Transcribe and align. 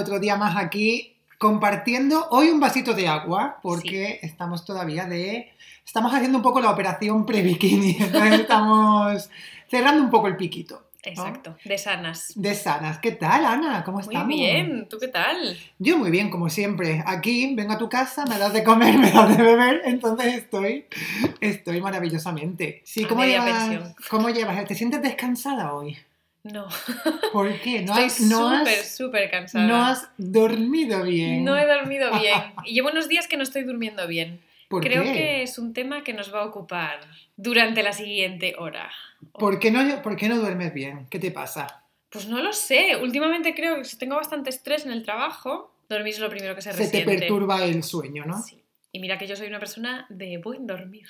Otro 0.00 0.18
día 0.18 0.34
más 0.36 0.56
aquí 0.56 1.14
compartiendo 1.36 2.26
hoy 2.30 2.48
un 2.48 2.58
vasito 2.58 2.94
de 2.94 3.06
agua 3.06 3.58
porque 3.62 4.18
estamos 4.22 4.64
todavía 4.64 5.04
de... 5.04 5.52
Estamos 5.84 6.14
haciendo 6.14 6.38
un 6.38 6.42
poco 6.42 6.62
la 6.62 6.70
operación 6.70 7.26
pre-bikini, 7.26 7.96
entonces 8.00 8.40
estamos 8.40 9.28
cerrando 9.68 10.02
un 10.02 10.08
poco 10.08 10.28
el 10.28 10.38
piquito. 10.38 10.86
Exacto, 11.02 11.54
de 11.64 11.76
sanas. 11.76 12.32
De 12.34 12.54
sanas. 12.54 12.98
¿Qué 12.98 13.12
tal, 13.12 13.44
Ana? 13.44 13.84
¿Cómo 13.84 14.00
estamos? 14.00 14.26
Muy 14.26 14.36
bien, 14.36 14.88
¿tú 14.88 14.98
qué 14.98 15.08
tal? 15.08 15.54
Yo 15.78 15.98
muy 15.98 16.10
bien, 16.10 16.30
como 16.30 16.48
siempre. 16.48 17.02
Aquí 17.06 17.54
vengo 17.54 17.74
a 17.74 17.78
tu 17.78 17.90
casa, 17.90 18.24
me 18.24 18.38
das 18.38 18.54
de 18.54 18.64
comer, 18.64 18.96
me 18.98 19.10
das 19.10 19.36
de 19.36 19.42
beber, 19.42 19.82
entonces 19.84 20.34
estoy, 20.34 20.86
estoy 21.42 21.82
maravillosamente. 21.82 22.80
Sí, 22.84 23.04
¿cómo 23.04 23.22
llevas, 23.24 23.94
¿cómo 24.08 24.30
llevas? 24.30 24.64
¿Te 24.64 24.74
sientes 24.74 25.02
descansada 25.02 25.74
hoy? 25.74 25.98
No. 26.42 26.68
¿Por 27.32 27.60
qué? 27.60 27.82
¿No 27.82 27.98
Estoy 27.98 28.28
súper, 28.28 28.84
súper 28.84 29.30
cansada. 29.30 29.66
No 29.66 29.84
has 29.84 30.08
dormido 30.16 31.02
bien. 31.02 31.44
No 31.44 31.56
he 31.56 31.66
dormido 31.66 32.10
bien. 32.20 32.40
Y 32.64 32.74
llevo 32.74 32.88
unos 32.90 33.08
días 33.08 33.26
que 33.26 33.36
no 33.36 33.42
estoy 33.42 33.64
durmiendo 33.64 34.06
bien. 34.06 34.40
¿Por 34.68 34.82
Creo 34.82 35.02
que 35.02 35.42
es 35.42 35.58
un 35.58 35.72
tema 35.72 36.04
que 36.04 36.12
nos 36.12 36.32
va 36.32 36.42
a 36.42 36.46
ocupar 36.46 37.00
durante 37.36 37.82
la 37.82 37.92
siguiente 37.92 38.54
hora. 38.56 38.90
¿Por 39.32 39.58
qué, 39.58 39.72
no, 39.72 40.00
¿Por 40.00 40.16
qué 40.16 40.28
no 40.28 40.38
duermes 40.38 40.72
bien? 40.72 41.06
¿Qué 41.10 41.18
te 41.18 41.32
pasa? 41.32 41.82
Pues 42.08 42.28
no 42.28 42.40
lo 42.40 42.52
sé. 42.52 42.96
Últimamente 42.96 43.54
creo 43.54 43.76
que 43.76 43.84
si 43.84 43.98
tengo 43.98 44.14
bastante 44.14 44.50
estrés 44.50 44.86
en 44.86 44.92
el 44.92 45.02
trabajo, 45.02 45.74
dormir 45.88 46.14
es 46.14 46.20
lo 46.20 46.30
primero 46.30 46.54
que 46.54 46.62
se 46.62 46.72
Se 46.72 46.88
te 46.88 47.04
perturba 47.04 47.64
el 47.64 47.82
sueño, 47.82 48.24
¿no? 48.24 48.40
Sí. 48.40 48.59
Y 48.92 48.98
mira 48.98 49.18
que 49.18 49.26
yo 49.26 49.36
soy 49.36 49.46
una 49.46 49.60
persona 49.60 50.06
de 50.08 50.38
buen 50.38 50.66
dormir. 50.66 51.06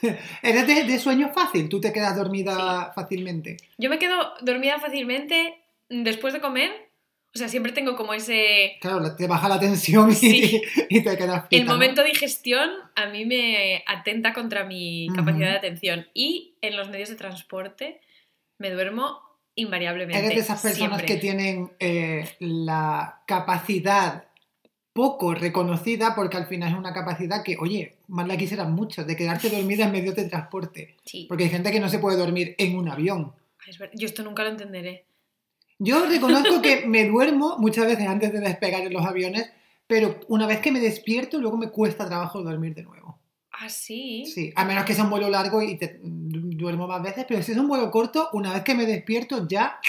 ¿Eres 0.42 0.66
de, 0.66 0.98
sueño 0.98 1.30
fácil? 1.32 1.68
¿Tú 1.68 1.80
te 1.80 1.92
quedas 1.92 2.16
dormida 2.16 2.92
fácilmente? 2.94 3.56
Yo 3.76 3.88
me 3.88 3.98
quedo 3.98 4.34
dormida 4.40 4.78
fácilmente 4.80 5.62
después 5.88 6.34
de 6.34 6.40
comer. 6.40 6.88
O 7.34 7.38
sea, 7.38 7.48
siempre 7.48 7.72
tengo 7.72 7.94
como 7.94 8.14
ese... 8.14 8.78
Claro, 8.80 9.14
te 9.14 9.28
baja 9.28 9.48
la 9.48 9.60
tensión 9.60 10.10
y, 10.10 10.60
te 10.88 11.16
quedas 11.16 11.44
El 11.50 11.66
momento 11.66 12.02
de 12.02 12.08
digestión 12.08 12.68
a 12.96 13.06
mí 13.06 13.26
me 13.26 13.84
atenta 13.86 14.32
contra 14.32 14.64
mi 14.64 15.08
capacidad 15.14 15.50
de 15.50 15.58
atención. 15.58 16.08
Y 16.14 16.56
en 16.62 16.76
los 16.76 16.88
medios 16.88 17.10
de 17.10 17.16
transporte 17.16 18.00
me 18.58 18.70
duermo 18.70 19.20
invariablemente. 19.54 20.18
Eres 20.18 20.34
de 20.36 20.40
esas 20.40 20.62
personas 20.62 21.02
que 21.02 21.16
tienen 21.16 21.70
eh, 21.78 22.28
la 22.40 23.22
capacidad 23.26 24.27
poco 24.92 25.34
reconocida 25.34 26.14
porque 26.14 26.36
al 26.36 26.46
final 26.46 26.72
es 26.72 26.78
una 26.78 26.92
capacidad 26.92 27.42
que, 27.42 27.56
oye, 27.58 27.96
más 28.08 28.26
la 28.26 28.36
quisieran 28.36 28.74
mucho, 28.74 29.04
de 29.04 29.16
quedarte 29.16 29.50
dormida 29.50 29.84
en 29.84 29.92
medio 29.92 30.12
de 30.12 30.24
transporte. 30.24 30.96
Porque 31.28 31.44
hay 31.44 31.50
gente 31.50 31.70
que 31.70 31.80
no 31.80 31.88
se 31.88 31.98
puede 31.98 32.16
dormir 32.16 32.54
en 32.58 32.76
un 32.76 32.88
avión. 32.88 33.32
Yo 33.94 34.06
esto 34.06 34.22
nunca 34.22 34.42
lo 34.42 34.50
entenderé. 34.50 35.04
Yo 35.78 36.06
reconozco 36.06 36.60
que 36.60 36.84
me 36.86 37.06
duermo 37.06 37.58
muchas 37.58 37.86
veces 37.86 38.06
antes 38.06 38.32
de 38.32 38.40
despegar 38.40 38.82
en 38.82 38.92
los 38.92 39.04
aviones, 39.04 39.50
pero 39.86 40.18
una 40.28 40.46
vez 40.46 40.60
que 40.60 40.72
me 40.72 40.80
despierto, 40.80 41.38
luego 41.38 41.56
me 41.56 41.70
cuesta 41.70 42.06
trabajo 42.06 42.42
dormir 42.42 42.74
de 42.74 42.82
nuevo. 42.82 43.18
¿Ah, 43.52 43.68
sí? 43.68 44.24
Sí, 44.26 44.52
a 44.54 44.64
menos 44.64 44.84
que 44.84 44.94
sea 44.94 45.04
un 45.04 45.10
vuelo 45.10 45.28
largo 45.28 45.62
y 45.62 45.76
te 45.76 45.98
duermo 46.02 46.86
más 46.86 47.02
veces, 47.02 47.24
pero 47.28 47.42
si 47.42 47.52
es 47.52 47.58
un 47.58 47.66
vuelo 47.66 47.90
corto, 47.90 48.28
una 48.32 48.52
vez 48.52 48.62
que 48.62 48.74
me 48.74 48.86
despierto 48.86 49.48
ya 49.48 49.80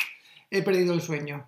he 0.49 0.61
perdido 0.63 0.93
el 0.93 1.01
sueño. 1.01 1.47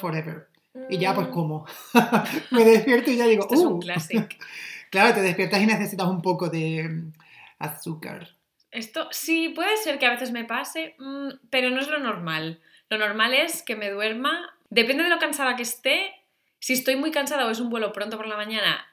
Forever. 0.00 0.48
Y 0.88 0.98
ya 0.98 1.14
pues 1.14 1.28
mm. 1.28 1.30
como. 1.30 1.66
me 2.50 2.64
despierto 2.64 3.10
y 3.10 3.16
ya 3.16 3.26
digo, 3.26 3.42
Esto 3.50 3.54
es 3.54 3.60
un 3.60 3.72
uh". 3.74 3.78
clásico. 3.80 4.28
claro, 4.90 5.14
te 5.14 5.22
despiertas 5.22 5.62
y 5.62 5.66
necesitas 5.66 6.06
un 6.06 6.22
poco 6.22 6.48
de 6.48 6.84
mm, 6.84 7.12
azúcar. 7.58 8.28
Esto 8.70 9.08
sí, 9.12 9.50
puede 9.50 9.76
ser 9.76 9.98
que 9.98 10.06
a 10.06 10.10
veces 10.10 10.32
me 10.32 10.44
pase, 10.44 10.96
mm, 10.98 11.28
pero 11.50 11.70
no 11.70 11.80
es 11.80 11.88
lo 11.88 11.98
normal. 11.98 12.60
Lo 12.90 12.98
normal 12.98 13.34
es 13.34 13.62
que 13.62 13.76
me 13.76 13.90
duerma, 13.90 14.56
depende 14.70 15.04
de 15.04 15.10
lo 15.10 15.18
cansada 15.18 15.56
que 15.56 15.62
esté. 15.62 16.12
Si 16.58 16.72
estoy 16.72 16.96
muy 16.96 17.10
cansada 17.10 17.46
o 17.46 17.50
es 17.50 17.60
un 17.60 17.70
vuelo 17.70 17.92
pronto 17.92 18.16
por 18.16 18.26
la 18.26 18.36
mañana, 18.36 18.84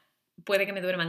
puede 0.46 0.66
que 0.66 0.74
me 0.74 0.82
duerma 0.82 1.04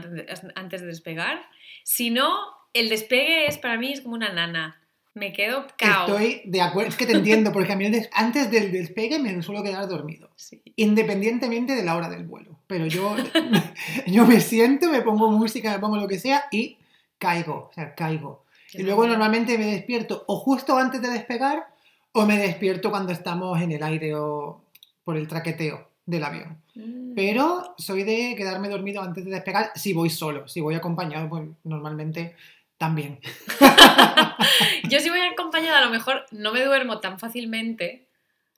antes 0.54 0.80
de 0.80 0.86
despegar. 0.86 1.42
Si 1.84 2.10
no, 2.10 2.38
el 2.72 2.88
despegue 2.88 3.46
es 3.46 3.58
para 3.58 3.76
mí 3.76 3.92
es 3.92 4.00
como 4.00 4.14
una 4.14 4.32
nana. 4.32 4.81
Me 5.14 5.32
quedo 5.32 5.66
cao. 5.76 6.06
Estoy 6.06 6.42
de 6.46 6.62
acuerdo, 6.62 6.88
es 6.88 6.96
que 6.96 7.06
te 7.06 7.12
entiendo, 7.12 7.52
porque 7.52 7.72
a 7.72 7.76
mí 7.76 7.90
antes 8.12 8.50
del 8.50 8.72
despegue 8.72 9.18
me 9.18 9.42
suelo 9.42 9.62
quedar 9.62 9.86
dormido, 9.86 10.30
independientemente 10.76 11.74
de 11.74 11.84
la 11.84 11.96
hora 11.96 12.08
del 12.08 12.24
vuelo. 12.24 12.58
Pero 12.66 12.86
yo, 12.86 13.14
yo 14.06 14.26
me 14.26 14.40
siento, 14.40 14.90
me 14.90 15.02
pongo 15.02 15.30
música, 15.30 15.70
me 15.72 15.78
pongo 15.78 15.96
lo 15.98 16.08
que 16.08 16.18
sea 16.18 16.44
y 16.50 16.78
caigo, 17.18 17.68
o 17.70 17.72
sea, 17.74 17.94
caigo. 17.94 18.44
y 18.72 18.82
luego 18.82 19.06
normalmente 19.06 19.58
me 19.58 19.66
despierto 19.66 20.24
o 20.26 20.36
justo 20.36 20.78
antes 20.78 21.02
de 21.02 21.10
despegar 21.10 21.66
o 22.12 22.24
me 22.24 22.38
despierto 22.38 22.90
cuando 22.90 23.12
estamos 23.12 23.60
en 23.60 23.72
el 23.72 23.82
aire 23.82 24.14
o 24.14 24.62
por 25.04 25.16
el 25.16 25.28
traqueteo 25.28 25.88
del 26.06 26.24
avión. 26.24 26.58
Mm. 26.74 27.14
Pero 27.14 27.74
soy 27.76 28.02
de 28.04 28.34
quedarme 28.36 28.68
dormido 28.68 29.02
antes 29.02 29.24
de 29.24 29.30
despegar 29.30 29.72
si 29.74 29.92
voy 29.92 30.10
solo, 30.10 30.48
si 30.48 30.60
voy 30.60 30.74
acompañado, 30.74 31.28
pues 31.28 31.48
normalmente 31.64 32.34
también. 32.82 33.20
Yo 34.90 34.98
si 34.98 35.08
voy 35.08 35.20
acompañada 35.20 35.78
a 35.78 35.84
lo 35.84 35.90
mejor 35.90 36.26
no 36.32 36.52
me 36.52 36.64
duermo 36.64 36.98
tan 36.98 37.16
fácilmente 37.16 38.08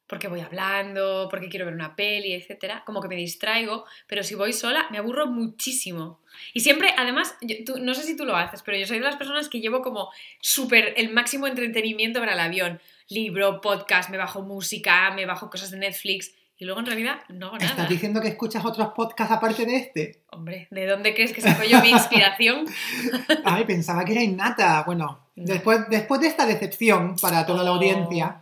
porque 0.07 0.29
voy 0.29 0.41
hablando, 0.41 1.29
porque 1.31 1.51
quiero 1.51 1.67
ver 1.67 1.75
una 1.75 1.95
peli, 1.95 2.33
etcétera, 2.33 2.85
como 2.87 3.03
que 3.03 3.09
me 3.09 3.17
distraigo, 3.17 3.85
pero 4.07 4.23
si 4.23 4.35
voy 4.35 4.55
sola 4.55 4.87
me 4.91 4.97
aburro 4.97 5.27
muchísimo. 5.27 6.23
Y 6.55 6.61
siempre, 6.61 6.95
además, 6.97 7.37
no 7.83 7.93
sé 7.93 8.03
si 8.05 8.17
tú 8.17 8.25
lo 8.25 8.35
haces, 8.35 8.63
pero 8.63 8.79
yo 8.79 8.87
soy 8.87 8.99
de 8.99 9.05
las 9.05 9.17
personas 9.17 9.51
que 9.51 9.61
llevo 9.61 9.83
como 9.83 10.11
súper 10.41 10.95
el 10.97 11.11
máximo 11.13 11.47
entretenimiento 11.47 12.19
para 12.19 12.33
el 12.33 12.41
avión. 12.41 12.81
Libro, 13.11 13.61
podcast, 13.61 14.09
me 14.09 14.17
bajo 14.17 14.41
música, 14.41 15.11
me 15.11 15.27
bajo 15.27 15.51
cosas 15.51 15.71
de 15.71 15.77
Netflix. 15.77 16.35
Y 16.65 16.67
luego 16.67 16.81
en 16.81 16.87
realidad 16.87 17.17
no 17.29 17.49
hago 17.49 17.59
nada. 17.59 17.73
¿Estás 17.73 17.91
diciendo 17.91 18.23
que 18.23 18.29
escuchas 18.29 18.65
otros 18.65 18.89
podcasts 18.97 19.35
aparte 19.35 19.67
de 19.67 19.77
este? 19.77 20.23
Hombre, 20.31 20.67
¿de 20.71 20.87
dónde 20.87 21.13
crees 21.13 21.35
que 21.35 21.43
saco 21.43 21.63
yo 21.63 21.79
mi 21.83 21.91
inspiración? 21.91 22.65
Ay, 23.45 23.67
pensaba 23.67 24.03
que 24.03 24.13
era 24.13 24.23
innata. 24.23 24.83
Bueno, 24.87 25.29
después, 25.37 25.81
después 25.91 26.23
de 26.23 26.29
esta 26.29 26.47
decepción 26.47 27.17
para 27.21 27.45
toda 27.45 27.63
la 27.65 27.71
oh. 27.71 27.75
audiencia, 27.75 28.41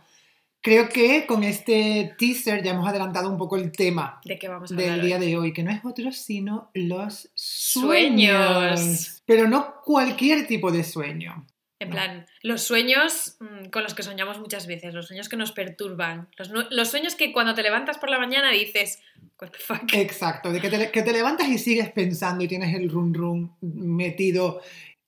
creo 0.61 0.87
que 0.87 1.25
con 1.25 1.43
este 1.43 2.15
teaser 2.17 2.63
ya 2.63 2.71
hemos 2.71 2.87
adelantado 2.87 3.29
un 3.29 3.37
poco 3.37 3.57
el 3.57 3.73
tema 3.73 4.21
¿De 4.23 4.39
qué 4.39 4.47
vamos 4.47 4.71
a 4.71 4.75
del 4.75 5.01
día 5.01 5.19
de 5.19 5.35
hoy, 5.35 5.51
que 5.51 5.63
no 5.63 5.71
es 5.71 5.83
otro 5.83 6.13
sino 6.13 6.71
los 6.73 7.29
sueños. 7.33 8.79
sueños. 8.79 9.21
Pero 9.25 9.49
no 9.49 9.81
cualquier 9.83 10.47
tipo 10.47 10.71
de 10.71 10.85
sueño. 10.85 11.45
En 11.83 11.89
plan, 11.89 12.25
los 12.41 12.63
sueños 12.63 13.35
mm, 13.41 13.65
con 13.69 13.83
los 13.83 13.93
que 13.93 14.03
soñamos 14.03 14.39
muchas 14.39 14.67
veces, 14.67 14.93
los 14.93 15.07
sueños 15.07 15.27
que 15.27 15.35
nos 15.35 15.51
perturban, 15.51 16.29
los, 16.69 16.89
sueños 16.89 17.15
que 17.15 17.33
cuando 17.33 17.53
te 17.53 17.61
levantas 17.61 17.97
por 17.97 18.09
la 18.09 18.19
mañana 18.19 18.51
dices, 18.51 18.99
what 19.41 19.49
the 19.49 19.59
fuck. 19.59 19.81
Exacto, 19.93 20.51
de 20.51 20.61
que 20.61 20.69
te, 20.69 21.13
levantas 21.13 21.49
y 21.49 21.57
sigues 21.57 21.91
pensando 21.91 22.43
y 22.43 22.47
tienes 22.47 22.73
el 22.73 22.89
rum 22.89 23.13
rum 23.13 23.55
metido 23.61 24.61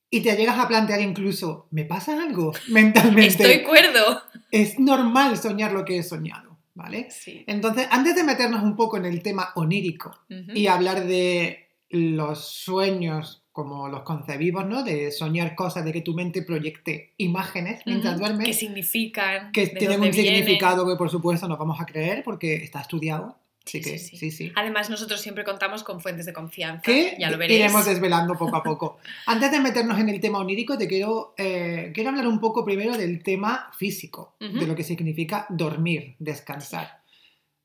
y 0.09 0.21
te 0.21 0.35
llegas 0.35 0.59
a 0.59 0.67
plantear 0.67 0.99
incluso, 0.99 1.67
¿me 1.71 1.85
pasa 1.85 2.21
algo 2.21 2.53
mentalmente? 2.67 3.27
Estoy 3.27 3.63
cuerdo. 3.63 4.21
Es 4.51 4.77
normal 4.77 5.37
soñar 5.37 5.71
lo 5.71 5.85
que 5.85 5.99
he 5.99 6.03
soñado, 6.03 6.57
¿vale? 6.73 7.09
Sí. 7.09 7.45
Entonces, 7.47 7.87
antes 7.89 8.15
de 8.15 8.23
meternos 8.25 8.63
un 8.63 8.75
poco 8.75 8.97
en 8.97 9.05
el 9.05 9.23
tema 9.23 9.53
onírico 9.55 10.19
y 10.29 10.67
hablar 10.67 11.05
de 11.05 11.69
los 11.89 12.45
sueños 12.49 13.44
como 13.55 13.87
los 13.87 14.01
concebimos, 14.01 14.65
¿no? 14.65 14.83
De 14.83 15.11
soñar 15.11 15.55
cosas, 15.55 15.85
de 15.85 15.93
que 15.93 16.01
tu 16.01 16.13
mente 16.13 16.41
proyecte 16.41 17.13
imágenes 17.15 17.83
mientras 17.85 18.19
duermes. 18.19 18.45
Que 18.45 18.53
significan. 18.53 19.53
Que 19.53 19.67
tienen 19.67 20.01
un 20.01 20.11
significado 20.11 20.85
que, 20.85 20.97
por 20.97 21.09
supuesto, 21.09 21.47
nos 21.47 21.57
vamos 21.57 21.79
a 21.79 21.85
creer 21.85 22.21
porque 22.25 22.55
está 22.55 22.81
estudiado. 22.81 23.37
Sí, 23.63 23.79
que, 23.79 23.97
sí, 23.97 24.29
sí. 24.29 24.51
Además, 24.57 24.89
nosotros 24.89 25.21
siempre 25.21 25.45
contamos 25.45 25.85
con 25.85 26.01
fuentes 26.01 26.25
de 26.25 26.33
confianza. 26.33 26.81
Que 26.81 27.15
ya 27.17 27.31
lo 27.31 27.37
veréis. 27.37 27.61
iremos 27.61 27.85
desvelando 27.85 28.37
poco 28.37 28.57
a 28.57 28.61
poco. 28.61 28.97
Antes 29.25 29.49
de 29.49 29.61
meternos 29.61 29.97
en 29.99 30.09
el 30.09 30.19
tema 30.19 30.39
onírico, 30.39 30.77
te 30.77 30.89
quiero, 30.89 31.33
eh, 31.37 31.93
quiero 31.93 32.09
hablar 32.09 32.27
un 32.27 32.41
poco 32.41 32.65
primero 32.65 32.97
del 32.97 33.23
tema 33.23 33.71
físico, 33.77 34.35
de 34.37 34.67
lo 34.67 34.75
que 34.75 34.83
significa 34.83 35.45
dormir, 35.47 36.17
descansar. 36.19 36.99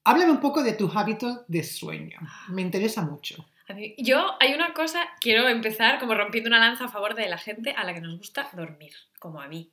Háblame 0.05 0.31
un 0.31 0.41
poco 0.41 0.63
de 0.63 0.75
tus 0.75 0.95
hábitos 0.95 1.41
de 1.49 1.65
sueño. 1.65 2.21
Me 2.51 2.63
interesa 2.63 3.03
mucho. 3.03 3.45
Yo, 3.99 4.37
hay 4.41 4.55
una 4.55 4.73
cosa, 4.73 5.09
quiero 5.21 5.49
empezar 5.49 5.99
como 5.99 6.15
rompiendo 6.15 6.49
una 6.49 6.59
lanza 6.59 6.87
a 6.87 6.89
favor 6.89 7.15
de 7.15 7.29
la 7.29 7.39
gente 7.39 7.73
a 7.73 7.85
la 7.85 7.95
que 7.95 8.01
nos 8.01 8.19
gusta 8.19 8.49
dormir, 8.53 8.93
como 9.19 9.41
a 9.41 9.49
mí. 9.49 9.71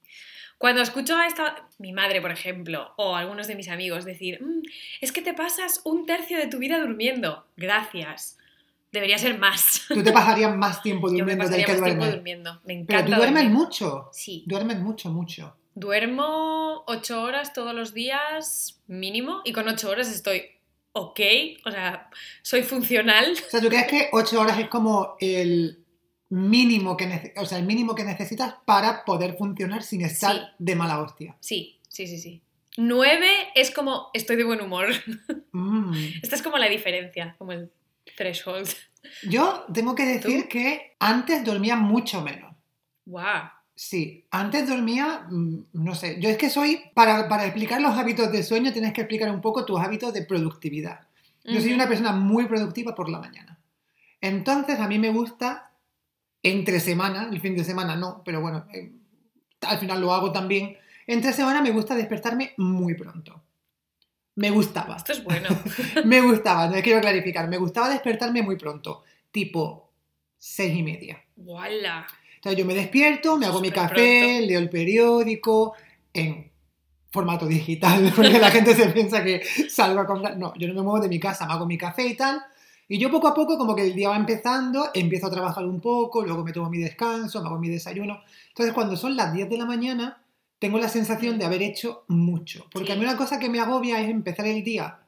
Cuando 0.57 0.81
escucho 0.81 1.15
a 1.15 1.27
esta, 1.27 1.67
mi 1.77 1.93
madre, 1.93 2.19
por 2.19 2.31
ejemplo, 2.31 2.93
o 2.97 3.15
algunos 3.15 3.47
de 3.47 3.55
mis 3.55 3.69
amigos 3.69 4.05
decir, 4.05 4.41
mm, 4.41 4.63
es 5.01 5.11
que 5.11 5.21
te 5.21 5.33
pasas 5.33 5.81
un 5.83 6.05
tercio 6.05 6.37
de 6.37 6.47
tu 6.47 6.57
vida 6.57 6.79
durmiendo. 6.79 7.45
Gracias. 7.55 8.37
Debería 8.91 9.17
ser 9.17 9.37
más. 9.37 9.83
Tú 9.87 10.01
te 10.01 10.11
pasarías 10.11 10.55
más 10.55 10.81
tiempo 10.81 11.09
durmiendo 11.09 11.43
Yo 11.43 11.49
me 11.49 11.55
del 11.55 11.65
que 11.65 11.71
más 11.73 11.79
duermes. 11.79 11.99
tiempo 11.99 12.15
durmiendo. 12.15 12.61
Me 12.65 12.73
encanta. 12.73 13.05
Pero 13.05 13.05
tú 13.05 13.15
duermes 13.21 13.51
mucho. 13.51 14.09
Sí. 14.13 14.43
Duermes 14.47 14.79
mucho, 14.79 15.11
mucho. 15.11 15.55
Duermo 15.75 16.83
ocho 16.87 17.21
horas 17.21 17.53
todos 17.53 17.75
los 17.75 17.93
días 17.93 18.81
mínimo 18.87 19.41
y 19.45 19.53
con 19.53 19.67
ocho 19.67 19.91
horas 19.91 20.09
estoy 20.09 20.56
ok, 20.97 21.19
o 21.65 21.71
sea, 21.71 22.09
soy 22.41 22.63
funcional. 22.63 23.33
O 23.33 23.49
sea, 23.49 23.61
¿tú 23.61 23.67
crees 23.67 23.87
que 23.87 24.09
8 24.11 24.39
horas 24.39 24.59
es 24.59 24.67
como 24.67 25.15
el 25.19 25.83
mínimo 26.29 26.97
que, 26.97 27.33
o 27.37 27.45
sea, 27.45 27.59
el 27.59 27.65
mínimo 27.65 27.95
que 27.95 28.03
necesitas 28.03 28.55
para 28.65 29.05
poder 29.05 29.37
funcionar 29.37 29.83
sin 29.83 30.01
estar 30.01 30.55
de 30.57 30.75
mala 30.75 30.99
hostia? 30.99 31.37
Sí, 31.39 31.79
sí, 31.87 32.07
sí, 32.07 32.17
sí. 32.17 32.41
9 32.77 33.27
es 33.55 33.71
como 33.71 34.09
estoy 34.13 34.35
de 34.35 34.43
buen 34.43 34.61
humor. 34.61 34.89
Mm. 35.51 35.93
Esta 36.23 36.35
es 36.35 36.41
como 36.41 36.57
la 36.57 36.69
diferencia, 36.69 37.35
como 37.37 37.51
el 37.51 37.71
threshold. 38.15 38.69
Yo 39.23 39.65
tengo 39.73 39.95
que 39.95 40.05
decir 40.05 40.47
que 40.47 40.95
antes 40.99 41.43
dormía 41.43 41.75
mucho 41.75 42.21
menos. 42.21 42.55
¡Wow! 43.05 43.56
Sí, 43.77 44.25
antes 44.31 44.67
dormía, 44.67 45.27
mm, 45.29 45.65
no 45.73 45.93
sé, 45.93 46.19
yo 46.19 46.29
es 46.29 46.37
que 46.39 46.49
soy, 46.49 46.81
para, 46.95 47.29
para 47.29 47.45
explicar 47.45 47.79
los 47.79 47.95
hábitos 47.95 48.31
de 48.31 48.41
sueño 48.41 48.73
tienes 48.73 48.91
que 48.91 49.01
explicar 49.01 49.29
un 49.29 49.39
poco 49.39 49.65
tus 49.65 49.79
hábitos 49.79 50.11
de 50.15 50.23
productividad. 50.23 51.01
Yo 51.43 51.61
soy 51.61 51.73
una 51.73 51.87
persona 51.87 52.11
muy 52.11 52.47
productiva 52.47 52.95
por 52.95 53.07
la 53.07 53.19
mañana. 53.19 53.59
Entonces 54.19 54.79
a 54.79 54.87
mí 54.87 54.97
me 54.97 55.11
gusta 55.11 55.71
entre 56.41 56.79
semana, 56.79 57.29
el 57.31 57.39
fin 57.39 57.55
de 57.55 57.63
semana 57.63 57.95
no, 57.95 58.23
pero 58.25 58.41
bueno, 58.41 58.65
eh, 58.73 58.91
al 59.61 59.77
final 59.77 60.01
lo 60.01 60.11
hago 60.11 60.31
también. 60.31 60.75
Entre 61.05 61.31
semana 61.31 61.61
me 61.61 61.69
gusta 61.69 61.93
despertarme 61.93 62.55
muy 62.57 62.95
pronto. 62.95 63.43
Me 64.33 64.49
gustaba. 64.49 64.97
Esto 64.97 65.11
es 65.11 65.23
bueno. 65.23 65.49
Me 66.05 66.19
gustaba, 66.21 66.67
no 66.67 66.81
quiero 66.81 66.99
clarificar, 66.99 67.47
me 67.47 67.57
gustaba 67.57 67.89
despertarme 67.89 68.41
muy 68.41 68.55
pronto, 68.55 69.03
tipo 69.31 69.91
seis 70.35 70.75
y 70.75 70.81
media. 70.81 71.23
¡Wala! 71.35 72.07
Yo 72.53 72.65
me 72.65 72.73
despierto, 72.73 73.37
me 73.37 73.45
hago 73.45 73.59
mi 73.61 73.71
café, 73.71 74.19
pronto. 74.35 74.47
leo 74.47 74.59
el 74.59 74.69
periódico 74.69 75.73
en 76.13 76.51
formato 77.11 77.45
digital, 77.47 78.11
porque 78.15 78.39
la 78.39 78.51
gente 78.51 78.75
se 78.75 78.87
piensa 78.89 79.23
que 79.23 79.41
salgo 79.69 80.01
a 80.01 80.05
comprar. 80.05 80.37
No, 80.37 80.53
yo 80.55 80.67
no 80.67 80.73
me 80.73 80.81
muevo 80.81 80.99
de 80.99 81.09
mi 81.09 81.19
casa, 81.19 81.45
me 81.47 81.53
hago 81.53 81.65
mi 81.65 81.77
café 81.77 82.05
y 82.07 82.15
tal. 82.15 82.41
Y 82.89 82.99
yo 82.99 83.11
poco 83.11 83.27
a 83.27 83.33
poco, 83.33 83.57
como 83.57 83.75
que 83.75 83.81
el 83.83 83.93
día 83.95 84.09
va 84.09 84.15
empezando, 84.15 84.89
empiezo 84.93 85.27
a 85.27 85.31
trabajar 85.31 85.65
un 85.65 85.81
poco, 85.81 86.23
luego 86.23 86.43
me 86.43 86.53
tomo 86.53 86.69
mi 86.69 86.77
descanso, 86.77 87.41
me 87.41 87.47
hago 87.47 87.59
mi 87.59 87.67
desayuno. 87.69 88.21
Entonces 88.49 88.73
cuando 88.73 88.95
son 88.95 89.15
las 89.17 89.33
10 89.33 89.49
de 89.49 89.57
la 89.57 89.65
mañana, 89.65 90.21
tengo 90.59 90.77
la 90.79 90.87
sensación 90.89 91.37
de 91.37 91.45
haber 91.45 91.61
hecho 91.63 92.05
mucho. 92.07 92.65
Porque 92.71 92.87
Sí. 92.87 92.93
a 92.93 92.95
mí 92.95 93.03
una 93.03 93.17
cosa 93.17 93.39
que 93.39 93.49
me 93.49 93.59
agobia 93.59 93.99
es 94.01 94.09
empezar 94.09 94.45
el 94.47 94.63
día 94.63 94.99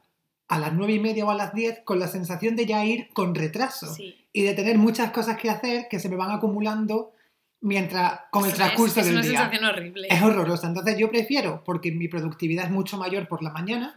a 0.48 0.58
las 0.58 0.72
9 0.74 0.92
y 0.94 0.98
media 0.98 1.24
o 1.24 1.30
a 1.30 1.34
las 1.34 1.54
10 1.54 1.80
con 1.84 1.98
la 1.98 2.06
sensación 2.08 2.54
de 2.54 2.66
ya 2.66 2.84
ir 2.84 3.08
con 3.14 3.34
retraso 3.34 3.94
Sí. 3.94 4.14
y 4.32 4.42
de 4.42 4.52
tener 4.54 4.76
muchas 4.76 5.10
cosas 5.12 5.38
que 5.38 5.48
hacer 5.48 5.86
que 5.88 5.98
se 6.00 6.08
me 6.10 6.16
van 6.16 6.32
acumulando 6.32 7.12
mientras 7.60 8.20
con 8.30 8.44
el 8.44 8.50
Es- 8.50 8.56
transcurso 8.56 9.00
es, 9.00 9.06
del 9.06 9.14
una 9.16 9.22
día. 9.22 9.38
sensación 9.40 9.64
horrible. 9.64 10.08
Es 10.10 10.22
horrorosa. 10.22 10.66
Entonces 10.68 10.96
yo 10.98 11.10
prefiero, 11.10 11.62
porque 11.64 11.92
mi 11.92 12.08
productividad 12.08 12.64
es 12.66 12.70
mucho 12.70 12.96
mayor 12.96 13.28
por 13.28 13.42
la 13.42 13.50
mañana, 13.50 13.92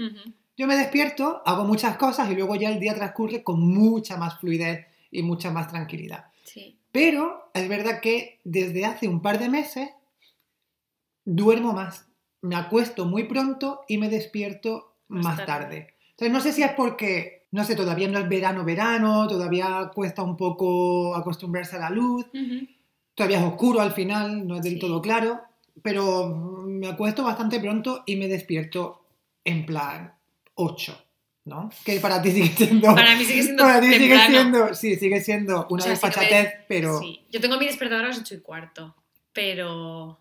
yo 0.57 0.67
me 0.67 0.75
despierto, 0.75 1.41
hago 1.45 1.63
muchas 1.63 1.97
cosas 1.97 2.29
y 2.29 2.35
luego 2.35 2.55
ya 2.55 2.69
el 2.69 2.79
día 2.79 2.93
transcurre 2.93 3.43
con 3.43 3.59
mucha 3.61 4.17
más 4.17 4.39
fluidez 4.39 4.85
y 5.11 5.23
mucha 5.23 5.49
más 5.51 5.67
tranquilidad. 5.69 6.25
Sí. 6.43 6.77
Pero 6.91 7.49
es 7.53 7.67
verdad 7.67 7.99
que 8.01 8.39
desde 8.43 8.85
hace 8.85 9.07
un 9.07 9.21
par 9.21 9.39
de 9.39 9.49
meses 9.49 9.89
duermo 11.25 11.73
más. 11.73 12.07
Me 12.41 12.55
acuesto 12.55 13.05
muy 13.05 13.23
pronto 13.23 13.81
y 13.87 13.97
me 13.97 14.09
despierto 14.09 14.95
Más 15.07 15.23
más, 15.23 15.37
tarde. 15.37 15.47
tarde. 15.47 15.93
Entonces 16.11 16.31
no 16.33 16.41
sé 16.41 16.51
si 16.53 16.61
es 16.61 16.71
porque, 16.73 17.47
no 17.51 17.63
sé, 17.63 17.75
todavía 17.75 18.07
no 18.09 18.19
es 18.19 18.27
verano, 18.29 18.63
verano, 18.65 19.27
todavía 19.27 19.89
cuesta 19.95 20.21
un 20.21 20.35
poco 20.37 21.15
acostumbrarse 21.15 21.77
a 21.77 21.79
la 21.79 21.89
luz. 21.89 22.25
Todavía 23.15 23.39
es 23.39 23.43
oscuro 23.45 23.81
al 23.81 23.91
final, 23.91 24.47
no 24.47 24.55
es 24.57 24.63
del 24.63 24.73
Sí. 24.73 24.79
todo 24.79 25.01
claro, 25.01 25.41
pero 25.81 26.29
me 26.65 26.87
acuesto 26.87 27.23
bastante 27.23 27.59
pronto 27.59 28.03
y 28.05 28.15
me 28.15 28.27
despierto 28.27 29.05
en 29.43 29.65
plan 29.65 30.13
8, 30.55 30.97
¿no? 31.45 31.69
Que 31.83 31.99
para 31.99 32.21
ti 32.21 32.31
sigue 32.31 32.47
siendo... 32.55 32.93
Para 32.95 33.15
mí 33.15 33.23
sigue 33.25 33.43
siendo 33.43 33.63
para 33.63 33.81
ti 33.81 33.93
sigue 33.93 34.19
siendo, 34.27 34.73
sí, 34.73 34.95
sigue 34.95 35.21
siendo 35.21 35.67
una 35.69 35.83
O 35.83 35.85
sea, 35.85 35.95
si 35.95 36.01
no 36.01 36.09
desfachatez, 36.09 36.43
ves- 36.45 36.53
pero... 36.67 36.99
Sí. 36.99 37.21
Yo 37.31 37.41
tengo 37.41 37.57
mi 37.57 37.65
despertador 37.65 38.05
a 38.05 38.07
las 38.09 38.19
8 38.19 38.35
y 38.35 38.39
cuarto, 38.41 38.95
pero... 39.33 40.19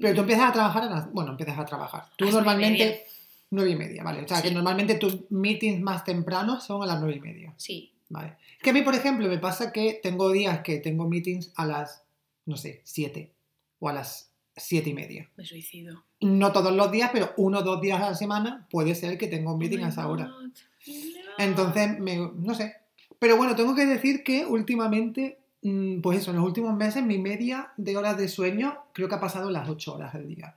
Pero 0.00 0.14
tú 0.14 0.20
empiezas 0.20 0.50
a 0.50 0.52
trabajar 0.52 0.82
a 0.84 0.86
las... 0.90 1.12
Bueno, 1.12 1.32
empiezas 1.32 1.58
a 1.58 1.64
trabajar. 1.64 2.04
Tú 2.16 2.28
A 2.28 2.30
normalmente... 2.32 3.04
Nueve 3.50 3.70
y 3.70 3.76
media, 3.76 4.02
vale. 4.04 4.22
O 4.24 4.28
sea, 4.28 4.42
que 4.42 4.50
normalmente 4.50 4.96
tus 4.96 5.30
meetings 5.30 5.80
más 5.80 6.04
tempranos 6.04 6.64
son 6.64 6.82
a 6.82 6.86
las 6.86 7.00
nueve 7.00 7.16
y 7.16 7.20
media. 7.20 7.54
Sí. 7.56 7.94
Vale. 8.10 8.36
Es 8.58 8.62
que 8.62 8.70
a 8.70 8.72
mí, 8.74 8.82
por 8.82 8.94
ejemplo, 8.94 9.26
me 9.26 9.38
pasa 9.38 9.72
que 9.72 9.98
tengo 10.02 10.30
días 10.30 10.60
que 10.60 10.78
tengo 10.80 11.08
meetings 11.08 11.52
a 11.56 11.64
las, 11.64 12.02
no 12.48 12.56
sé, 12.56 12.80
siete 12.84 13.34
o 13.78 13.88
a 13.88 13.92
las 13.92 14.32
siete 14.56 14.90
y 14.90 14.94
media. 14.94 15.30
Me 15.36 15.44
suicido. 15.44 16.02
No 16.20 16.50
todos 16.50 16.72
los 16.72 16.90
días, 16.90 17.10
pero 17.12 17.32
uno 17.36 17.58
o 17.58 17.62
dos 17.62 17.80
días 17.80 18.00
a 18.00 18.10
la 18.10 18.14
semana 18.14 18.66
puede 18.70 18.94
ser 18.94 19.18
que 19.18 19.28
tenga 19.28 19.52
un 19.52 19.58
meeting 19.58 19.78
Oh 19.78 19.82
a 19.82 19.86
my 19.86 19.92
esa 19.92 20.08
hora. 20.08 20.26
God. 20.26 20.50
Entonces, 21.38 22.00
me, 22.00 22.16
no 22.16 22.54
sé. 22.54 22.74
Pero 23.18 23.36
bueno, 23.36 23.54
tengo 23.54 23.74
que 23.74 23.84
decir 23.84 24.24
que 24.24 24.46
últimamente, 24.46 25.38
mm, 25.62 26.00
pues 26.00 26.20
eso, 26.20 26.30
en 26.30 26.38
los 26.38 26.46
últimos 26.46 26.74
meses 26.74 27.04
mi 27.04 27.18
media 27.18 27.72
de 27.76 27.96
horas 27.96 28.16
de 28.16 28.28
sueño 28.28 28.78
creo 28.92 29.08
que 29.08 29.14
ha 29.14 29.20
pasado 29.20 29.50
las 29.50 29.68
ocho 29.68 29.94
horas 29.94 30.14
al 30.14 30.26
día. 30.26 30.56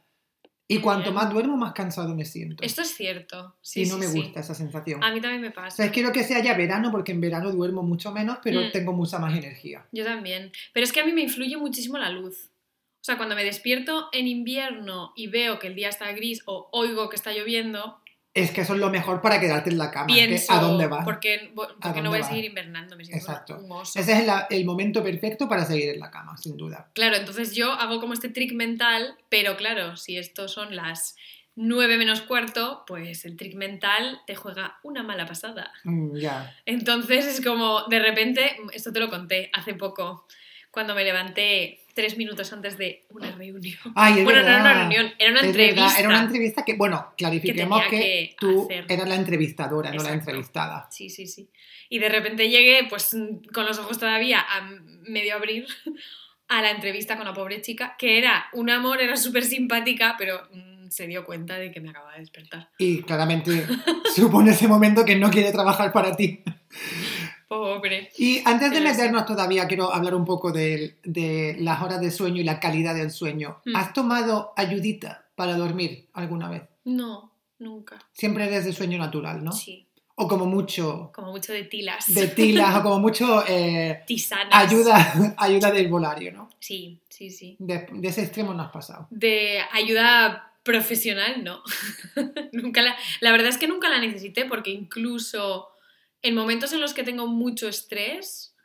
Y 0.74 0.80
cuanto 0.80 1.06
Bien. 1.12 1.16
más 1.16 1.32
duermo, 1.32 1.58
más 1.58 1.74
cansado 1.74 2.16
me 2.16 2.26
siento. 2.26 2.64
Esto 2.64 2.82
es 2.82 2.90
cierto. 2.96 3.56
Sí, 3.62 3.84
y 3.84 3.86
no 3.88 3.96
sí, 3.96 4.00
me 4.00 4.08
sí. 4.08 4.22
gusta 4.22 4.40
esa 4.40 4.56
sensación. 4.56 5.04
A 5.04 5.12
mí 5.14 5.22
también 5.22 5.42
me 5.42 5.50
O 5.50 5.54
pasa. 5.54 5.76
sea, 5.78 5.92
quiero 5.92 6.12
que 6.12 6.24
sea 6.24 6.42
ya 6.44 6.54
verano 6.56 6.92
porque 6.92 7.12
en 7.12 7.22
verano 7.22 7.52
duermo 7.52 7.84
mucho 7.84 8.12
menos, 8.12 8.38
pero 8.44 8.62
Mm. 8.62 8.72
tengo 8.72 8.94
mucha 8.94 9.20
más 9.20 9.34
energía. 9.38 9.86
Yo 9.92 10.04
también. 10.04 10.52
Pero 10.74 10.84
es 10.84 10.92
que 10.92 11.00
a 11.02 11.06
mí 11.06 11.12
me 11.14 11.22
influye 11.22 11.58
muchísimo 11.58 11.98
la 11.98 12.10
luz. 12.10 12.50
O 13.02 13.04
sea, 13.04 13.18
cuando 13.18 13.36
me 13.36 13.44
despierto 13.44 14.10
en 14.12 14.28
invierno 14.28 15.14
y 15.16 15.28
veo 15.28 15.58
que 15.58 15.68
el 15.68 15.76
día 15.76 15.90
está 15.90 16.12
gris 16.12 16.44
o 16.46 16.70
oigo 16.72 17.10
que 17.10 17.16
está 17.16 17.32
lloviendo, 17.34 18.00
Es 18.34 18.52
que 18.52 18.62
eso 18.62 18.74
es 18.76 18.80
lo 18.80 18.90
mejor 18.90 19.22
para 19.22 19.40
quedarte 19.42 19.70
en 19.70 19.78
la 19.78 19.92
cama. 19.92 20.14
es 20.16 20.22
que, 20.22 20.28
pienso, 20.28 20.54
¿A 20.54 20.60
dónde 20.60 20.88
vas? 20.88 21.04
¿por 21.04 21.20
qué, 21.20 21.52
por 21.54 21.68
qué 21.68 21.76
dónde 21.82 22.02
no 22.02 22.10
voy 22.12 22.20
a 22.20 22.22
vas? 22.22 22.30
seguir 22.30 22.46
invernando? 22.46 22.96
Me 22.96 23.04
siento 23.04 23.26
Exacto. 23.26 23.58
un 23.60 23.72
oso. 23.72 24.00
Ese 24.00 24.14
es 24.14 24.26
la- 24.26 24.48
el 24.50 24.64
momento 24.64 25.04
perfecto 25.04 25.50
para 25.50 25.66
seguir 25.66 25.90
en 25.90 26.00
la 26.00 26.10
cama, 26.12 26.38
sin 26.38 26.56
duda. 26.56 26.90
Claro, 26.94 27.18
entonces 27.18 27.54
yo 27.54 27.74
hago 27.74 28.00
como 28.00 28.14
este 28.14 28.30
trick 28.30 28.54
mental, 28.54 29.16
pero 29.28 29.58
claro, 29.58 29.98
si 29.98 30.18
esto 30.18 30.48
son 30.48 30.78
las 30.78 31.18
9 31.56 31.98
menos 31.98 32.22
cuarto, 32.22 32.86
pues 32.88 33.26
el 33.26 33.36
trick 33.36 33.56
mental 33.56 34.22
te 34.26 34.36
juega 34.36 34.80
una 34.84 35.04
mala 35.04 35.26
pasada. 35.26 35.70
Mm, 35.84 36.16
ya. 36.16 36.56
Entonces 36.66 37.26
es 37.26 37.46
como, 37.46 37.84
de 37.90 38.00
repente, 38.00 38.56
esto 38.72 38.94
te 38.94 39.02
lo 39.02 39.10
conté 39.10 39.50
hace 39.52 39.74
poco, 39.74 40.26
cuando 40.72 40.96
me 40.96 41.04
levanté 41.04 41.81
tres 41.94 42.18
minutos 42.18 42.52
antes 42.54 42.78
de 42.78 43.06
una 43.10 43.32
reunión. 43.32 43.80
Ay, 43.96 44.24
bueno, 44.24 44.42
no 44.42 44.48
era 44.48 44.56
una 44.62 44.64
verdad. 44.74 44.80
reunión, 44.90 45.14
era 45.20 45.32
una 45.32 45.40
Es 45.42 45.46
entrevista. 45.48 45.82
verdad, 45.84 46.00
Era 46.00 46.10
una 46.10 46.22
entrevista 46.22 46.66
que, 46.66 46.74
bueno, 46.76 47.14
clarifiquemos 47.18 47.82
Que 47.84 47.90
que, 47.90 48.36
tú 48.40 48.64
hacer. 48.70 48.86
eras 48.90 49.10
la 49.10 49.16
entrevistadora, 49.16 49.90
no 49.90 49.96
la 49.98 50.02
Exacto. 50.04 50.20
entrevistada. 50.20 50.88
Sí, 50.92 51.10
sí, 51.10 51.28
sí. 51.28 51.50
Y 51.90 52.00
de 52.00 52.10
repente 52.10 52.50
llegué, 52.50 52.86
pues 52.90 53.16
con 53.54 53.66
los 53.66 53.78
ojos 53.80 53.98
todavía 54.00 54.40
a 54.40 54.70
medio 55.08 55.36
abrir, 55.36 55.66
a 56.48 56.62
la 56.62 56.72
entrevista 56.72 57.16
con 57.18 57.26
la 57.26 57.34
pobre 57.34 57.62
chica, 57.62 57.96
que 57.98 58.18
era 58.18 58.46
un 58.54 58.70
amor, 58.70 59.02
era 59.02 59.16
súper 59.18 59.44
simpática, 59.44 60.16
pero 60.18 60.48
mm, 60.54 60.90
se 60.90 61.08
dio 61.08 61.24
cuenta 61.26 61.58
de 61.58 61.72
que 61.72 61.80
me 61.80 61.90
acababa 61.90 62.14
de 62.14 62.20
despertar. 62.20 62.70
Y 62.78 63.02
claramente 63.04 63.66
supone 64.14 64.52
ese 64.52 64.68
momento 64.68 65.06
que 65.06 65.16
no 65.16 65.30
quiere 65.30 65.52
trabajar 65.52 65.92
para 65.94 66.16
ti. 66.16 66.44
Pobre. 67.52 68.10
Y 68.18 68.42
antes 68.46 68.72
de 68.72 68.80
meternos 68.80 69.26
todavía, 69.26 69.68
quiero 69.68 69.94
hablar 69.94 70.16
un 70.16 70.24
poco 70.24 70.54
de, 70.54 70.96
de 71.04 71.58
las 71.60 71.82
horas 71.82 72.00
de 72.00 72.10
sueño 72.10 72.40
y 72.40 72.46
la 72.46 72.62
calidad 72.62 72.96
del 72.96 73.12
sueño. 73.12 73.58
Mm. 73.66 73.76
¿Has 73.76 73.92
tomado 73.92 74.54
ayudita 74.56 75.26
para 75.36 75.58
dormir 75.58 76.08
alguna 76.14 76.50
vez? 76.50 76.62
No, 76.86 77.34
nunca. 77.60 78.00
Siempre 78.14 78.46
eres 78.46 78.64
de 78.64 78.72
sueño 78.72 78.98
natural, 78.98 79.44
¿no? 79.44 79.52
Sí, 79.52 79.86
O 80.16 80.30
como 80.30 80.46
mucho 80.46 81.12
como 81.14 81.32
mucho 81.32 81.52
de 81.52 81.64
tilas. 81.66 82.14
de 82.14 82.28
tilas, 82.30 82.74
o 82.78 82.84
como 82.84 83.00
mucho 83.00 83.44
eh, 83.46 84.02
Tisanas. 84.08 84.54
ayuda, 84.54 85.36
ayuda 85.38 85.72
del 85.72 85.90
volario, 85.90 86.32
¿no? 86.32 86.50
Sí, 86.58 87.02
sí, 87.10 87.30
sí. 87.32 87.58
De, 87.60 87.86
de 87.92 88.08
ese 88.08 88.22
extremo 88.22 88.54
no 88.54 88.64
has 88.64 88.72
pasado. 88.72 89.08
De 89.10 89.60
ayuda 89.74 90.54
profesional, 90.64 91.44
no. 91.44 91.64
nunca 92.54 92.82
la, 92.82 92.96
la 93.20 93.32
verdad 93.34 93.50
es 93.50 93.58
que 93.58 93.68
nunca 93.68 93.90
la 93.90 94.00
necesité 94.00 94.46
porque 94.46 94.70
incluso 94.72 95.68
en 96.22 96.36
momentos 96.36 96.74
en 96.74 96.82
los 96.82 96.94
que 96.94 97.04
tengo 97.04 97.28
mucho 97.28 97.68
estrés, 97.68 98.56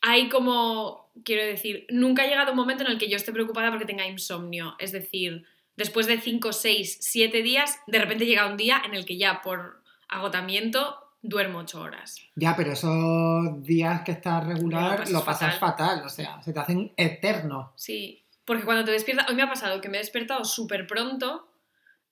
hay 0.00 0.28
como, 0.28 1.10
quiero 1.24 1.44
decir, 1.44 1.86
nunca 1.90 2.22
ha 2.22 2.26
llegado 2.26 2.52
un 2.52 2.56
momento 2.56 2.84
en 2.84 2.90
el 2.90 2.98
que 2.98 3.08
yo 3.08 3.16
esté 3.16 3.32
preocupada 3.32 3.70
porque 3.70 3.86
tenga 3.86 4.06
insomnio. 4.06 4.76
Es 4.78 4.92
decir, 4.92 5.44
después 5.76 6.06
de 6.06 6.20
5, 6.20 6.52
6, 6.52 6.98
7 7.00 7.42
días, 7.42 7.78
de 7.86 7.98
repente 7.98 8.26
llega 8.26 8.46
un 8.46 8.56
día 8.56 8.82
en 8.84 8.94
el 8.94 9.04
que 9.04 9.16
ya 9.16 9.42
por 9.42 9.82
agotamiento 10.08 10.96
duermo 11.22 11.58
8 11.58 11.80
horas. 11.80 12.20
Ya, 12.36 12.54
pero 12.56 12.72
esos 12.72 13.62
días 13.62 14.02
que 14.02 14.12
estás 14.12 14.46
regular 14.46 14.98
pasas 14.98 15.10
lo 15.10 15.24
pasas 15.24 15.58
fatal. 15.58 16.02
o 16.04 16.08
sea, 16.08 16.40
se 16.42 16.52
te 16.52 16.60
hacen 16.60 16.92
eternos. 16.96 17.70
Sí, 17.74 18.24
porque 18.44 18.64
cuando 18.64 18.84
te 18.84 18.92
despiertas, 18.92 19.28
hoy 19.28 19.34
me 19.34 19.42
ha 19.42 19.48
pasado 19.48 19.80
que 19.80 19.88
me 19.88 19.96
he 19.96 20.00
despertado 20.00 20.44
súper 20.44 20.86
pronto 20.86 21.48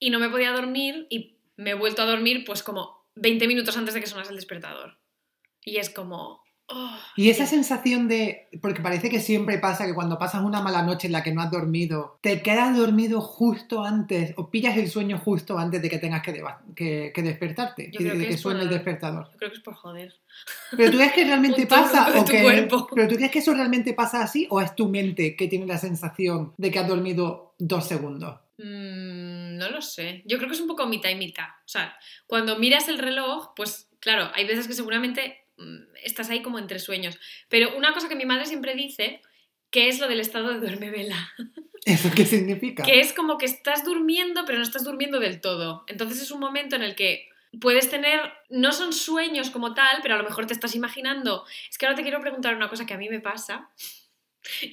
y 0.01 0.11
no 0.11 0.19
me 0.19 0.29
podía 0.29 0.51
dormir 0.51 1.07
y 1.11 1.37
me 1.57 1.71
he 1.71 1.75
vuelto 1.75 2.03
a 2.03 2.07
dormir 2.07 2.45
pues 2.45 2.65
como 2.65 3.04
20 3.17 3.47
minutos 3.47 3.77
antes 3.77 3.95
de 3.95 4.01
que 4.01 4.07
sonase 4.07 4.31
el 4.31 4.37
despertador. 4.37 4.99
Y 5.65 5.77
es 5.79 5.89
como... 5.91 6.43
oh, 6.69 6.97
Y 7.17 7.31
esa 7.31 7.47
sensación 7.47 8.07
de, 8.09 8.49
porque 8.61 8.83
parece 8.83 9.09
que 9.09 9.21
siempre 9.21 9.59
pasa 9.59 9.87
que 9.87 9.95
cuando 9.95 10.19
pasas 10.19 10.43
una 10.43 10.61
mala 10.61 10.83
noche 10.83 11.07
en 11.07 11.13
la 11.13 11.23
que 11.23 11.33
no 11.33 11.41
has 11.41 11.51
dormido, 11.51 12.19
te 12.21 12.43
quedas 12.43 12.77
dormido 12.77 13.21
justo 13.21 13.83
antes 13.85 14.35
o 14.37 14.51
pillas 14.51 14.77
el 14.77 14.91
sueño 14.91 15.19
justo 15.19 15.59
antes 15.59 15.81
de 15.81 15.89
que 15.89 15.99
tengas 15.99 16.23
que, 16.23 16.43
que, 16.75 17.13
que 17.15 17.23
despertarte, 17.23 17.91
Yo 17.93 18.01
y 18.01 18.05
de, 18.05 18.11
creo 18.11 18.21
de 18.23 18.29
que 18.29 18.39
suene 18.39 18.63
el 18.63 18.69
despertador. 18.69 19.31
Yo 19.33 19.39
creo 19.39 19.51
que 19.51 19.57
es 19.57 19.63
por 19.63 19.75
joder. 19.75 20.15
Pero 20.77 20.91
tú 20.91 20.97
crees 20.99 21.13
que 21.13 21.25
realmente 21.25 21.67
pasa 21.69 22.11
de 22.11 22.19
o 22.21 22.25
tu 22.25 22.33
que, 22.33 22.43
cuerpo. 22.43 22.89
pero 22.95 23.09
tú 23.09 23.15
crees 23.17 23.31
que 23.31 23.39
eso 23.39 23.55
realmente 23.55 23.95
pasa 23.95 24.23
así 24.23 24.47
o 24.51 24.61
es 24.61 24.75
tu 24.75 24.89
mente 24.89 25.37
que 25.37 25.49
tiene 25.49 25.67
la 25.67 25.79
sensación 25.79 26.53
de 26.59 26.71
que 26.71 26.79
has 26.79 26.89
dormido 26.89 27.55
dos 27.59 27.87
segundos. 27.87 28.41
Mm, 28.59 29.57
no 29.57 29.71
lo 29.71 29.83
sé. 29.83 30.23
Yo 30.27 30.37
creo 30.39 30.49
que 30.49 30.55
es 30.55 30.61
un 30.61 30.69
poco 30.69 30.87
mitad 30.87 31.11
y 31.11 31.17
mitad. 31.17 31.49
O 31.49 31.69
sea, 31.69 31.99
cuando 32.27 32.59
miras 32.59 32.89
el 32.89 32.99
reloj, 32.99 33.53
pues 33.57 33.89
claro, 34.01 34.31
hay 34.35 34.47
veces 34.47 34.69
que 34.69 34.75
seguramente 34.75 35.47
mm, 35.57 35.97
estás 36.03 36.31
ahí 36.31 36.43
como 36.43 36.59
entre 36.59 36.79
sueños. 36.79 37.19
Pero 37.49 37.77
una 37.77 37.93
cosa 37.93 38.09
que 38.09 38.17
mi 38.17 38.27
madre 38.27 38.47
siempre 38.47 38.75
dice, 38.75 39.21
que 39.71 39.89
es 39.89 39.99
lo 39.99 40.09
del 40.09 40.21
estado 40.21 40.53
de 40.53 40.61
duerme 40.61 40.91
vela. 40.91 41.33
¿Eso 41.85 42.11
qué 42.15 42.25
significa? 42.25 42.85
Que 42.85 43.01
es 43.01 43.13
como 43.13 43.39
que 43.39 43.47
estás 43.47 43.85
durmiendo, 43.85 44.45
pero 44.47 44.59
no 44.59 44.65
estás 44.65 44.85
durmiendo 44.85 45.19
del 45.21 45.41
todo. 45.41 45.85
Entonces 45.89 46.23
es 46.23 46.31
un 46.31 46.41
momento 46.41 46.77
en 46.77 46.83
el 46.83 46.95
que 46.95 47.29
puedes 47.61 47.91
tener, 47.91 48.21
no 48.51 48.73
son 48.73 48.93
sueños 48.93 49.51
como 49.51 49.75
tal, 49.75 49.99
pero 50.03 50.15
a 50.15 50.19
lo 50.19 50.25
mejor 50.25 50.47
te 50.47 50.55
estás 50.55 50.75
imaginando. 50.75 51.45
Es 51.69 51.77
que 51.77 51.87
ahora 51.87 51.97
te 51.97 52.03
quiero 52.03 52.21
preguntar 52.21 52.55
una 52.55 52.69
cosa 52.69 52.87
que 52.87 52.95
a 52.95 52.99
mí 52.99 53.09
me 53.09 53.21
pasa 53.21 53.71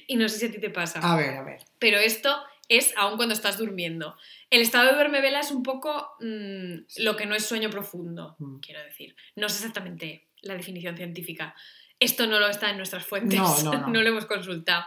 y 0.06 0.16
no 0.16 0.28
sé 0.28 0.38
si 0.38 0.46
a 0.46 0.50
ti 0.52 0.58
te 0.58 0.70
pasa. 0.70 1.00
A 1.00 1.16
ver, 1.16 1.34
a 1.34 1.42
ver. 1.42 1.60
Pero 1.78 1.98
esto 1.98 2.42
es 2.68 2.94
aún 2.96 3.16
cuando 3.16 3.34
estás 3.34 3.58
durmiendo. 3.58 4.16
El 4.50 4.60
estado 4.60 4.88
de 4.88 4.94
duerme 4.94 5.20
vela 5.20 5.40
es 5.40 5.50
un 5.50 5.62
poco 5.62 6.12
mm, 6.20 7.02
lo 7.02 7.16
que 7.16 7.26
no 7.26 7.34
es 7.34 7.46
sueño 7.46 7.70
profundo, 7.70 8.36
mm. 8.38 8.60
quiero 8.60 8.82
decir. 8.82 9.16
No 9.36 9.46
es 9.46 9.54
exactamente 9.56 10.28
la 10.42 10.54
definición 10.54 10.96
científica. 10.96 11.54
Esto 11.98 12.26
no 12.26 12.40
lo 12.40 12.48
está 12.48 12.70
en 12.70 12.76
nuestras 12.76 13.06
fuentes, 13.06 13.38
no, 13.38 13.62
no, 13.62 13.72
no. 13.80 13.86
no 13.88 14.02
lo 14.02 14.08
hemos 14.08 14.26
consultado. 14.26 14.84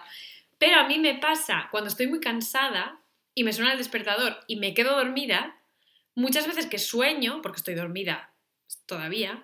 Pero 0.57 0.79
a 0.79 0.87
mí 0.87 0.99
me 0.99 1.15
pasa 1.15 1.67
cuando 1.71 1.89
estoy 1.89 2.07
muy 2.07 2.19
cansada 2.19 2.99
y 3.33 3.43
me 3.43 3.53
suena 3.53 3.73
el 3.73 3.77
despertador 3.77 4.37
y 4.47 4.55
me 4.55 4.73
quedo 4.73 4.95
dormida, 4.95 5.57
muchas 6.15 6.47
veces 6.47 6.65
que 6.65 6.79
sueño, 6.79 7.41
porque 7.41 7.57
estoy 7.57 7.75
dormida 7.75 8.31
todavía, 8.85 9.43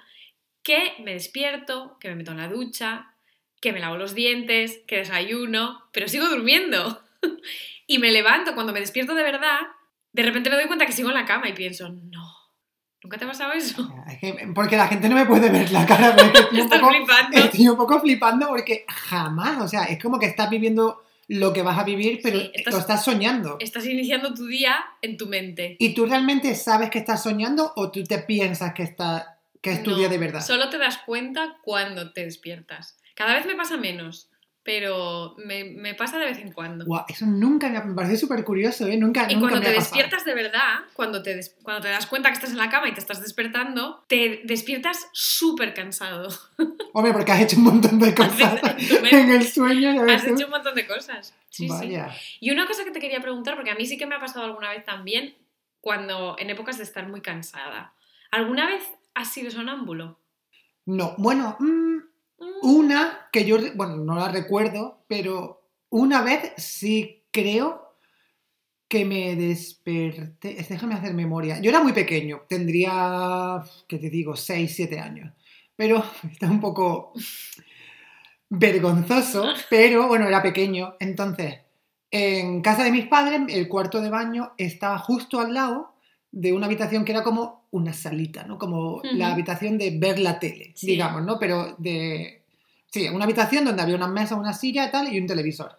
que 0.63 0.93
me 0.99 1.13
despierto, 1.13 1.97
que 1.99 2.09
me 2.09 2.15
meto 2.15 2.31
en 2.31 2.37
la 2.37 2.47
ducha, 2.47 3.13
que 3.61 3.73
me 3.73 3.79
lavo 3.79 3.97
los 3.97 4.15
dientes, 4.15 4.81
que 4.87 4.97
desayuno, 4.97 5.87
pero 5.91 6.07
sigo 6.07 6.27
durmiendo. 6.27 7.03
y 7.91 7.99
me 7.99 8.09
levanto 8.09 8.55
cuando 8.55 8.71
me 8.71 8.79
despierto 8.79 9.13
de 9.15 9.23
verdad, 9.23 9.59
de 10.13 10.23
repente 10.23 10.49
me 10.49 10.55
doy 10.55 10.67
cuenta 10.67 10.85
que 10.85 10.93
sigo 10.93 11.09
en 11.09 11.15
la 11.15 11.25
cama 11.25 11.49
y 11.49 11.53
pienso, 11.53 11.89
no. 11.89 12.25
¿Nunca 13.03 13.17
te 13.17 13.25
ha 13.25 13.27
pasado 13.27 13.51
eso? 13.51 13.91
porque 14.55 14.77
la 14.77 14.87
gente 14.87 15.09
no 15.09 15.15
me 15.15 15.25
puede 15.25 15.49
ver 15.49 15.69
la 15.71 15.85
cara, 15.85 16.15
estoy, 16.15 16.61
un 16.61 16.69
poco, 16.69 16.89
flipando. 16.89 17.37
estoy 17.37 17.67
un 17.67 17.75
poco 17.77 17.99
flipando 17.99 18.47
porque 18.47 18.85
jamás, 18.87 19.61
o 19.61 19.67
sea, 19.67 19.83
es 19.85 20.01
como 20.01 20.19
que 20.19 20.27
estás 20.27 20.49
viviendo 20.49 21.03
lo 21.27 21.51
que 21.51 21.63
vas 21.63 21.77
a 21.77 21.83
vivir, 21.83 22.21
pero 22.23 22.39
lo 22.39 22.77
estás 22.77 23.03
soñando. 23.03 23.57
Estás 23.59 23.85
iniciando 23.85 24.33
tu 24.33 24.45
día 24.45 24.75
en 25.01 25.17
tu 25.17 25.27
mente. 25.27 25.75
¿Y 25.77 25.93
tú 25.93 26.05
realmente 26.05 26.55
sabes 26.55 26.89
que 26.89 26.99
estás 26.99 27.23
soñando 27.23 27.73
o 27.75 27.91
tú 27.91 28.05
te 28.05 28.19
piensas 28.19 28.73
que, 28.73 28.83
está, 28.83 29.39
que 29.61 29.73
es 29.73 29.83
tu 29.83 29.95
día 29.95 30.07
de 30.07 30.17
verdad? 30.17 30.39
Solo 30.39 30.69
te 30.69 30.77
das 30.77 30.99
cuenta 30.99 31.57
cuando 31.61 32.13
te 32.13 32.23
despiertas. 32.23 32.97
Cada 33.15 33.33
vez 33.33 33.45
me 33.45 33.55
pasa 33.55 33.75
menos 33.75 34.30
pero 34.63 35.35
me, 35.43 35.95
pasa 35.95 36.19
de 36.19 36.25
vez 36.25 36.37
en 36.37 36.51
cuando. 36.51 36.85
eso 37.07 37.25
nunca 37.25 37.67
me, 37.69 37.95
parece 37.95 38.17
súper 38.17 38.43
curioso, 38.43 38.87
¿eh? 38.87 38.95
Nunca, 38.95 39.25
y 39.27 39.35
nunca 39.35 39.49
cuando 39.49 39.67
te 39.67 39.73
despiertas 39.73 40.23
de 40.23 40.35
verdad, 40.35 40.81
cuando 40.93 41.23
te, 41.23 41.39
cuando 41.63 41.81
te 41.81 41.89
das 41.89 42.05
cuenta 42.05 42.29
que 42.29 42.35
estás 42.35 42.51
en 42.51 42.57
la 42.57 42.69
cama 42.69 42.87
y 42.87 42.93
te 42.93 42.99
estás 42.99 43.21
despertando, 43.21 44.03
te 44.07 44.41
despiertas 44.43 45.09
súper 45.13 45.73
cansado. 45.73 46.29
Hombre, 46.93 47.11
porque 47.11 47.31
has 47.31 47.41
hecho 47.41 47.57
un 47.57 47.63
montón 47.63 47.99
de 47.99 48.13
cosas 48.13 48.61
en 49.11 49.31
el 49.31 49.47
sueño. 49.47 50.05
Has 50.07 50.27
hecho 50.27 50.45
un 50.45 50.51
montón 50.51 50.75
de 50.75 50.85
cosas. 50.85 51.33
Sí, 51.49 51.67
sí. 51.67 51.97
Y 52.39 52.51
una 52.51 52.67
cosa 52.67 52.83
que 52.83 52.91
te 52.91 52.99
quería 52.99 53.19
preguntar, 53.19 53.55
porque 53.55 53.71
a 53.71 53.75
mí 53.75 53.87
sí 53.87 53.97
que 53.97 54.05
me 54.05 54.15
ha 54.15 54.19
pasado 54.19 54.45
alguna 54.45 54.69
vez 54.69 54.85
también, 54.85 55.35
cuando 55.79 56.35
en 56.37 56.51
épocas 56.51 56.77
de 56.77 56.83
estar 56.83 57.07
muy 57.07 57.21
cansada. 57.21 57.93
¿Alguna 58.29 58.67
vez 58.67 58.83
has 59.15 59.31
sido 59.33 59.49
sonámbulo? 59.49 60.19
No, 60.85 61.15
bueno... 61.17 61.57
Mm, 61.59 62.10
una 62.61 63.29
que 63.31 63.45
yo, 63.45 63.57
bueno, 63.75 63.97
no 63.97 64.15
la 64.15 64.29
recuerdo, 64.29 65.03
pero 65.07 65.67
una 65.89 66.21
vez 66.21 66.53
sí 66.57 67.23
creo 67.31 67.95
que 68.87 69.05
me 69.05 69.35
desperté. 69.35 70.65
Déjame 70.69 70.95
hacer 70.95 71.13
memoria. 71.13 71.59
Yo 71.61 71.69
era 71.69 71.81
muy 71.81 71.93
pequeño, 71.93 72.41
tendría, 72.49 73.63
¿qué 73.87 73.97
te 73.97 74.09
digo? 74.09 74.35
6, 74.35 74.73
7 74.75 74.99
años. 74.99 75.33
Pero 75.75 76.03
está 76.31 76.47
un 76.47 76.59
poco 76.59 77.13
vergonzoso, 78.49 79.53
pero 79.69 80.07
bueno, 80.07 80.27
era 80.27 80.41
pequeño. 80.41 80.95
Entonces, 80.99 81.59
en 82.11 82.61
casa 82.61 82.83
de 82.83 82.91
mis 82.91 83.07
padres, 83.07 83.41
el 83.47 83.69
cuarto 83.69 84.01
de 84.01 84.09
baño 84.09 84.51
estaba 84.57 84.97
justo 84.97 85.39
al 85.39 85.53
lado 85.53 85.93
de 86.31 86.53
una 86.53 86.65
habitación 86.65 87.03
que 87.03 87.11
era 87.11 87.23
como 87.23 87.67
una 87.71 87.93
salita, 87.93 88.43
¿no? 88.43 88.57
Como 88.57 89.01
la 89.03 89.33
habitación 89.33 89.77
de 89.77 89.97
ver 89.97 90.19
la 90.19 90.39
tele, 90.39 90.73
digamos, 90.81 91.23
¿no? 91.23 91.37
Pero 91.39 91.75
de... 91.77 92.43
Sí, 92.87 93.07
una 93.07 93.23
habitación 93.23 93.63
donde 93.63 93.81
había 93.81 93.95
una 93.95 94.07
mesa, 94.07 94.35
una 94.35 94.53
silla 94.53 94.87
y 94.87 94.91
tal 94.91 95.13
y 95.13 95.19
un 95.19 95.27
televisor. 95.27 95.77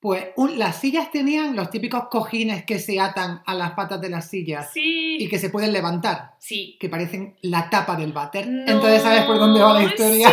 Pues 0.00 0.24
las 0.56 0.80
sillas 0.80 1.10
tenían 1.12 1.54
los 1.54 1.70
típicos 1.70 2.08
cojines 2.10 2.64
que 2.64 2.78
se 2.78 2.98
atan 2.98 3.42
a 3.46 3.54
las 3.54 3.72
patas 3.72 4.00
de 4.00 4.08
las 4.08 4.28
sillas 4.28 4.70
y 4.74 5.28
que 5.28 5.38
se 5.38 5.48
pueden 5.48 5.72
levantar. 5.72 6.34
Sí. 6.40 6.76
Que 6.80 6.88
parecen 6.88 7.36
la 7.42 7.70
tapa 7.70 7.94
del 7.94 8.12
váter. 8.12 8.48
Entonces 8.66 9.02
sabes 9.02 9.22
por 9.24 9.38
dónde 9.38 9.60
va 9.60 9.74
la 9.74 9.84
historia. 9.84 10.28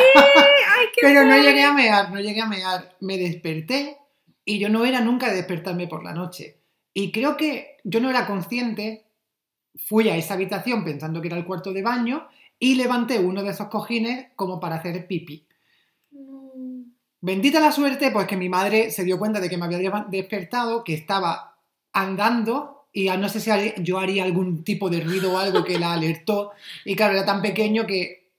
Pero 1.02 1.24
no 1.24 1.38
llegué 1.38 1.64
a 1.64 1.74
mear, 1.74 2.12
no 2.12 2.20
llegué 2.20 2.42
a 2.42 2.48
mear. 2.48 2.96
Me 3.02 3.18
desperté 3.18 3.98
y 4.44 4.58
yo 4.58 4.70
no 4.70 4.86
era 4.86 5.02
nunca 5.02 5.30
de 5.30 5.36
despertarme 5.36 5.88
por 5.88 6.04
la 6.04 6.14
noche. 6.14 6.62
Y 6.94 7.12
creo 7.12 7.38
que 7.38 7.78
yo 7.84 8.00
no 8.00 8.10
era 8.10 8.26
consciente 8.26 9.09
fui 9.76 10.10
a 10.10 10.16
esa 10.16 10.34
habitación 10.34 10.84
pensando 10.84 11.22
que 11.22 11.28
era 11.28 11.38
el 11.38 11.46
cuarto 11.46 11.74
de 11.74 11.82
baño 11.82 12.28
y 12.60 12.76
levanté 12.76 13.20
uno 13.20 13.44
de 13.44 13.52
esos 13.52 13.68
cojines 13.68 14.28
como 14.36 14.60
para 14.60 14.76
hacer 14.76 15.08
pipí. 15.08 15.46
Bendita 17.22 17.60
la 17.60 17.72
suerte, 17.72 18.12
pues 18.12 18.28
que 18.28 18.38
mi 18.38 18.48
madre 18.48 18.92
se 18.92 19.04
dio 19.04 19.20
cuenta 19.20 19.40
de 19.40 19.50
que 19.50 19.58
me 19.58 19.66
había 19.66 20.06
despertado, 20.10 20.84
que 20.84 20.94
estaba 20.94 21.58
andando 21.92 22.86
y 22.94 23.10
no 23.10 23.30
sé 23.30 23.40
si 23.40 23.52
yo 23.84 24.00
haría 24.00 24.24
algún 24.24 24.64
tipo 24.64 24.90
de 24.90 25.02
ruido 25.02 25.34
o 25.34 25.38
algo 25.38 25.64
que 25.64 25.80
la 25.80 25.94
alertó. 25.94 26.52
Y 26.86 26.96
claro, 26.96 27.14
era 27.14 27.26
tan 27.26 27.42
pequeño 27.42 27.86
que 27.86 28.30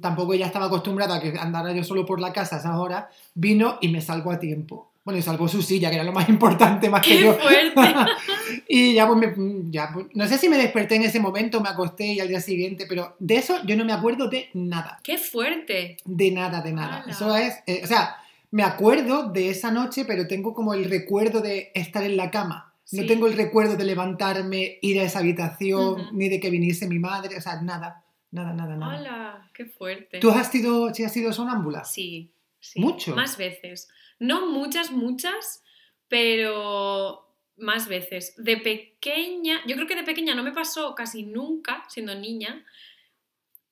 tampoco 0.00 0.34
ella 0.34 0.46
estaba 0.46 0.66
acostumbrada 0.66 1.16
a 1.16 1.20
que 1.20 1.38
andara 1.38 1.72
yo 1.72 1.84
solo 1.84 2.06
por 2.06 2.20
la 2.20 2.32
casa 2.32 2.56
a 2.56 2.58
esas 2.60 2.76
horas. 2.76 3.06
Vino 3.34 3.78
y 3.80 3.88
me 3.88 4.00
salgo 4.00 4.30
a 4.30 4.38
tiempo. 4.38 4.87
Bueno, 5.08 5.20
y 5.20 5.22
salvó 5.22 5.48
su 5.48 5.62
silla, 5.62 5.88
que 5.88 5.94
era 5.94 6.04
lo 6.04 6.12
más 6.12 6.28
importante, 6.28 6.90
más 6.90 7.00
que 7.00 7.18
yo. 7.18 7.32
Fuerte. 7.32 7.80
y 8.68 8.92
ya 8.92 9.06
pues, 9.06 9.34
ya 9.70 9.90
pues, 9.90 10.04
no 10.12 10.26
sé 10.26 10.36
si 10.36 10.50
me 10.50 10.58
desperté 10.58 10.96
en 10.96 11.04
ese 11.04 11.18
momento, 11.18 11.62
me 11.62 11.70
acosté 11.70 12.08
y 12.08 12.20
al 12.20 12.28
día 12.28 12.42
siguiente, 12.42 12.84
pero 12.86 13.16
de 13.18 13.36
eso 13.36 13.56
yo 13.64 13.74
no 13.74 13.86
me 13.86 13.94
acuerdo 13.94 14.28
de 14.28 14.50
nada. 14.52 15.00
¡Qué 15.02 15.16
fuerte! 15.16 15.96
De 16.04 16.30
nada, 16.30 16.60
de 16.60 16.74
nada. 16.74 17.06
Eso 17.08 17.34
es, 17.34 17.54
eh, 17.66 17.80
o 17.82 17.86
sea, 17.86 18.16
me 18.50 18.62
acuerdo 18.62 19.30
de 19.30 19.48
esa 19.48 19.70
noche, 19.70 20.04
pero 20.04 20.26
tengo 20.26 20.52
como 20.52 20.74
el 20.74 20.90
recuerdo 20.90 21.40
de 21.40 21.72
estar 21.74 22.04
en 22.04 22.18
la 22.18 22.30
cama. 22.30 22.74
No 22.92 23.06
tengo 23.06 23.28
el 23.28 23.32
recuerdo 23.32 23.76
de 23.76 23.84
levantarme, 23.84 24.76
ir 24.82 25.00
a 25.00 25.04
esa 25.04 25.20
habitación, 25.20 26.08
ni 26.12 26.28
de 26.28 26.38
que 26.38 26.50
viniese 26.50 26.86
mi 26.86 26.98
madre, 26.98 27.34
o 27.38 27.40
sea, 27.40 27.62
nada, 27.62 28.04
nada, 28.30 28.52
nada, 28.52 28.76
nada. 28.76 28.92
¡Hala! 28.94 29.50
¡Qué 29.54 29.64
fuerte! 29.64 30.18
¿Tú 30.18 30.28
has 30.28 30.50
sido, 30.50 30.88
has 30.88 31.12
sido 31.12 31.32
sonámbula? 31.32 31.84
Sí, 31.84 32.30
sí. 32.60 32.80
¿Mucho? 32.80 33.14
Más 33.14 33.36
veces. 33.36 33.88
No 34.18 34.46
muchas, 34.46 34.90
muchas, 34.90 35.62
pero 36.08 37.28
más 37.56 37.88
veces. 37.88 38.34
De 38.36 38.56
pequeña, 38.56 39.60
yo 39.66 39.76
creo 39.76 39.86
que 39.86 39.96
de 39.96 40.04
pequeña 40.04 40.34
no 40.34 40.42
me 40.42 40.52
pasó 40.52 40.94
casi 40.94 41.24
nunca, 41.24 41.84
siendo 41.88 42.14
niña. 42.14 42.64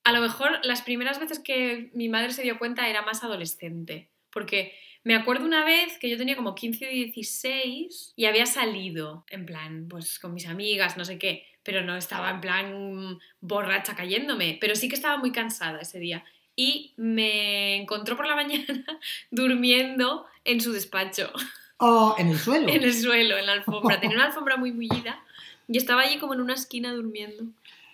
A 0.05 0.13
lo 0.13 0.21
mejor 0.21 0.61
las 0.65 0.83
primeras 0.83 1.19
veces 1.19 1.39
que 1.39 1.91
mi 1.95 2.09
madre 2.09 2.33
se 2.33 2.43
dio 2.43 2.59
cuenta 2.59 2.89
era 2.89 3.03
más 3.03 3.25
adolescente, 3.25 4.11
porque 4.31 4.73
me 5.03 5.15
acuerdo 5.15 5.45
una 5.45 5.65
vez 5.65 5.99
que 5.99 6.11
yo 6.11 6.17
tenía 6.17 6.37
como 6.37 6.55
15 6.55 6.89
o 6.89 6.91
16 6.91 8.13
y 8.17 8.25
había 8.25 8.47
salido, 8.47 9.25
en 9.31 9.47
plan, 9.47 9.87
pues 9.89 10.19
con 10.19 10.35
mis 10.35 10.47
amigas, 10.47 10.97
no 10.97 11.05
sé 11.05 11.19
qué, 11.19 11.47
pero 11.63 11.83
no 11.83 11.97
estaba 11.97 12.31
en 12.31 12.41
plan 12.41 13.19
borracha 13.41 13.97
cayéndome, 13.97 14.59
pero 14.61 14.75
sí 14.75 14.89
que 14.89 14.95
estaba 14.95 15.17
muy 15.17 15.33
cansada 15.33 15.81
ese 15.81 15.99
día 15.99 16.25
y 16.57 16.93
me 16.97 17.77
encontró 17.77 18.17
por 18.17 18.27
la 18.27 18.35
mañana 18.35 18.85
durmiendo 19.31 20.27
en 20.45 20.61
su 20.61 20.73
despacho. 20.73 21.31
Oh, 21.79 22.17
en 22.19 22.31
el 22.31 22.39
suelo. 22.39 22.69
en 22.69 22.83
el 22.83 22.95
suelo, 22.95 23.37
en 23.37 23.47
la 23.47 23.53
alfombra. 23.53 24.01
Tenía 24.01 24.17
una 24.17 24.27
alfombra 24.29 24.57
muy 24.57 24.71
bullida 24.71 25.23
y 25.69 25.77
estaba 25.77 26.03
allí 26.03 26.19
como 26.19 26.35
en 26.35 26.41
una 26.41 26.55
esquina 26.55 26.93
durmiendo. 26.93 27.45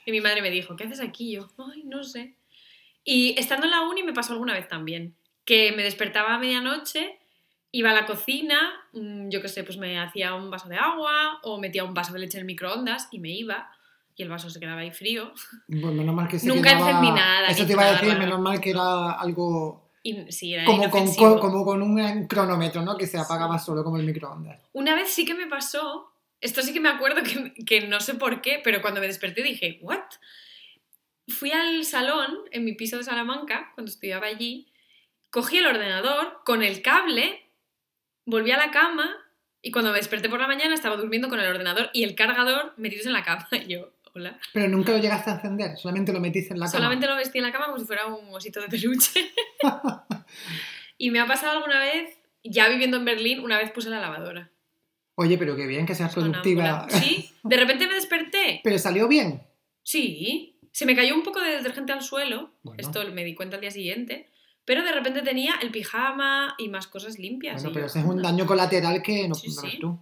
Y 0.07 0.13
mi 0.13 0.21
madre 0.21 0.43
me 0.43 0.51
dijo, 0.51 0.77
¿qué 0.77 0.85
haces 0.85 1.01
aquí? 1.01 1.33
yo, 1.33 1.49
ay, 1.59 1.83
no 1.85 2.05
sé. 2.05 2.35
Y 3.05 3.39
estando 3.39 3.67
en 3.67 3.73
la 3.73 3.83
uni 3.83 4.03
me 4.03 4.13
pasó 4.13 4.33
alguna 4.33 4.55
vez 4.55 4.69
también, 4.69 5.15
que 5.45 5.73
me 5.73 5.83
despertaba 5.83 6.35
a 6.35 6.39
medianoche, 6.39 7.19
iba 7.73 7.91
a 7.91 7.95
la 7.95 8.07
cocina, 8.07 8.73
mm, 8.93 9.29
yo 9.31 9.43
qué 9.43 9.49
sé, 9.49 9.65
pues 9.65 9.79
me 9.79 9.99
hacía 9.99 10.35
un 10.35 10.51
vaso 10.51 10.69
de 10.69 10.77
agua 10.77 11.41
o 11.43 11.59
metía 11.59 11.85
un 11.85 11.95
vaso 11.95 12.13
de 12.13 12.21
leche 12.21 12.39
en 12.39 12.43
el 12.43 12.47
microondas 12.47 13.09
y 13.11 13.19
me 13.19 13.31
iba 13.31 13.73
y 14.17 14.23
el 14.23 14.29
vaso 14.29 14.51
se 14.51 14.61
quedaba 14.61 14.81
ahí 14.81 14.91
frío. 14.91 15.33
Bueno, 15.69 15.93
menos 15.93 16.15
mal 16.15 16.29
que 16.29 16.39
se 16.39 16.47
Nunca 16.47 16.73
encendí 16.73 17.11
nada. 17.11 17.49
Eso 17.49 17.67
te 17.67 17.73
iba 17.73 17.85
a 17.85 17.93
decir, 17.93 18.19
menos 18.19 18.41
mal 18.41 18.61
que 18.61 18.71
era 18.71 19.13
algo... 19.13 19.91
sí, 20.29 20.55
era 20.55 20.65
como, 20.65 20.91
con, 20.91 21.39
como 21.39 21.65
con 21.65 21.83
un 21.83 22.27
cronómetro, 22.27 22.83
¿no? 22.83 22.97
Que 22.97 23.07
se 23.07 23.19
apagaba 23.19 23.59
solo 23.59 23.83
como 23.85 23.97
el 23.97 24.05
microondas. 24.05 24.61
Una 24.73 24.95
vez 24.95 25.11
sí 25.11 25.25
que 25.25 25.35
me 25.35 25.47
pasó, 25.47 26.13
esto 26.41 26.63
sí 26.63 26.73
que 26.73 26.81
me 26.81 26.89
acuerdo 26.89 27.23
que, 27.23 27.65
que 27.65 27.87
no 27.87 28.01
sé 28.01 28.15
por 28.15 28.41
qué, 28.41 28.61
pero 28.63 28.83
cuando 28.83 29.01
me 29.01 29.07
desperté 29.07 29.43
dije, 29.43 29.79
¿what? 29.83 30.01
Fui 31.29 31.53
al 31.53 31.85
salón, 31.85 32.39
en 32.51 32.65
mi 32.65 32.75
piso 32.75 32.99
de 32.99 33.05
Salamanca, 33.05 33.71
cuando 33.75 33.91
estudiaba 33.91 34.27
allí, 34.27 34.69
cogí 35.31 35.59
el 35.59 35.67
ordenador 35.67 36.41
con 36.45 36.63
el 36.63 36.83
cable, 36.83 37.43
volví 38.27 38.51
a 38.51 38.59
la 38.59 38.71
cama 38.71 39.17
Y 39.63 39.71
cuando 39.71 39.93
me 39.93 39.99
desperté 39.99 40.29
por 40.29 40.41
la 40.41 40.49
mañana 40.49 40.75
estaba 40.75 40.97
durmiendo 40.97 41.29
con 41.29 41.39
el 41.41 41.47
ordenador 41.47 41.91
y 41.93 42.03
el 42.03 42.15
cargador 42.15 42.75
metidos 42.77 43.07
en 43.07 43.13
la 43.13 43.23
cama. 43.23 43.49
Y 43.53 43.75
yo, 43.75 43.93
hola. 44.15 44.39
Pero 44.53 44.69
nunca 44.69 44.93
lo 44.93 44.99
llegaste 44.99 45.31
a 45.31 45.35
encender, 45.35 45.77
solamente 45.77 46.13
lo 46.13 46.21
metiste 46.21 46.55
en 46.55 46.61
la 46.61 46.67
cama. 46.67 46.79
Solamente 46.79 47.07
lo 47.07 47.17
vestí 47.17 47.39
en 47.39 47.45
la 47.45 47.53
cama 47.53 47.67
como 47.67 47.79
si 47.79 47.85
fuera 47.85 48.07
un 48.07 48.35
osito 48.35 48.61
de 48.61 48.69
peluche. 48.69 49.33
y 50.99 51.11
me 51.11 51.21
ha 51.21 51.27
pasado 51.27 51.59
alguna 51.59 51.81
vez, 51.81 52.19
ya 52.45 52.69
viviendo 52.69 52.97
en 52.97 53.05
Berlín, 53.05 53.41
una 53.41 53.59
vez 53.59 53.71
puse 53.71 53.91
la 53.91 54.01
lavadora. 54.01 54.51
Oye, 55.15 55.37
pero 55.39 55.57
qué 55.57 55.67
bien 55.67 55.87
que 55.87 55.95
seas 55.95 56.15
productiva. 56.15 56.87
Sí, 56.89 57.31
de 57.43 57.57
repente 57.57 57.87
me 57.87 57.95
desperté. 57.95 58.61
¿Pero 58.65 58.79
salió 58.79 59.09
bien? 59.09 59.43
Sí, 59.83 60.59
se 60.73 60.87
me 60.87 60.97
cayó 60.97 61.15
un 61.15 61.23
poco 61.23 61.41
de 61.41 61.51
detergente 61.51 61.93
al 61.93 62.03
suelo, 62.03 62.53
esto 62.79 63.05
me 63.13 63.25
di 63.25 63.35
cuenta 63.35 63.57
al 63.57 63.61
día 63.61 63.71
siguiente, 63.71 64.31
pero 64.65 64.83
de 64.85 64.93
repente 64.93 65.23
tenía 65.23 65.57
el 65.61 65.71
pijama 65.71 66.55
y 66.59 66.69
más 66.69 66.87
cosas 66.87 67.19
limpias. 67.19 67.63
Bueno, 67.63 67.75
pero 67.75 67.87
ese 67.87 68.01
es 68.01 68.05
un 68.05 68.23
daño 68.23 68.47
colateral 68.47 69.03
que 69.03 69.29
no 69.29 69.35
sí, 69.35 69.51
tú. 69.81 69.99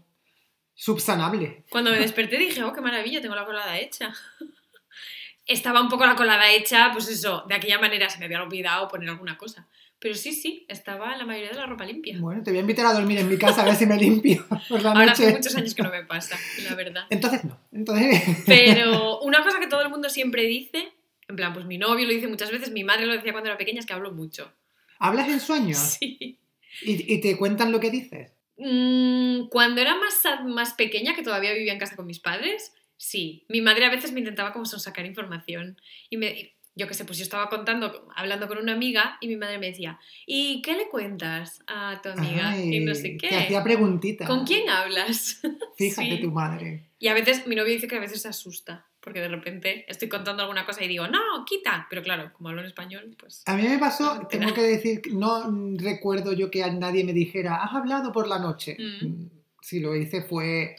Subsanable. 0.75 1.65
Cuando 1.71 1.91
me 1.91 1.99
desperté 2.01 2.39
dije, 2.39 2.63
oh, 2.63 2.73
qué 2.73 2.81
maravilla, 2.81 3.21
tengo 3.21 3.35
la 3.35 3.45
colada 3.45 3.79
hecha. 3.79 4.13
Estaba 5.47 5.81
un 5.81 5.89
poco 5.89 6.07
la 6.07 6.15
colada 6.15 6.51
hecha, 6.51 6.91
pues 6.93 7.09
eso, 7.09 7.45
de 7.49 7.55
aquella 7.55 7.79
manera 7.79 8.09
se 8.09 8.19
me 8.19 8.27
había 8.27 8.43
olvidado 8.43 8.89
poner 8.89 9.09
alguna 9.09 9.37
cosa. 9.37 9.67
Pero 9.99 10.15
sí, 10.15 10.33
sí, 10.33 10.65
estaba 10.69 11.15
la 11.17 11.27
mayoría 11.27 11.51
de 11.51 11.57
la 11.57 11.67
ropa 11.67 11.85
limpia. 11.85 12.17
Bueno, 12.19 12.43
te 12.43 12.51
voy 12.51 12.59
a 12.59 12.61
invitar 12.63 12.87
a 12.87 12.95
dormir 12.95 13.19
en 13.19 13.29
mi 13.29 13.37
casa 13.37 13.61
a 13.61 13.65
ver 13.67 13.75
si 13.75 13.85
me 13.85 13.97
limpio 13.99 14.47
por 14.69 14.83
la 14.83 14.93
Ahora 14.93 15.13
hace 15.13 15.31
muchos 15.31 15.55
años 15.57 15.75
que 15.75 15.83
no 15.83 15.91
me 15.91 16.05
pasa, 16.05 16.39
la 16.69 16.75
verdad. 16.75 17.05
Entonces 17.11 17.45
no. 17.45 17.61
Entonces... 17.73 18.23
Pero 18.47 19.21
una 19.21 19.43
cosa 19.43 19.61
que 19.61 19.67
todo 19.67 19.83
el 19.83 19.91
mundo 19.91 20.09
siempre 20.09 20.45
dice, 20.45 20.93
en 21.29 21.37
plan, 21.37 21.53
pues 21.53 21.67
mi 21.67 21.77
novio 21.77 22.07
lo 22.07 22.15
dice 22.15 22.29
muchas 22.29 22.51
veces, 22.51 22.71
mi 22.71 22.83
madre 22.83 23.07
lo 23.07 23.13
decía 23.13 23.33
cuando 23.33 23.51
era 23.51 23.59
pequeña, 23.59 23.81
es 23.81 23.87
que 23.87 23.93
hablo 23.93 24.13
mucho. 24.13 24.51
¿Hablas 24.99 25.29
en 25.29 25.41
sueños? 25.41 25.79
Sí. 25.79 26.39
¿Y, 26.83 27.21
te 27.21 27.37
cuentan 27.37 27.73
lo 27.73 27.81
que 27.81 27.91
dices? 27.91 28.33
Mm, 28.63 29.49
cuando 29.49 29.81
era 29.81 29.97
más, 29.97 30.23
más 30.45 30.75
pequeña, 30.75 31.15
que 31.15 31.23
todavía 31.23 31.55
vivía 31.55 31.73
en 31.73 31.79
casa 31.79 31.97
con 31.97 32.07
mis 32.07 32.21
padres, 32.21 32.75
sí. 32.99 33.47
Mi 33.49 33.63
madre 33.63 33.87
a 33.87 33.91
veces 33.91 34.13
me 34.13 34.21
intentaba 34.21 34.53
como 34.53 34.67
sacar 34.67 35.07
información. 35.07 35.81
Y 36.11 36.19
me, 36.19 36.55
yo 36.75 36.87
qué 36.87 36.95
sé, 36.95 37.05
pues 37.05 37.19
yo 37.19 37.25
estaba 37.25 37.49
contando, 37.49 38.09
hablando 38.15 38.49
con 38.49 38.59
una 38.59 38.73
amiga 38.73 39.19
y 39.21 39.29
mi 39.29 39.37
madre 39.37 39.59
me 39.59 39.67
decía, 39.67 39.99
¿y 40.27 40.63
qué 40.63 40.75
le 40.75 40.89
cuentas 40.89 41.63
a 41.67 42.01
tu 42.03 42.09
amiga? 42.09 42.57
y 42.59 42.81
no 42.81 42.95
sé 42.95 43.17
qué. 43.17 43.29
Te 43.29 43.37
hacía 43.37 43.63
preguntitas. 43.63 44.29
¿Con 44.29 44.45
quién 44.45 44.69
hablas? 44.69 45.41
Fíjate 45.77 46.19
tu 46.19 46.31
madre. 46.31 46.91
Y 46.99 47.09
a 47.09 47.15
veces 47.15 47.47
mi 47.47 47.57
novio 47.57 47.73
dice 47.73 47.89
que 47.89 47.97
a 47.97 48.01
veces 48.01 48.23
se 48.23 48.29
asusta, 48.29 48.87
porque 49.01 49.21
de 49.21 49.29
repente 49.29 49.85
estoy 49.89 50.09
contando 50.09 50.43
alguna 50.43 50.65
cosa 50.65 50.85
y 50.85 50.89
digo, 50.89 51.09
no, 51.09 51.45
quita. 51.45 51.87
Pero 51.91 52.03
claro, 52.03 52.33
como 52.35 52.51
hablo 52.51 52.61
en 52.61 52.69
español, 52.69 53.17
pues... 53.19 53.43
A 53.47 53.57
mí 53.57 53.63
me 53.63 53.79
pasó, 53.79 54.27
tengo 54.31 54.55
que 54.55 54.63
decir, 54.63 55.03
no 55.13 55.51
recuerdo 55.77 56.33
yo 56.33 56.51
que 56.51 56.69
nadie 56.71 57.05
me 57.05 57.13
dijera, 57.13 57.57
has 57.57 57.75
hablado 57.75 58.13
por 58.13 58.29
la 58.29 58.39
noche. 58.39 58.77
Mm. 58.79 59.07
Mm, 59.07 59.31
si 59.61 59.81
lo 59.81 59.97
hice 59.97 60.23
fue 60.23 60.77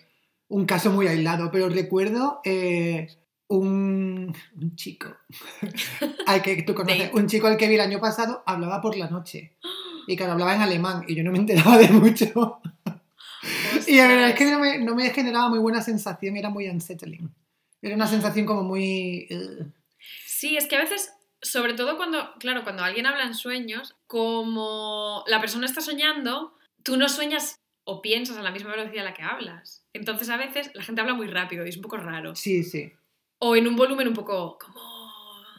un 0.48 0.66
caso 0.66 0.92
muy 0.92 1.08
aislado, 1.08 1.52
pero 1.52 1.70
recuerdo... 1.70 2.40
Eh, 2.46 3.08
un, 3.52 4.34
chico 4.76 5.16
al 6.26 6.42
que 6.42 6.64
tú 6.64 6.74
conoces, 6.74 7.14
un 7.14 7.28
chico 7.28 7.48
al 7.48 7.58
que 7.58 7.68
vi 7.68 7.76
el 7.76 7.82
año 7.82 8.00
pasado 8.00 8.44
hablaba 8.46 8.82
por 8.82 8.96
la 8.96 9.10
noche 9.10 9.58
y 10.08 10.16
claro, 10.16 10.34
hablaba 10.34 10.56
en 10.56 10.62
alemán 10.62 11.04
y 11.08 11.16
yo 11.16 11.24
no 11.24 11.32
me 11.32 11.38
enteraba 11.38 11.78
de 11.78 11.90
mucho. 11.90 12.62
y 13.88 13.98
la 13.98 14.08
verdad 14.08 14.30
es 14.30 14.36
que 14.36 14.80
no 14.80 14.96
me, 14.96 15.10
generaba 15.10 15.50
muy 15.50 15.60
buena 15.60 15.82
sensación, 15.82 16.38
era 16.38 16.50
muy 16.50 16.68
unsettling. 16.68 17.30
Era 17.82 17.96
una 17.96 18.08
sensación 18.08 18.46
como 18.46 18.64
muy... 18.64 19.28
Sí, 20.26 20.56
es 20.56 20.68
que 20.68 20.76
a 20.76 20.82
veces, 20.82 21.14
sobre 21.42 21.74
todo 21.74 21.98
cuando, 21.98 22.34
claro, 22.40 22.64
cuando 22.64 22.84
alguien 22.84 23.06
habla 23.06 23.24
en 23.24 23.34
sueños, 23.34 23.96
como 24.08 25.24
la 25.28 25.40
persona 25.42 25.66
está 25.66 25.82
soñando, 25.82 26.56
tú 26.84 26.98
no 26.98 27.10
sueñas 27.10 27.60
o 27.84 28.02
piensas 28.02 28.38
a 28.38 28.44
la 28.44 28.52
misma 28.52 28.72
velocidad 28.72 29.06
a 29.06 29.10
la 29.10 29.14
que 29.14 29.24
hablas. 29.24 29.84
Entonces 29.94 30.30
a 30.30 30.38
veces 30.38 30.72
la 30.74 30.84
gente 30.84 31.02
habla 31.02 31.16
muy 31.16 31.28
rápido 31.28 31.66
y 31.66 31.70
es 31.70 31.76
un 31.76 31.84
poco 31.84 31.98
raro. 31.98 32.36
Sí, 32.36 32.64
sí 32.64 32.94
o 33.44 33.56
en 33.56 33.68
un 33.68 33.76
volumen 33.76 34.08
un 34.08 34.14
poco 34.14 34.58
como 34.60 34.82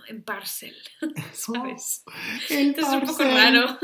en 0.08 0.22
parcel, 0.22 0.74
¿sabes? 1.32 2.04
Entonces 2.48 2.94
es 2.94 3.00
un 3.00 3.08
poco 3.08 3.24
raro. 3.24 3.78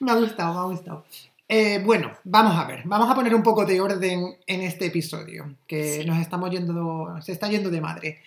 Me 0.00 0.12
ha 0.12 0.14
gustado, 0.14 0.54
me 0.54 0.60
ha 0.60 0.62
gustado. 0.64 1.04
Eh, 1.48 1.82
bueno, 1.84 2.12
vamos 2.24 2.56
a 2.56 2.64
ver, 2.64 2.82
vamos 2.84 3.10
a 3.10 3.14
poner 3.14 3.34
un 3.34 3.42
poco 3.42 3.64
de 3.64 3.80
orden 3.80 4.36
en 4.46 4.60
este 4.62 4.86
episodio, 4.86 5.56
que 5.66 6.04
nos 6.06 6.18
estamos 6.18 6.50
yendo, 6.50 7.20
se 7.20 7.32
está 7.32 7.48
yendo 7.48 7.68
de 7.68 7.80
madre. 7.80 8.20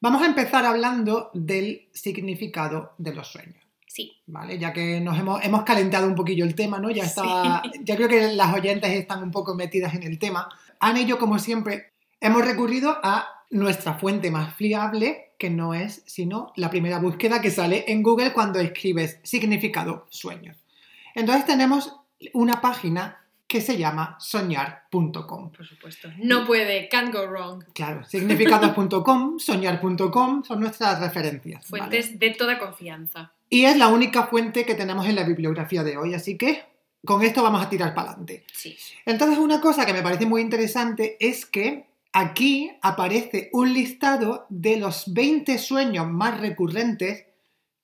Vamos 0.00 0.22
a 0.22 0.26
empezar 0.26 0.64
hablando 0.66 1.30
del 1.32 1.88
significado 1.92 2.92
de 2.98 3.14
los 3.14 3.26
sueños. 3.26 3.56
Sí. 3.86 4.16
¿Vale? 4.26 4.58
Ya 4.58 4.72
que 4.74 5.00
nos 5.00 5.18
hemos, 5.18 5.42
hemos 5.44 5.62
calentado 5.64 6.06
un 6.06 6.14
poquillo 6.14 6.44
el 6.44 6.54
tema, 6.54 6.78
¿no? 6.78 6.90
Ya 6.90 7.04
estaba, 7.04 7.62
ya 7.82 7.96
creo 7.96 8.08
que 8.08 8.34
las 8.34 8.54
oyentes 8.54 8.90
están 8.90 9.22
un 9.22 9.30
poco 9.30 9.54
metidas 9.54 9.94
en 9.94 10.02
el 10.02 10.18
tema. 10.18 10.48
Y 10.94 11.06
yo, 11.06 11.18
como 11.18 11.38
siempre, 11.38 11.92
hemos 12.20 12.44
recurrido 12.44 12.98
a 13.02 13.37
nuestra 13.50 13.94
fuente 13.94 14.30
más 14.30 14.54
fiable, 14.54 15.32
que 15.38 15.50
no 15.50 15.74
es 15.74 16.02
sino 16.06 16.52
la 16.56 16.70
primera 16.70 16.98
búsqueda 16.98 17.40
que 17.40 17.50
sale 17.50 17.84
en 17.88 18.02
Google 18.02 18.32
cuando 18.32 18.60
escribes 18.60 19.20
significado 19.22 20.06
sueños. 20.10 20.56
Entonces 21.14 21.46
tenemos 21.46 21.96
una 22.32 22.60
página 22.60 23.24
que 23.46 23.62
se 23.62 23.78
llama 23.78 24.16
soñar.com. 24.20 25.50
Por 25.50 25.66
supuesto. 25.66 26.10
No 26.18 26.46
puede, 26.46 26.88
can't 26.90 27.12
go 27.12 27.26
wrong. 27.26 27.64
Claro, 27.72 28.04
significados.com, 28.04 29.38
soñar.com 29.38 30.44
son 30.44 30.60
nuestras 30.60 31.00
referencias. 31.00 31.66
Fuentes 31.66 32.18
de 32.18 32.30
toda 32.30 32.58
confianza. 32.58 33.32
Y 33.48 33.64
es 33.64 33.78
la 33.78 33.88
única 33.88 34.26
fuente 34.26 34.66
que 34.66 34.74
tenemos 34.74 35.06
en 35.06 35.16
la 35.16 35.24
bibliografía 35.24 35.82
de 35.82 35.96
hoy, 35.96 36.12
así 36.12 36.36
que 36.36 36.62
con 37.04 37.22
esto 37.22 37.42
vamos 37.42 37.62
a 37.62 37.70
tirar 37.70 37.94
para 37.94 38.10
adelante. 38.10 38.44
Sí. 38.52 38.76
Entonces, 39.06 39.38
una 39.38 39.62
cosa 39.62 39.86
que 39.86 39.94
me 39.94 40.02
parece 40.02 40.26
muy 40.26 40.42
interesante 40.42 41.16
es 41.18 41.46
que 41.46 41.86
Aquí 42.20 42.68
aparece 42.82 43.48
un 43.52 43.72
listado 43.72 44.44
de 44.48 44.76
los 44.76 45.14
20 45.14 45.56
sueños 45.56 46.08
más 46.08 46.40
recurrentes 46.40 47.26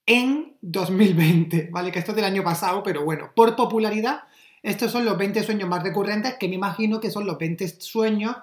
en 0.07 0.57
2020, 0.61 1.69
¿vale? 1.71 1.93
Que 1.93 2.01
esto 2.01 2.11
es 2.11 2.17
del 2.17 2.25
año 2.25 2.43
pasado, 2.43 2.83
pero 2.83 3.05
bueno, 3.05 3.31
por 3.37 3.55
popularidad, 3.55 4.25
estos 4.61 4.91
son 4.91 5.05
los 5.05 5.17
20 5.17 5.41
sueños 5.45 5.69
más 5.69 5.85
recurrentes 5.85 6.35
que 6.35 6.49
me 6.49 6.57
imagino 6.57 6.99
que 6.99 7.13
son 7.13 7.27
los 7.27 7.39
20 7.39 7.81
sueños 7.81 8.35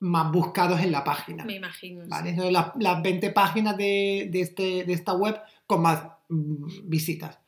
más 0.00 0.30
buscados 0.30 0.78
en 0.82 0.92
la 0.92 1.04
página. 1.04 1.42
Me 1.46 1.54
imagino. 1.54 2.04
¿vale? 2.06 2.36
Son 2.36 2.52
las, 2.52 3.02
20 3.02 3.30
páginas 3.30 3.78
de, 3.78 4.28
este, 4.34 4.84
de, 4.84 4.92
esta 4.92 5.14
web 5.14 5.40
con 5.66 5.80
más 5.80 6.02
mm, 6.28 6.66
visitas. 6.84 7.38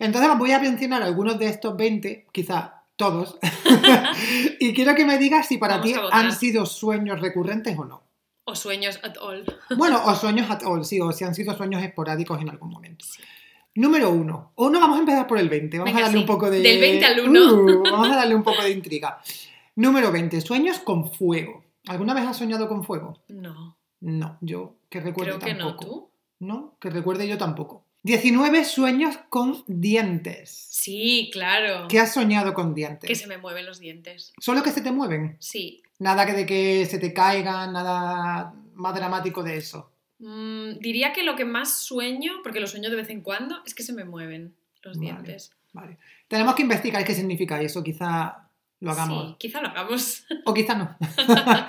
Entonces 0.00 0.36
voy 0.36 0.50
a 0.50 0.58
mencionar 0.58 1.00
algunos 1.00 1.38
de 1.38 1.46
estos 1.46 1.76
20, 1.76 2.26
quizás 2.32 2.70
todos. 2.96 3.38
y 4.60 4.74
quiero 4.74 4.94
que 4.94 5.04
me 5.04 5.18
digas 5.18 5.46
si 5.46 5.58
para 5.58 5.80
ti 5.80 5.94
han 6.12 6.32
sido 6.32 6.66
sueños 6.66 7.20
recurrentes 7.20 7.78
o 7.78 7.84
no. 7.84 8.02
O 8.44 8.54
sueños 8.54 9.00
at 9.02 9.16
all. 9.20 9.44
bueno, 9.76 10.00
o 10.04 10.14
sueños 10.14 10.50
at 10.50 10.62
all, 10.64 10.84
sí, 10.84 11.00
o 11.00 11.12
si 11.12 11.24
han 11.24 11.34
sido 11.34 11.56
sueños 11.56 11.82
esporádicos 11.82 12.40
en 12.40 12.48
algún 12.48 12.70
momento. 12.70 13.04
Número 13.74 14.10
uno. 14.10 14.52
O 14.54 14.70
no, 14.70 14.80
vamos 14.80 14.96
a 14.96 15.00
empezar 15.00 15.26
por 15.26 15.38
el 15.38 15.48
20. 15.48 15.80
Vamos 15.80 15.94
a 15.94 16.00
darle 16.00 16.18
un 16.18 16.26
poco 16.26 16.50
de. 16.50 16.60
Del 16.60 16.80
20 16.80 17.04
al 17.04 17.20
1. 17.28 17.52
Uh, 17.52 17.82
vamos 17.90 18.08
a 18.08 18.16
darle 18.16 18.34
un 18.34 18.42
poco 18.42 18.62
de 18.62 18.70
intriga. 18.70 19.20
Número 19.74 20.10
20. 20.10 20.40
Sueños 20.40 20.78
con 20.78 21.12
fuego. 21.12 21.64
¿Alguna 21.88 22.14
vez 22.14 22.24
has 22.24 22.38
soñado 22.38 22.68
con 22.68 22.84
fuego? 22.84 23.20
No. 23.28 23.76
No, 24.00 24.38
yo 24.40 24.76
que 24.88 25.00
recuerde 25.00 25.38
Creo 25.38 25.56
tampoco. 25.56 25.78
que 25.78 25.86
no, 25.86 25.92
¿tú? 25.92 26.10
No, 26.38 26.76
que 26.80 26.90
recuerde 26.90 27.26
yo 27.26 27.38
tampoco. 27.38 27.85
19 28.06 28.64
sueños 28.64 29.18
con 29.28 29.64
dientes. 29.66 30.68
Sí, 30.70 31.28
claro. 31.32 31.88
¿Qué 31.88 31.98
has 31.98 32.14
soñado 32.14 32.54
con 32.54 32.72
dientes? 32.72 33.08
Que 33.08 33.16
se 33.16 33.26
me 33.26 33.36
mueven 33.36 33.66
los 33.66 33.80
dientes. 33.80 34.32
¿Solo 34.38 34.62
que 34.62 34.70
se 34.70 34.80
te 34.80 34.92
mueven? 34.92 35.36
Sí. 35.40 35.82
Nada 35.98 36.24
que 36.24 36.32
de 36.32 36.46
que 36.46 36.86
se 36.86 37.00
te 37.00 37.12
caigan, 37.12 37.72
nada 37.72 38.54
más 38.74 38.94
dramático 38.94 39.42
de 39.42 39.56
eso. 39.56 39.90
Mm, 40.20 40.78
diría 40.78 41.12
que 41.12 41.24
lo 41.24 41.34
que 41.34 41.44
más 41.44 41.80
sueño, 41.80 42.34
porque 42.44 42.60
lo 42.60 42.68
sueño 42.68 42.90
de 42.90 42.96
vez 42.96 43.10
en 43.10 43.22
cuando, 43.22 43.56
es 43.66 43.74
que 43.74 43.82
se 43.82 43.92
me 43.92 44.04
mueven 44.04 44.54
los 44.82 45.00
dientes. 45.00 45.50
Vale. 45.72 45.98
Tenemos 46.28 46.54
que 46.54 46.62
investigar 46.62 47.04
qué 47.04 47.12
significa 47.12 47.60
eso, 47.60 47.82
quizá 47.82 48.48
lo 48.78 48.92
hagamos. 48.92 49.30
Sí, 49.30 49.36
quizá 49.40 49.60
lo 49.60 49.66
hagamos. 49.66 50.24
O 50.44 50.54
quizá 50.54 50.76
no. 50.76 50.96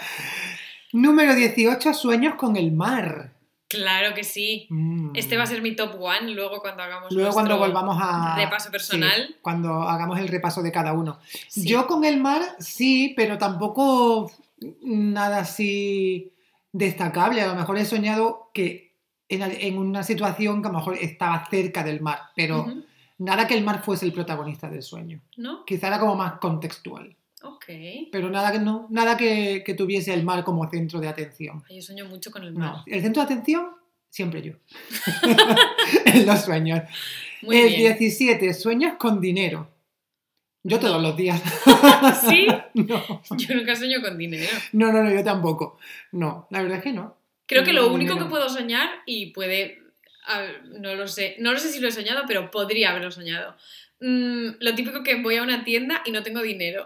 Número 0.93 1.33
18, 1.33 1.95
sueños 1.95 2.35
con 2.35 2.57
el 2.57 2.71
mar. 2.73 3.36
Claro 3.67 4.13
que 4.13 4.23
sí. 4.23 4.67
Este 5.13 5.35
va 5.35 5.43
a 5.43 5.45
mm. 5.45 5.49
ser 5.49 5.61
mi 5.61 5.75
top 5.75 6.01
one 6.01 6.31
luego 6.31 6.61
cuando 6.61 6.83
hagamos 6.83 7.11
luego 7.11 7.33
cuando 7.33 7.57
volvamos 7.57 7.97
a 7.99 8.35
repaso 8.37 8.71
personal. 8.71 9.35
cuando 9.41 9.81
hagamos 9.83 10.19
el 10.19 10.29
repaso 10.29 10.61
de 10.63 10.71
cada 10.71 10.93
uno. 10.93 11.19
Yo 11.55 11.85
con 11.85 12.05
el 12.05 12.19
mar 12.19 12.41
sí, 12.59 13.13
pero 13.17 13.37
tampoco 13.37 14.31
nada 14.81 15.39
así 15.39 16.33
destacable. 16.71 17.41
A 17.41 17.47
lo 17.47 17.55
mejor 17.55 17.77
he 17.77 17.85
soñado 17.85 18.51
que 18.53 18.95
en, 19.27 19.77
una 19.77 20.03
situación 20.03 20.61
que 20.61 20.69
a 20.69 20.71
lo 20.71 20.77
mejor 20.77 20.95
estaba 20.95 21.45
cerca 21.49 21.83
del 21.83 21.99
mar, 21.99 22.21
pero 22.35 22.65
nada 23.17 23.47
que 23.47 23.57
el 23.57 23.65
mar 23.65 23.83
fuese 23.83 24.05
el 24.05 24.13
protagonista 24.13 24.69
del 24.69 24.81
sueño. 24.81 25.21
¿No? 25.35 25.65
Quizá 25.65 25.87
era 25.87 25.99
como 25.99 26.15
más 26.15 26.39
contextual. 26.39 27.17
Ok. 27.55 27.65
Pero 28.11 28.29
nada 28.29 28.51
que 28.51 28.59
no, 28.59 28.87
nada 28.89 29.17
que, 29.17 29.75
tuviese 29.77 30.13
el 30.13 30.23
mar 30.23 30.43
como 30.43 30.69
centro 30.69 30.99
de 30.99 31.07
atención. 31.07 31.63
Yo 31.69 31.81
sueño 31.81 32.05
mucho 32.05 32.31
con 32.31 32.43
el 32.43 32.53
mar. 32.53 32.77
No, 32.77 32.83
el 32.85 33.01
centro 33.01 33.21
de 33.23 33.33
atención, 33.33 33.69
siempre 34.09 34.41
yo. 34.41 34.53
en 36.05 36.25
los 36.25 36.41
sueños. 36.41 36.81
el 37.41 37.75
17, 37.75 38.53
sueños 38.53 38.93
con 38.97 39.21
dinero. 39.21 39.69
Yo 40.63 40.79
todos 40.79 41.01
los 41.01 41.15
días. 41.15 41.41
¿Sí? 42.27 42.47
no. 42.73 43.21
Yo 43.37 43.55
nunca 43.55 43.75
sueño 43.75 44.01
con 44.01 44.17
dinero. 44.17 44.51
No, 44.73 44.91
no, 44.91 45.01
no, 45.01 45.09
yo 45.09 45.23
tampoco. 45.23 45.79
No, 46.11 46.47
la 46.49 46.61
verdad 46.61 46.79
es 46.79 46.83
que 46.83 46.91
no. 46.91 47.15
Creo 47.45 47.63
que 47.63 47.71
No 47.71 47.83
lo 47.83 47.93
único 47.93 48.17
que 48.17 48.25
puedo 48.25 48.49
soñar, 48.49 48.89
y 49.05 49.27
puede. 49.27 49.81
no 50.79 50.95
lo 50.95 51.07
sé. 51.07 51.37
No 51.39 51.53
lo 51.53 51.59
sé 51.59 51.69
si 51.69 51.79
lo 51.79 51.87
he 51.87 51.91
soñado, 51.91 52.23
pero 52.27 52.51
podría 52.51 52.89
haberlo 52.89 53.11
soñado. 53.11 53.55
Mm, 54.01 54.57
lo 54.59 54.75
típico 54.75 55.03
que 55.03 55.21
voy 55.21 55.37
a 55.37 55.43
una 55.43 55.63
tienda 55.63 56.03
y 56.05 56.11
no 56.11 56.23
tengo 56.23 56.41
dinero. 56.41 56.85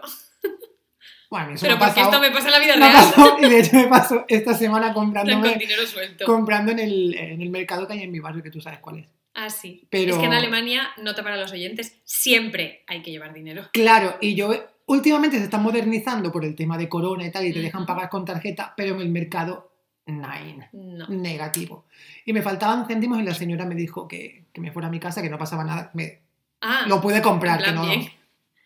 Bueno, 1.32 1.46
a 1.46 1.48
mí 1.48 1.54
eso 1.54 1.62
Pero 1.64 1.76
me 1.76 1.78
porque 1.86 2.00
pasado. 2.02 2.12
esto 2.12 2.20
me 2.20 2.30
pasa 2.30 2.46
en 2.48 2.52
la 2.52 2.58
vida 2.58 2.76
real. 2.76 2.92
pasado, 2.92 3.36
y 3.40 3.48
de 3.48 3.60
hecho 3.60 3.76
me 3.76 3.86
pasó 3.86 4.24
esta 4.28 4.52
semana 4.52 4.92
con 4.92 5.10
dinero 5.14 5.86
suelto. 5.86 6.26
comprando 6.26 6.72
en 6.72 6.78
el, 6.78 7.14
en 7.14 7.40
el 7.40 7.48
mercado 7.48 7.86
que 7.86 7.94
hay 7.94 8.02
en 8.02 8.12
mi 8.12 8.20
barrio, 8.20 8.42
que 8.42 8.50
tú 8.50 8.60
sabes 8.60 8.80
cuál 8.80 8.98
es. 8.98 9.06
Ah, 9.32 9.48
sí. 9.48 9.86
Pero- 9.88 10.12
Es 10.12 10.18
que 10.18 10.26
en 10.26 10.34
Alemania, 10.34 10.90
nota 10.98 11.22
para 11.22 11.38
los 11.38 11.50
oyentes, 11.50 11.96
siempre 12.04 12.84
hay 12.86 13.00
que 13.00 13.10
llevar 13.10 13.32
dinero. 13.32 13.64
Claro, 13.72 14.18
y 14.20 14.34
yo 14.34 14.52
últimamente 14.84 15.38
se 15.38 15.44
está 15.44 15.56
modernizando 15.56 16.30
por 16.30 16.44
el 16.44 16.54
tema 16.54 16.76
de 16.76 16.90
corona 16.90 17.24
y 17.24 17.30
tal, 17.32 17.46
y 17.46 17.52
te 17.54 17.60
dejan 17.60 17.86
pagar 17.86 18.10
con 18.10 18.26
tarjeta, 18.26 18.74
pero 18.76 18.94
en 18.96 19.00
el 19.00 19.08
mercado, 19.08 19.72
nine, 20.04 20.68
No. 20.74 21.08
negativo. 21.08 21.86
Y 22.26 22.34
me 22.34 22.42
faltaban 22.42 22.86
céntimos 22.86 23.18
y 23.18 23.22
la 23.22 23.32
señora 23.32 23.64
me 23.64 23.74
dijo 23.74 24.06
que, 24.06 24.44
que 24.52 24.60
me 24.60 24.70
fuera 24.70 24.88
a 24.88 24.90
mi 24.90 25.00
casa, 25.00 25.22
que 25.22 25.30
no 25.30 25.38
pasaba 25.38 25.64
nada. 25.64 25.90
Me, 25.94 26.20
Ah, 26.60 26.84
lo 26.86 27.00
pude 27.00 27.22
comprar, 27.22 27.62
que 27.64 27.72
no. 27.72 27.86
bien. 27.86 28.06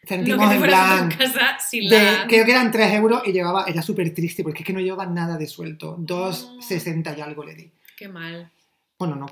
Te 0.07 0.15
en 0.15 0.25
tu 0.25 1.19
casa 1.19 1.59
sin 1.59 1.89
de- 1.91 2.03
la... 2.03 2.27
creo 2.27 2.45
que 2.45 2.53
eran 2.53 2.71
3 2.71 2.93
euros 2.95 3.23
y 3.27 3.33
llevaba, 3.33 3.65
era 3.67 3.83
súper 3.83 4.15
triste 4.15 4.43
porque 4.43 4.61
es 4.61 4.67
que 4.67 4.73
no 4.73 4.81
llevaba 4.81 5.07
nada 5.07 5.37
de 5.37 5.47
suelto. 5.47 5.97
Ah. 5.99 6.03
2,60 6.03 7.19
y 7.19 7.21
algo 7.21 7.45
le 7.45 7.55
di. 7.55 7.71
Qué 7.97 8.09
mal. 8.09 8.51
Bueno, 8.99 9.17
no, 9.17 9.27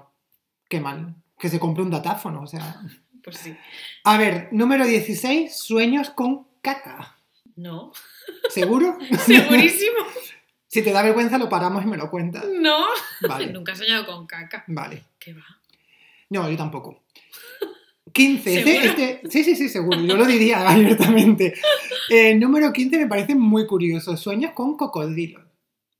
qué 0.68 0.80
mal. 0.80 1.14
Que 1.38 1.48
se 1.48 1.58
compre 1.58 1.82
un 1.82 1.90
datáfono, 1.90 2.42
o 2.42 2.46
sea. 2.46 2.80
Pues 3.24 3.38
sí. 3.38 3.56
A 4.04 4.18
ver, 4.18 4.48
número 4.52 4.84
16, 4.84 5.56
sueños 5.56 6.10
con 6.10 6.46
caca. 6.60 7.16
No. 7.56 7.90
¿Seguro? 8.50 8.98
Segurísimo. 9.24 9.96
si 10.68 10.82
te 10.82 10.92
da 10.92 11.02
vergüenza, 11.02 11.38
lo 11.38 11.48
paramos 11.48 11.82
y 11.84 11.86
me 11.86 11.96
lo 11.96 12.10
cuentas. 12.10 12.44
No. 12.60 12.84
Vale, 13.22 13.46
Nunca 13.46 13.72
he 13.72 13.76
soñado 13.76 14.04
con 14.04 14.26
caca. 14.26 14.64
vale. 14.66 15.04
¿Qué 15.18 15.32
va? 15.32 15.44
No, 16.28 16.50
yo 16.50 16.56
tampoco. 16.58 17.04
15. 18.14 18.58
Este, 18.58 18.86
este- 18.86 19.20
sí, 19.30 19.44
sí, 19.44 19.56
sí, 19.56 19.68
seguro. 19.68 20.00
Yo 20.00 20.16
lo 20.16 20.24
diría 20.24 20.66
abiertamente. 20.70 21.52
Eh, 22.08 22.34
número 22.36 22.72
15 22.72 22.96
me 22.98 23.06
parece 23.06 23.34
muy 23.34 23.66
curioso. 23.66 24.16
Sueños 24.16 24.52
con 24.52 24.76
cocodrilos. 24.76 25.42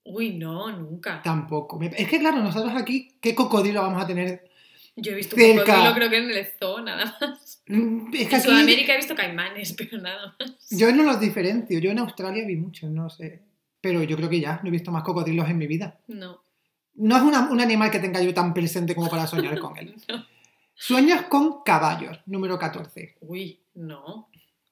Uy, 0.04 0.34
no, 0.34 0.70
nunca. 0.70 1.20
Tampoco. 1.22 1.80
Es 1.82 2.08
que, 2.08 2.18
claro, 2.18 2.38
nosotros 2.42 2.72
aquí, 2.76 3.16
¿qué 3.20 3.34
cocodrilo 3.34 3.82
vamos 3.82 4.02
a 4.02 4.06
tener? 4.06 4.48
Yo 4.96 5.10
he 5.12 5.14
visto 5.16 5.34
un 5.34 5.42
Cerca. 5.42 5.64
cocodrilo, 5.64 5.94
creo 5.94 6.10
que 6.10 6.16
en 6.18 6.30
el 6.30 6.46
zoo, 6.58 6.80
nada 6.80 7.16
más. 7.20 7.62
Mm, 7.66 8.06
Es 8.14 8.28
que 8.28 8.34
En 8.36 8.40
aquí 8.40 8.48
Sudamérica 8.48 8.92
he 8.92 8.96
visto 8.98 9.14
caimanes, 9.16 9.72
pero 9.76 9.98
nada 9.98 10.36
más. 10.38 10.54
yo 10.70 10.92
no 10.92 11.02
los 11.02 11.18
diferencio. 11.20 11.78
Yo 11.80 11.90
en 11.90 11.98
Australia 11.98 12.44
vi 12.46 12.56
muchos, 12.56 12.90
no 12.90 13.10
sé. 13.10 13.40
Pero 13.80 14.02
yo 14.04 14.16
creo 14.16 14.28
que 14.30 14.40
ya, 14.40 14.60
no 14.62 14.68
he 14.68 14.72
visto 14.72 14.92
más 14.92 15.02
cocodrilos 15.02 15.48
en 15.50 15.58
mi 15.58 15.66
vida. 15.66 15.98
No. 16.06 16.42
No 16.96 17.16
es 17.16 17.22
una- 17.22 17.50
un 17.50 17.60
animal 17.60 17.90
que 17.90 17.98
tenga 17.98 18.22
yo 18.22 18.32
tan 18.32 18.54
presente 18.54 18.94
como 18.94 19.08
para 19.10 19.26
soñar 19.26 19.58
con 19.58 19.76
él. 19.78 19.96
No. 20.08 20.24
Sueños 20.74 21.22
con 21.22 21.62
caballos, 21.62 22.18
número 22.26 22.58
14. 22.58 23.16
Uy, 23.20 23.60
no. 23.74 24.28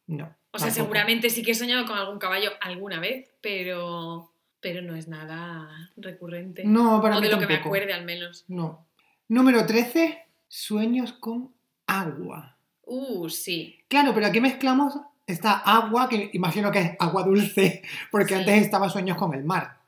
No. 0.07 0.25
O 0.51 0.59
sea, 0.59 0.69
tampoco. 0.69 0.71
seguramente 0.75 1.31
sí 1.31 1.43
que 1.43 1.53
he 1.53 1.55
soñado 1.55 1.87
con 1.87 1.97
algún 1.97 2.19
caballo 2.19 2.51
alguna 2.61 3.01
vez, 3.01 3.31
pero, 3.41 4.31
pero 4.61 4.83
no 4.83 4.95
es 4.97 5.09
nada 5.09 5.93
recurrente. 5.97 6.65
No, 6.65 7.01
para 7.01 7.17
o 7.17 7.21
mí 7.21 7.27
de 7.27 7.33
lo 7.33 7.39
que 7.39 7.47
me 7.47 7.55
tampoco. 7.55 7.75
acuerde 7.77 7.93
al 7.93 8.05
menos. 8.05 8.45
No. 8.49 8.87
Número 9.29 9.65
13, 9.65 10.25
sueños 10.49 11.13
con 11.15 11.55
agua. 11.87 12.57
Uh, 12.85 13.29
sí. 13.31 13.79
Claro, 13.89 14.13
pero 14.13 14.27
aquí 14.27 14.41
mezclamos 14.41 14.95
esta 15.27 15.53
agua, 15.53 16.09
que 16.09 16.31
imagino 16.35 16.71
que 16.73 16.81
es 16.81 16.91
agua 16.99 17.23
dulce, 17.23 17.83
porque 18.11 18.35
Sí. 18.35 18.41
antes 18.41 18.63
estaba 18.63 18.91
sueños 18.91 19.17
con 19.17 19.33
el 19.35 19.45
mar. 19.45 19.79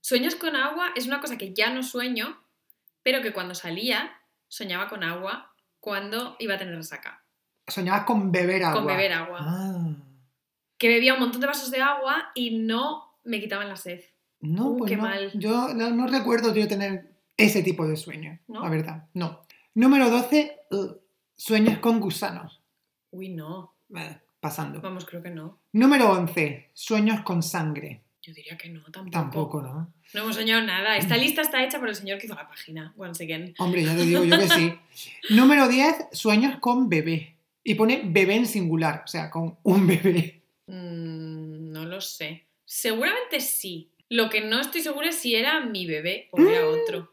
Sueños 0.00 0.36
con 0.36 0.54
agua 0.56 0.92
es 0.94 1.06
una 1.06 1.20
cosa 1.20 1.36
que 1.36 1.52
ya 1.52 1.70
no 1.70 1.82
sueño, 1.82 2.38
pero 3.02 3.20
que 3.20 3.32
cuando 3.32 3.54
salía 3.54 4.16
soñaba 4.48 4.88
con 4.88 5.02
agua 5.02 5.52
cuando 5.86 6.34
iba 6.40 6.54
a 6.54 6.58
tener 6.58 6.74
resaca. 6.74 7.22
Soñabas 7.68 8.02
con 8.06 8.32
beber 8.32 8.64
agua. 8.64 8.74
Con 8.80 8.86
beber 8.88 9.12
agua. 9.12 9.38
Ah. 9.40 9.94
Que 10.76 10.88
bebía 10.88 11.14
un 11.14 11.20
montón 11.20 11.40
de 11.40 11.46
vasos 11.46 11.70
de 11.70 11.80
agua 11.80 12.32
y 12.34 12.58
no 12.58 13.14
me 13.22 13.38
quitaban 13.38 13.68
la 13.68 13.76
sed. 13.76 14.00
No, 14.40 14.70
Uh, 14.70 14.78
pues 14.78 14.90
qué 14.90 14.96
no. 14.96 15.04
mal. 15.04 15.30
Yo 15.34 15.72
no, 15.74 15.90
no 15.90 16.08
recuerdo 16.08 16.52
yo 16.52 16.66
tener 16.66 17.14
ese 17.36 17.62
tipo 17.62 17.86
de 17.86 17.96
sueños, 17.96 18.40
¿No? 18.48 18.64
la 18.64 18.68
verdad. 18.68 19.08
No. 19.14 19.42
Número 19.74 20.10
12, 20.10 20.58
ugh, 20.72 21.00
sueños 21.36 21.78
con 21.78 22.00
gusanos. 22.00 22.64
Uy, 23.12 23.28
no. 23.28 23.76
Pasando. 24.40 24.80
Vamos, 24.80 25.06
creo 25.06 25.22
que 25.22 25.30
no. 25.30 25.60
Número 25.72 26.10
11, 26.10 26.70
sueños 26.74 27.20
con 27.20 27.44
sangre. 27.44 28.02
Yo 28.26 28.32
diría 28.34 28.56
que 28.58 28.68
no, 28.68 28.80
tampoco. 28.90 29.10
Tampoco, 29.10 29.62
¿no? 29.62 29.94
No 30.12 30.20
hemos 30.22 30.34
soñado 30.34 30.60
nada. 30.66 30.96
Esta 30.96 31.16
lista 31.16 31.42
está 31.42 31.62
hecha 31.64 31.78
por 31.78 31.88
el 31.88 31.94
señor 31.94 32.18
que 32.18 32.26
hizo 32.26 32.34
la 32.34 32.48
página. 32.48 32.92
Once 32.96 33.22
again. 33.22 33.54
Hombre, 33.58 33.84
ya 33.84 33.94
te 33.94 34.02
digo 34.02 34.24
yo 34.24 34.36
que 34.38 34.48
sí. 34.48 34.74
Número 35.30 35.68
10, 35.68 36.06
sueños 36.10 36.58
con 36.58 36.88
bebé. 36.88 37.36
Y 37.62 37.74
pone 37.76 38.02
bebé 38.04 38.34
en 38.34 38.46
singular, 38.46 39.02
o 39.04 39.08
sea, 39.08 39.30
con 39.30 39.58
un 39.62 39.86
bebé. 39.86 40.42
Mm, 40.66 41.70
no 41.72 41.84
lo 41.84 42.00
sé. 42.00 42.46
Seguramente 42.64 43.40
sí. 43.40 43.90
Lo 44.08 44.28
que 44.28 44.40
no 44.40 44.60
estoy 44.60 44.82
segura 44.82 45.08
es 45.10 45.16
si 45.16 45.34
era 45.36 45.60
mi 45.60 45.86
bebé 45.86 46.28
o 46.32 46.40
era 46.40 46.66
otro. 46.66 47.12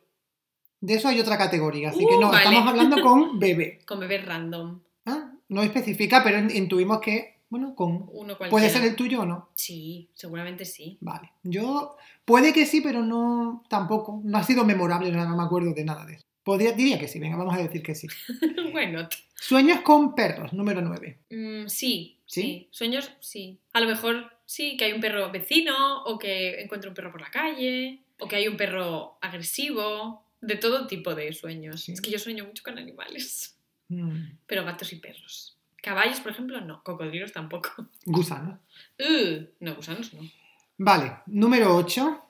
De 0.79 0.95
eso 0.95 1.07
hay 1.07 1.19
otra 1.19 1.37
categoría, 1.37 1.89
así 1.89 2.03
Uh, 2.03 2.07
que 2.09 2.15
no, 2.17 2.29
vale. 2.31 2.43
estamos 2.45 2.67
hablando 2.69 3.01
con 3.01 3.39
bebé. 3.39 3.79
Con 3.85 3.99
bebé 3.99 4.17
random. 4.19 4.79
Ah, 5.05 5.31
No 5.49 5.61
especifica, 5.63 6.23
pero 6.23 6.39
intuimos 6.51 6.99
que, 7.01 7.32
bueno, 7.53 7.75
con... 7.75 8.09
Uno 8.11 8.35
cualquiera. 8.35 8.49
¿Puede 8.49 8.69
ser 8.71 8.83
el 8.83 8.95
tuyo 8.95 9.21
o 9.21 9.25
no? 9.27 9.49
Sí, 9.53 10.09
seguramente 10.15 10.65
sí. 10.65 10.97
Vale. 11.01 11.31
Yo, 11.43 11.95
puede 12.25 12.51
que 12.51 12.65
sí, 12.65 12.81
pero 12.81 13.03
no, 13.03 13.63
tampoco. 13.69 14.19
No 14.23 14.39
ha 14.39 14.43
sido 14.43 14.65
memorable, 14.65 15.11
no, 15.11 15.23
no 15.23 15.37
me 15.37 15.43
acuerdo 15.43 15.71
de 15.71 15.85
nada 15.85 16.03
de 16.03 16.15
eso. 16.15 16.25
Podría, 16.43 16.71
diría 16.71 16.97
que 16.97 17.07
sí, 17.07 17.19
venga, 17.19 17.37
vamos 17.37 17.53
a 17.53 17.59
decir 17.61 17.83
que 17.83 17.93
sí. 17.93 18.07
bueno, 18.71 19.07
Sueños 19.35 19.81
con 19.81 20.15
perros, 20.15 20.51
número 20.51 20.81
9. 20.81 21.19
mm, 21.29 21.67
sí, 21.67 22.17
¿Sí? 22.25 22.41
sí. 22.41 22.67
Sueños, 22.71 23.11
sí. 23.19 23.59
A 23.73 23.81
lo 23.81 23.87
mejor 23.87 24.31
sí, 24.47 24.75
que 24.75 24.85
hay 24.85 24.93
un 24.93 24.99
perro 24.99 25.31
vecino, 25.31 26.03
o 26.05 26.17
que 26.17 26.59
encuentro 26.59 26.89
un 26.89 26.95
perro 26.95 27.11
por 27.11 27.21
la 27.21 27.29
calle, 27.29 27.99
o 28.19 28.27
que 28.27 28.35
hay 28.37 28.47
un 28.47 28.57
perro 28.57 29.19
agresivo. 29.21 30.23
De 30.41 30.55
todo 30.57 30.87
tipo 30.87 31.13
de 31.13 31.31
sueños. 31.33 31.83
Sí. 31.83 31.91
Es 31.93 32.01
que 32.01 32.09
yo 32.09 32.17
sueño 32.17 32.45
mucho 32.45 32.63
con 32.63 32.77
animales. 32.79 33.55
Mm, 33.89 34.37
Pero 34.47 34.65
gatos 34.65 34.91
y 34.91 34.95
perros. 34.97 35.52
Caballos, 35.83 36.21
por 36.21 36.31
ejemplo, 36.31 36.61
no. 36.61 36.81
Cocodrilos 36.83 37.31
tampoco. 37.33 37.69
gusanos. 38.05 38.59
Uh, 38.99 39.43
no, 39.59 39.75
gusanos 39.75 40.13
no. 40.13 40.21
Vale, 40.77 41.17
número 41.27 41.75
8. 41.75 42.21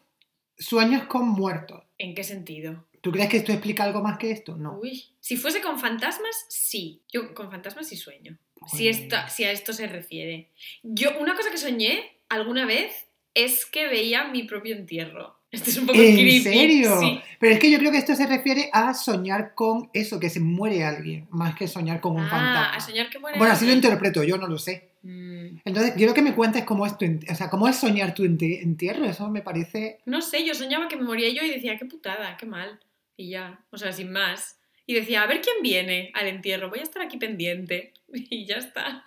Sueños 0.58 1.04
con 1.06 1.30
muertos. 1.30 1.84
¿En 1.98 2.14
qué 2.16 2.24
sentido? 2.24 2.86
¿Tú 3.02 3.12
crees 3.12 3.30
que 3.30 3.38
esto 3.38 3.52
explica 3.52 3.84
algo 3.84 4.02
más 4.02 4.18
que 4.18 4.32
esto? 4.32 4.56
No. 4.56 4.80
Uy. 4.80 5.04
Si 5.20 5.38
fuese 5.38 5.62
con 5.62 5.80
fantasmas, 5.80 6.46
sí. 6.50 7.02
Yo 7.12 7.34
con 7.34 7.52
fantasmas 7.52 7.88
sí 7.88 7.96
sueño. 7.98 8.38
Si, 8.72 8.84
Pues- 8.86 8.98
esta- 9.00 9.30
si 9.30 9.44
a 9.44 9.52
esto 9.52 9.72
se 9.74 9.88
refiere. 9.88 10.50
Yo, 10.84 11.18
una 11.20 11.36
cosa 11.36 11.52
que 11.52 11.58
soñé 11.58 12.18
alguna 12.30 12.66
vez 12.66 13.08
es 13.34 13.66
que 13.66 13.88
veía 13.88 14.26
mi 14.26 14.44
propio 14.44 14.76
entierro. 14.76 15.38
Esto 15.54 15.70
es 15.70 15.78
un 15.78 15.86
poco 15.86 16.00
¿En 16.00 16.14
creepy. 16.16 16.40
serio? 16.42 17.00
Sí. 17.00 17.20
Pero 17.40 17.54
es 17.54 17.60
que 17.60 17.70
yo 17.72 17.78
creo 17.78 17.92
que 17.92 17.98
esto 18.00 18.16
se 18.16 18.26
refiere 18.28 18.70
a 18.74 18.94
soñar 18.94 19.54
con 19.56 19.90
eso, 19.94 20.20
que 20.20 20.30
se 20.30 20.40
muere 20.40 20.84
alguien, 20.84 21.28
más 21.30 21.56
que 21.56 21.68
soñar 21.68 22.02
con 22.02 22.14
un 22.14 22.22
Ah, 22.22 22.30
fantasma. 22.30 22.74
a 22.76 22.80
soñar 22.82 23.10
que 23.10 23.20
muere. 23.20 23.38
Bueno, 23.38 23.54
así 23.54 23.66
lo 23.66 23.72
interpreto, 23.72 24.24
yo 24.24 24.38
no 24.38 24.48
lo 24.48 24.58
sé. 24.58 24.90
Mm, 25.04 25.58
Entonces, 25.66 25.94
quiero 25.96 26.14
que 26.14 26.22
me 26.22 26.34
cuentes 26.34 26.64
cómo 26.64 26.86
es 26.86 26.98
tu 26.98 27.06
o 27.06 27.36
sea, 27.36 27.50
cómo 27.50 27.68
es 27.68 27.76
soñar 27.76 28.14
tu 28.14 28.24
enti- 28.24 28.62
entierro. 28.64 29.06
Eso 29.06 29.30
me 29.30 29.42
parece. 29.42 30.00
No 30.06 30.22
sé, 30.22 30.46
yo 30.46 30.54
soñaba 30.56 30.88
que 30.88 30.96
me 30.96 31.04
moría 31.04 31.30
yo 31.30 31.44
y 31.44 31.50
decía, 31.52 31.78
qué 31.78 31.86
putada, 31.86 32.36
qué 32.38 32.46
mal. 32.46 32.80
Y 33.16 33.30
ya, 33.30 33.60
o 33.70 33.78
sea, 33.78 33.92
sin 33.94 34.12
más. 34.12 34.58
Y 34.88 34.96
decía, 34.96 35.22
a 35.24 35.28
ver 35.28 35.42
quién 35.42 35.58
viene 35.62 36.12
al 36.16 36.28
entierro, 36.28 36.70
voy 36.70 36.80
a 36.80 36.84
estar 36.84 37.02
aquí 37.02 37.18
pendiente. 37.18 37.94
Y 38.14 38.46
ya 38.46 38.56
está. 38.58 39.06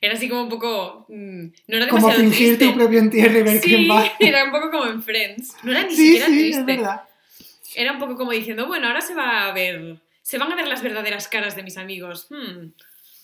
Era 0.00 0.14
así 0.14 0.28
como 0.28 0.42
un 0.44 0.48
poco... 0.48 1.06
mm, 1.08 1.44
no 1.68 1.76
era 1.76 1.88
Como 1.88 2.06
demasiado 2.08 2.30
fingir 2.30 2.56
triste. 2.56 2.66
tu 2.66 2.74
propio 2.78 2.98
entierro 3.00 3.38
y 3.38 3.42
ver 3.42 3.60
Sí, 3.60 3.68
quién 3.68 3.90
va. 3.90 4.10
era 4.20 4.44
un 4.44 4.50
poco 4.50 4.70
como 4.70 4.86
en 4.86 5.02
Friends. 5.02 5.54
No 5.62 5.72
era 5.72 5.82
ni 5.84 5.94
Sí, 5.94 6.06
siquiera 6.06 6.26
sí, 6.26 6.32
triste. 6.38 6.60
es 6.60 6.66
verdad. 6.66 7.02
Era 7.74 7.92
un 7.92 7.98
poco 7.98 8.16
como 8.16 8.32
diciendo, 8.32 8.66
bueno, 8.66 8.86
ahora 8.88 9.00
se 9.00 9.14
va 9.14 9.46
a 9.46 9.52
ver, 9.52 9.98
se 10.22 10.38
van 10.38 10.50
a 10.52 10.56
ver 10.56 10.66
las 10.66 10.82
verdaderas 10.82 11.28
caras 11.28 11.54
de 11.56 11.62
mis 11.62 11.76
amigos. 11.76 12.26
Hmm. 12.30 12.72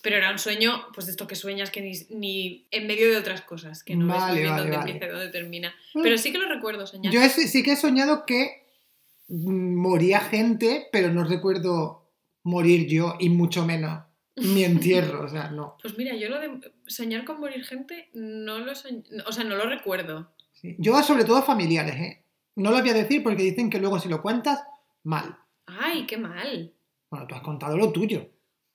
Pero 0.03 0.17
era 0.19 0.31
un 0.31 0.39
sueño, 0.39 0.87
pues 0.95 1.07
de 1.07 1.13
esto 1.13 1.27
que 1.27 1.35
sueñas 1.35 1.71
que 1.73 1.81
ni, 1.81 1.93
ni 2.11 2.67
en 2.71 2.87
medio 2.87 3.11
de 3.11 3.17
otras 3.17 3.41
cosas, 3.41 3.83
que 3.83 3.97
no 3.97 4.07
ves 4.07 4.17
Vale, 4.21 4.41
bien 4.41 4.51
vale, 4.51 4.63
dónde 4.63 4.77
vale. 4.77 4.91
empieza 4.93 5.11
y 5.13 5.17
dónde 5.17 5.33
termina. 5.33 5.75
Bueno, 5.95 6.05
Pero 6.05 6.19
sí 6.19 6.31
que 6.31 6.39
lo 6.39 6.49
recuerdo 6.49 6.87
soñar. 6.87 7.13
Yo 7.13 7.21
sí 7.29 7.63
que 7.65 7.73
he 7.73 7.77
soñado 7.77 8.25
que 8.25 8.63
mm, 9.29 9.75
moría 9.75 10.21
gente, 10.21 10.87
pero 10.93 11.11
no 11.13 11.25
recuerdo 11.25 12.05
morir 12.45 12.87
yo 12.87 13.17
y 13.19 13.31
mucho 13.31 13.65
menos 13.67 14.05
mi 14.37 14.65
entierro. 14.65 15.25
O 15.25 15.29
sea, 15.29 15.51
no. 15.51 15.77
Pues 15.83 15.97
mira, 15.99 16.15
yo 16.17 16.29
lo 16.29 16.39
de 16.41 16.73
soñar 16.87 17.25
con 17.25 17.41
morir 17.41 17.65
gente 17.65 18.11
no 18.15 18.59
lo 18.59 18.73
soñ- 18.73 19.05
o 19.27 19.33
sea, 19.33 19.45
no 19.45 19.57
lo 19.57 19.69
recuerdo. 19.69 20.33
Sí. 20.53 20.77
Yo, 20.79 21.01
sobre 21.03 21.25
todo, 21.25 21.43
familiares, 21.43 21.95
¿eh? 21.97 22.23
No 22.57 22.71
lo 22.71 22.81
voy 22.81 22.89
a 22.91 22.95
decir 22.95 23.23
porque 23.23 23.43
dicen 23.43 23.69
que 23.71 23.79
luego 23.79 23.99
si 23.99 24.09
lo 24.09 24.23
cuentas, 24.23 24.63
mal. 25.03 25.37
Ay, 25.67 26.07
qué 26.07 26.17
mal. 26.17 26.73
Bueno, 27.11 27.27
tú 27.27 27.35
has 27.35 27.43
contado 27.43 27.77
lo 27.77 27.93
tuyo. 27.93 28.31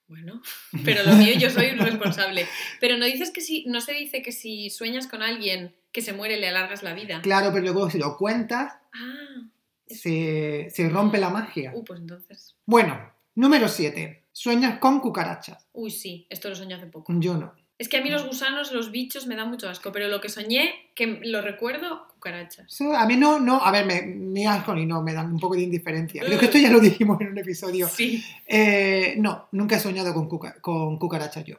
Bueno, 0.08 0.42
pero 0.86 1.04
lo 1.04 1.14
mío 1.14 1.34
yo 1.40 1.50
soy 1.50 1.68
un 1.72 1.80
responsable. 1.80 2.46
Pero 2.80 2.98
no 2.98 3.06
dices 3.06 3.32
que 3.32 3.42
si, 3.42 3.66
no 3.68 3.82
se 3.82 3.94
dice 3.94 4.22
que 4.22 4.32
si 4.32 4.70
sueñas 4.70 5.08
con 5.08 5.22
alguien 5.24 5.76
que 5.92 6.02
se 6.02 6.14
muere 6.14 6.38
le 6.38 6.48
alargas 6.50 6.84
la 6.84 6.94
vida. 6.94 7.22
Claro, 7.22 7.52
pero 7.52 7.64
luego 7.64 7.90
si 7.90 7.98
lo 7.98 8.18
cuentas, 8.18 8.74
Ah, 8.94 9.42
se, 9.88 10.70
se 10.70 10.90
rompe 10.90 11.18
la 11.18 11.30
magia. 11.30 11.72
uh, 11.74 11.84
pues 11.84 12.00
entonces. 12.00 12.56
Bueno, 12.66 13.12
número 13.36 13.68
7. 13.68 14.21
Sueñas 14.32 14.80
con 14.80 15.00
cucarachas. 15.00 15.68
Uy, 15.74 15.92
sí, 15.92 16.26
esto 16.30 16.50
lo 16.50 16.56
soñé 16.56 16.76
hace 16.76 16.88
poco. 16.88 17.12
Yo 17.20 17.36
no. 17.36 17.54
Es 17.78 17.90
que 17.90 17.98
a 17.98 18.02
mí 18.04 18.10
los 18.12 18.28
gusanos, 18.28 18.72
los 18.72 18.92
bichos 18.92 19.26
me 19.26 19.36
dan 19.36 19.50
mucho 19.50 19.68
asco, 19.68 19.92
pero 19.92 20.08
lo 20.08 20.22
que 20.22 20.30
soñé, 20.30 20.72
que 20.94 21.20
lo 21.24 21.42
recuerdo, 21.42 22.08
cucarachas. 22.14 22.80
A 22.96 23.08
mí 23.08 23.16
no, 23.18 23.40
no, 23.40 23.58
a 23.66 23.72
ver, 23.72 23.88
me, 23.88 24.04
ni 24.04 24.46
asco 24.46 24.76
ni 24.76 24.86
no, 24.86 25.02
me 25.02 25.14
dan 25.14 25.32
un 25.34 25.40
poco 25.40 25.56
de 25.56 25.64
indiferencia. 25.64 26.22
Creo 26.24 26.38
que 26.38 26.46
esto 26.46 26.60
ya 26.60 26.70
lo 26.70 26.80
dijimos 26.80 27.20
en 27.22 27.30
un 27.30 27.38
episodio. 27.40 27.88
Sí. 27.88 28.24
Eh, 28.46 29.16
no, 29.18 29.48
nunca 29.54 29.78
he 29.78 29.80
soñado 29.80 30.14
con, 30.14 30.30
cuca- 30.30 30.62
con 30.62 30.98
cucarachas 31.00 31.44
yo. 31.44 31.56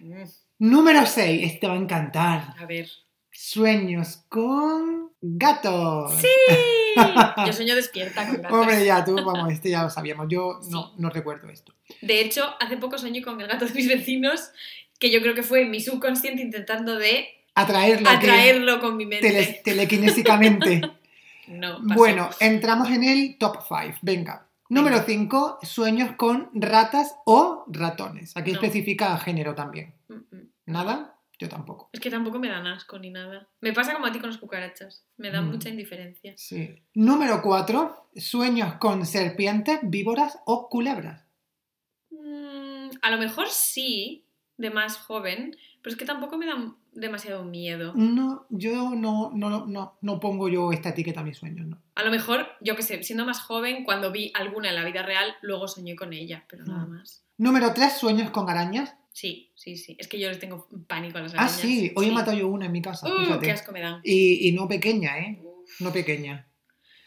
Mm, 0.00 0.24
Número 0.58 1.06
6, 1.06 1.52
este 1.52 1.68
va 1.68 1.74
a 1.74 1.78
encantar. 1.78 2.54
A 2.58 2.66
ver. 2.66 2.88
Sueños 3.32 4.24
con 4.28 5.10
gatos. 5.20 6.14
¡Sí! 6.20 6.28
Yo 7.46 7.52
sueño 7.52 7.74
despierta 7.74 8.26
con 8.26 8.42
gatos. 8.42 8.58
Hombre, 8.58 8.84
ya 8.84 9.04
tú, 9.04 9.14
vamos, 9.16 9.52
este 9.52 9.70
ya 9.70 9.82
lo 9.84 9.90
sabíamos. 9.90 10.26
Yo 10.28 10.60
no, 10.70 10.92
no 10.98 11.10
recuerdo 11.10 11.48
esto. 11.48 11.72
De 12.00 12.20
hecho, 12.20 12.44
hace 12.60 12.76
poco 12.76 12.98
soñé 12.98 13.22
con 13.22 13.40
el 13.40 13.46
gato 13.46 13.64
de 13.66 13.72
mis 13.74 13.88
vecinos, 13.88 14.50
que 14.98 15.10
yo 15.10 15.20
creo 15.22 15.34
que 15.34 15.42
fue 15.42 15.64
mi 15.66 15.80
subconsciente 15.80 16.42
intentando 16.42 16.96
de 16.98 17.28
Atraerlo. 17.54 18.08
atraerlo 18.08 18.80
con 18.80 18.96
mi 18.96 19.06
mente. 19.06 19.28
tele- 19.28 19.60
telequinésicamente. 19.64 20.80
No, 21.48 21.78
pasó. 21.82 21.94
bueno, 21.98 22.30
entramos 22.38 22.88
en 22.90 23.02
el 23.02 23.36
top 23.36 23.56
5. 23.66 23.98
Venga. 24.02 24.46
Número 24.68 25.02
5, 25.02 25.58
sueños 25.62 26.12
con 26.14 26.48
ratas 26.54 27.16
o 27.24 27.64
ratones. 27.66 28.36
Aquí 28.36 28.52
No. 28.52 28.54
especifica 28.60 29.18
género 29.18 29.56
también. 29.56 29.92
Mm, 30.06 30.14
mm. 30.14 30.48
¿Nada? 30.66 31.16
Yo 31.40 31.48
tampoco. 31.48 31.88
Es 31.94 32.00
que 32.00 32.10
tampoco 32.10 32.38
me 32.38 32.48
dan 32.50 32.66
asco 32.66 32.98
ni 32.98 33.08
nada. 33.10 33.48
Me 33.62 33.72
pasa 33.72 33.94
como 33.94 34.04
a 34.04 34.12
ti 34.12 34.18
con 34.20 34.28
las 34.28 34.38
cucarachas. 34.38 35.06
Me 35.16 35.30
dan 35.30 35.46
Mm. 35.48 35.50
mucha 35.52 35.70
indiferencia. 35.70 36.34
Sí. 36.36 36.82
Número 36.94 37.40
4, 37.40 38.10
sueños 38.14 38.74
con 38.74 39.06
serpientes, 39.06 39.80
víboras 39.82 40.38
o 40.44 40.68
culebras. 40.68 41.24
Mm, 42.10 42.90
a 43.02 43.10
lo 43.10 43.18
mejor 43.18 43.48
sí, 43.48 44.26
de 44.58 44.70
más 44.70 44.98
joven, 44.98 45.56
pero 45.82 45.92
es 45.94 45.98
que 45.98 46.04
tampoco 46.04 46.36
me 46.36 46.44
dan 46.46 46.76
demasiado 46.92 47.42
miedo. 47.44 47.92
No, 47.96 48.44
yo 48.50 48.90
no, 48.94 49.30
no, 49.32 49.64
no, 49.66 49.96
no 50.00 50.20
pongo 50.20 50.48
yo 50.50 50.72
esta 50.72 50.90
etiqueta 50.90 51.20
a 51.20 51.24
mis 51.24 51.38
sueños, 51.38 51.66
no. 51.66 51.80
A 51.94 52.02
lo 52.02 52.10
mejor, 52.10 52.48
yo 52.60 52.76
qué 52.76 52.82
sé, 52.82 53.02
siendo 53.02 53.24
más 53.24 53.40
joven, 53.40 53.84
cuando 53.84 54.12
vi 54.12 54.30
alguna 54.34 54.68
en 54.68 54.74
la 54.74 54.84
vida 54.84 55.02
real, 55.02 55.34
luego 55.40 55.68
soñé 55.68 55.96
con 55.96 56.12
ella, 56.12 56.44
pero 56.50 56.64
nada 56.66 56.84
Mm. 56.84 56.90
más. 56.90 57.24
Número 57.38 57.72
3, 57.72 57.96
sueños 57.96 58.28
con 58.30 58.50
arañas. 58.50 58.94
Sí, 59.12 59.50
sí, 59.54 59.76
sí. 59.76 59.96
Es 59.98 60.06
que 60.08 60.18
yo 60.18 60.28
les 60.28 60.38
tengo 60.38 60.68
pánico 60.86 61.18
a 61.18 61.22
las 61.22 61.32
Ah, 61.34 61.38
arañas. 61.44 61.60
sí, 61.60 61.92
hoy 61.96 62.08
he 62.08 62.12
matado 62.12 62.36
yo 62.38 62.48
una 62.48 62.66
en 62.66 62.72
mi 62.72 62.80
casa, 62.82 63.08
Uh, 63.08 63.24
fíjate. 63.24 63.46
qué 63.46 63.52
asco 63.52 63.72
me 63.72 63.80
dan. 63.80 64.00
Y, 64.04 64.48
y 64.48 64.52
no 64.52 64.68
pequeña, 64.68 65.18
¿eh? 65.18 65.40
Uf. 65.42 65.80
No 65.80 65.92
pequeña. 65.92 66.46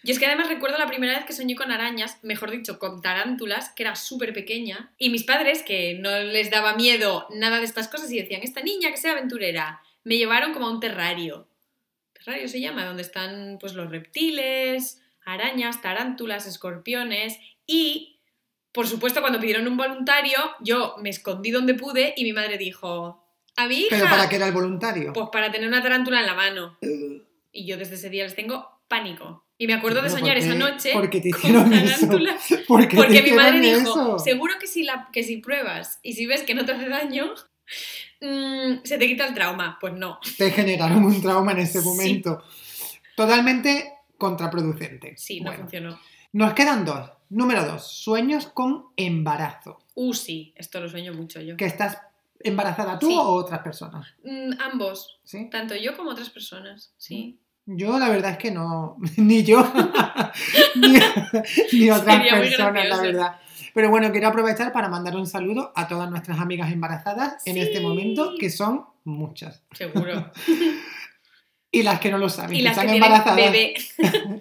Yo 0.05 0.11
es 0.11 0.19
que 0.19 0.25
además 0.25 0.49
recuerdo 0.49 0.77
la 0.77 0.87
primera 0.87 1.13
vez 1.15 1.23
que 1.25 1.31
soñé 1.31 1.55
con 1.55 1.71
arañas, 1.71 2.17
mejor 2.23 2.51
dicho, 2.51 2.77
con 2.77 3.01
tarántulas, 3.01 3.69
que 3.69 3.83
era 3.83 3.95
súper 3.95 4.33
pequeña, 4.33 4.93
y 4.97 5.09
mis 5.09 5.23
padres, 5.23 5.63
que 5.63 5.93
no 5.97 6.19
les 6.19 6.51
daba 6.51 6.75
miedo 6.75 7.25
nada 7.33 7.59
de 7.59 7.63
estas 7.65 7.87
cosas 7.87 8.11
y 8.11 8.19
decían, 8.19 8.41
esta 8.43 8.61
niña 8.61 8.91
que 8.91 8.97
sea 8.97 9.13
aventurera, 9.13 9.81
me 10.03 10.17
llevaron 10.17 10.51
como 10.53 10.67
a 10.67 10.71
un 10.71 10.81
terrario. 10.81 11.47
Terrario 12.11 12.49
se 12.49 12.59
llama, 12.59 12.83
donde 12.85 13.01
están 13.01 13.57
pues 13.61 13.75
los 13.75 13.89
reptiles, 13.89 15.01
arañas, 15.25 15.81
tarántulas, 15.81 16.47
escorpiones 16.47 17.39
y, 17.65 18.12
por 18.73 18.87
supuesto, 18.87 19.21
cuando 19.21 19.39
pidieron 19.39 19.67
un 19.67 19.77
voluntario, 19.77 20.37
yo 20.61 20.95
me 20.99 21.09
escondí 21.09 21.51
donde 21.51 21.73
pude 21.75 22.13
y 22.17 22.23
mi 22.23 22.33
madre 22.33 22.57
dijo, 22.57 23.23
a 23.55 23.67
mi 23.67 23.75
hija, 23.81 23.87
¿Pero 23.91 24.05
para 24.09 24.27
qué 24.27 24.35
era 24.37 24.47
el 24.47 24.51
voluntario? 24.53 25.13
pues 25.13 25.27
para 25.31 25.51
tener 25.51 25.67
una 25.67 25.81
tarántula 25.81 26.19
en 26.21 26.25
la 26.25 26.33
mano. 26.33 26.77
Y 27.51 27.65
yo 27.67 27.77
desde 27.77 27.95
ese 27.95 28.09
día 28.09 28.23
les 28.23 28.35
tengo 28.35 28.67
pánico. 28.87 29.45
Y 29.59 29.67
me 29.67 29.75
acuerdo 29.75 30.01
de 30.01 30.09
soñar 30.09 30.35
¿por 30.37 30.43
esa 30.43 30.55
noche 30.55 30.91
por 30.93 31.09
qué 31.09 31.21
te 31.21 31.29
con 31.29 31.39
hicieron 31.39 31.73
eso? 31.73 32.07
¿Por 32.67 32.87
qué 32.87 32.97
Porque 32.97 33.21
te 33.21 33.29
mi 33.29 33.31
madre 33.37 33.59
dijo, 33.61 33.79
eso? 33.79 34.19
seguro 34.19 34.55
que 34.59 34.65
si, 34.67 34.83
la, 34.83 35.07
que 35.13 35.23
si 35.23 35.37
pruebas 35.37 35.99
y 36.01 36.13
si 36.13 36.25
ves 36.25 36.41
que 36.41 36.55
no 36.55 36.65
te 36.65 36.71
hace 36.73 36.89
daño, 36.89 37.31
mm, 38.21 38.83
se 38.83 38.97
te 38.97 39.07
quita 39.07 39.27
el 39.27 39.33
trauma. 39.35 39.77
Pues 39.79 39.93
no. 39.93 40.19
Te 40.37 40.49
generaron 40.51 41.05
un 41.05 41.21
trauma 41.21 41.51
en 41.51 41.59
ese 41.59 41.81
Sí. 41.81 41.87
momento. 41.87 42.43
Totalmente 43.15 43.93
contraproducente. 44.17 45.15
Sí, 45.17 45.39
no 45.39 45.45
Bueno, 45.45 45.61
funcionó. 45.63 45.99
Nos 46.33 46.53
quedan 46.53 46.83
dos. 46.83 47.11
Número 47.33 47.65
dos, 47.65 47.87
sueños 47.87 48.45
con 48.47 48.85
embarazo. 48.95 49.79
Uh, 49.95 50.13
sí, 50.13 50.53
esto 50.55 50.79
lo 50.79 50.87
sueño 50.89 51.13
mucho 51.13 51.41
yo. 51.41 51.57
¿Que 51.57 51.65
estás 51.65 51.97
embarazada 52.39 52.99
tú 52.99 53.07
Sí. 53.07 53.15
o 53.17 53.21
otras 53.33 53.59
personas? 53.61 54.07
Mm, 54.23 54.51
ambos, 54.61 55.19
¿Sí? 55.23 55.49
tanto 55.49 55.75
yo 55.75 55.97
como 55.97 56.11
otras 56.11 56.29
personas, 56.29 56.93
sí. 56.97 57.39
Yo 57.65 57.97
la 57.97 58.09
verdad 58.09 58.31
es 58.31 58.37
que 58.37 58.51
no, 58.51 58.97
ni 59.17 59.43
yo, 59.43 59.63
ni, 60.75 60.89
ni 61.79 61.89
otras 61.89 62.17
Sería 62.17 62.35
personas, 62.39 62.87
la 62.89 63.01
verdad. 63.01 63.35
Pero 63.73 63.89
bueno, 63.89 64.11
quiero 64.11 64.27
aprovechar 64.27 64.71
para 64.71 64.87
mandar 64.89 65.15
un 65.15 65.25
saludo 65.25 65.71
a 65.75 65.87
todas 65.87 66.09
nuestras 66.11 66.39
amigas 66.39 66.71
embarazadas 66.71 67.41
en 67.47 67.57
este 67.57 67.79
momento, 67.79 68.33
que 68.39 68.49
son 68.51 68.85
muchas. 69.05 69.63
Seguro. 69.73 70.31
Y 71.75 71.81
las 71.81 71.99
que 71.99 72.11
no 72.11 72.19
lo 72.19 72.29
saben, 72.29 72.55
Y 72.55 72.59
que 72.59 72.65
las 72.65 72.77
que 72.77 72.81
están 72.81 72.93
tienen 72.93 73.03
embarazadas. 73.11 73.35
bebé. 73.51 73.73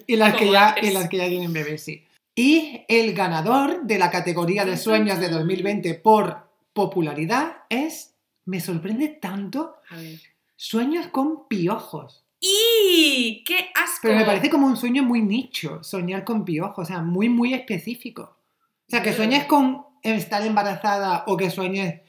Y 0.05 0.15
las, 0.17 0.35
que 0.35 0.51
ya, 0.51 0.69
antes. 0.69 0.83
y 0.87 0.93
las 0.93 1.09
que 1.09 1.17
ya 1.17 1.27
tienen 1.27 1.51
bebés, 1.51 1.83
sí. 1.83 2.05
Y 2.35 2.83
el 2.87 3.13
ganador 3.13 3.83
de 3.83 3.99
la 3.99 4.09
categoría 4.09 4.65
de 4.65 4.77
sueños 4.77 5.19
de 5.19 5.29
2020 5.29 5.93
por 5.95 6.49
popularidad 6.73 7.57
es, 7.69 8.15
me 8.45 8.59
sorprende 8.59 9.09
tanto, 9.09 9.75
sueños 10.55 11.07
con 11.07 11.47
piojos. 11.47 12.25
¡Y! 12.39 13.43
¡Qué 13.45 13.69
asco! 13.75 13.99
Pero 14.01 14.15
me 14.15 14.25
parece 14.25 14.49
como 14.49 14.67
un 14.67 14.75
sueño 14.75 15.03
muy 15.03 15.21
nicho, 15.21 15.83
soñar 15.83 16.25
con 16.25 16.43
piojos, 16.43 16.79
o 16.79 16.85
sea, 16.85 17.01
muy, 17.01 17.29
muy 17.29 17.53
específico. 17.53 18.37
O 18.87 18.89
sea, 18.89 19.01
que 19.01 19.13
sueñes 19.13 19.45
con 19.45 19.85
estar 20.01 20.45
embarazada 20.45 21.23
o 21.27 21.37
que 21.37 21.49
sueñes 21.49 22.01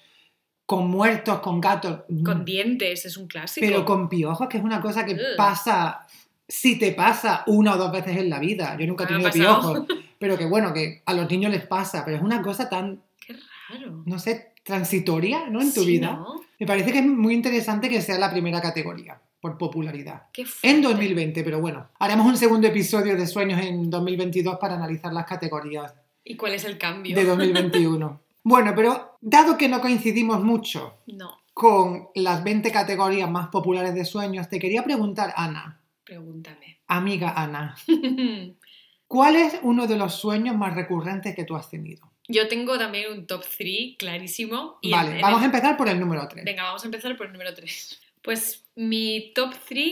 con 0.66 0.88
muertos, 0.88 1.40
con 1.40 1.60
gatos. 1.60 2.00
Con 2.24 2.40
mm, 2.40 2.44
dientes, 2.44 3.04
es 3.04 3.16
un 3.16 3.28
clásico. 3.28 3.66
Pero 3.66 3.84
con 3.84 4.08
piojos, 4.08 4.48
que 4.48 4.58
es 4.58 4.64
una 4.64 4.80
cosa 4.80 5.04
que 5.04 5.16
pasa, 5.36 6.06
si 6.48 6.78
te 6.78 6.92
pasa 6.92 7.44
una 7.46 7.74
o 7.74 7.78
dos 7.78 7.92
veces 7.92 8.16
en 8.16 8.30
la 8.30 8.38
vida. 8.38 8.76
Yo 8.78 8.86
nunca 8.86 9.04
he 9.04 9.06
ha 9.06 9.08
tenido 9.08 9.30
piojos, 9.30 9.82
pero 10.24 10.38
que 10.38 10.46
bueno, 10.46 10.72
que 10.72 11.02
a 11.04 11.12
los 11.12 11.30
niños 11.30 11.52
les 11.52 11.66
pasa, 11.66 12.02
pero 12.02 12.16
es 12.16 12.22
una 12.22 12.40
cosa 12.40 12.70
tan, 12.70 13.02
Qué 13.20 13.36
raro. 13.68 14.02
no 14.06 14.18
sé, 14.18 14.54
transitoria, 14.64 15.50
¿no? 15.50 15.60
En 15.60 15.74
tu 15.74 15.82
Sí, 15.82 15.98
vida. 15.98 16.12
¿no? 16.14 16.40
Me 16.58 16.66
parece 16.66 16.92
que 16.92 17.00
es 17.00 17.06
muy 17.06 17.34
interesante 17.34 17.90
que 17.90 18.00
sea 18.00 18.18
la 18.18 18.30
primera 18.30 18.62
categoría, 18.62 19.20
por 19.38 19.58
popularidad. 19.58 20.22
Qué 20.32 20.40
En 20.42 20.48
fuerte. 20.48 20.80
2020, 20.80 21.44
pero 21.44 21.60
bueno, 21.60 21.88
haremos 21.98 22.26
un 22.26 22.38
segundo 22.38 22.66
episodio 22.68 23.16
de 23.18 23.26
sueños 23.26 23.60
en 23.60 23.90
2022 23.90 24.56
para 24.58 24.76
analizar 24.76 25.12
las 25.12 25.26
categorías 25.26 25.92
¿Y 26.24 26.36
cuál 26.38 26.54
es 26.54 26.64
el 26.64 26.78
cambio? 26.78 27.14
de 27.14 27.22
2021. 27.22 28.20
bueno, 28.44 28.72
pero 28.74 29.18
dado 29.20 29.58
que 29.58 29.68
no 29.68 29.82
coincidimos 29.82 30.42
mucho 30.42 30.94
No, 31.06 31.32
con 31.52 32.08
las 32.14 32.42
20 32.42 32.72
categorías 32.72 33.30
más 33.30 33.48
populares 33.48 33.94
de 33.94 34.06
sueños, 34.06 34.48
te 34.48 34.58
quería 34.58 34.82
preguntar, 34.84 35.34
Ana, 35.36 35.82
pregúntame. 36.02 36.78
amiga 36.86 37.34
Ana, 37.36 37.76
¿cuál 39.14 39.36
es 39.36 39.60
uno 39.62 39.86
de 39.86 39.96
los 39.96 40.16
sueños 40.16 40.56
más 40.56 40.74
recurrentes 40.74 41.36
que 41.36 41.44
tú 41.44 41.54
has 41.54 41.70
tenido? 41.70 42.10
Yo 42.26 42.48
tengo 42.48 42.76
también 42.76 43.12
un 43.12 43.26
top 43.28 43.44
3 43.56 43.96
clarísimo. 43.96 44.78
y 44.82 44.90
vale, 44.90 45.20
vamos 45.20 45.40
a 45.40 45.44
empezar 45.44 45.76
por 45.76 45.88
el 45.88 46.00
número 46.00 46.26
3. 46.26 46.44
Venga, 46.44 46.64
vamos 46.64 46.82
a 46.82 46.86
empezar 46.86 47.16
por 47.16 47.26
el 47.26 47.32
número 47.32 47.54
3. 47.54 48.00
Pues 48.22 48.64
mi 48.74 49.32
top 49.34 49.54
3, 49.68 49.86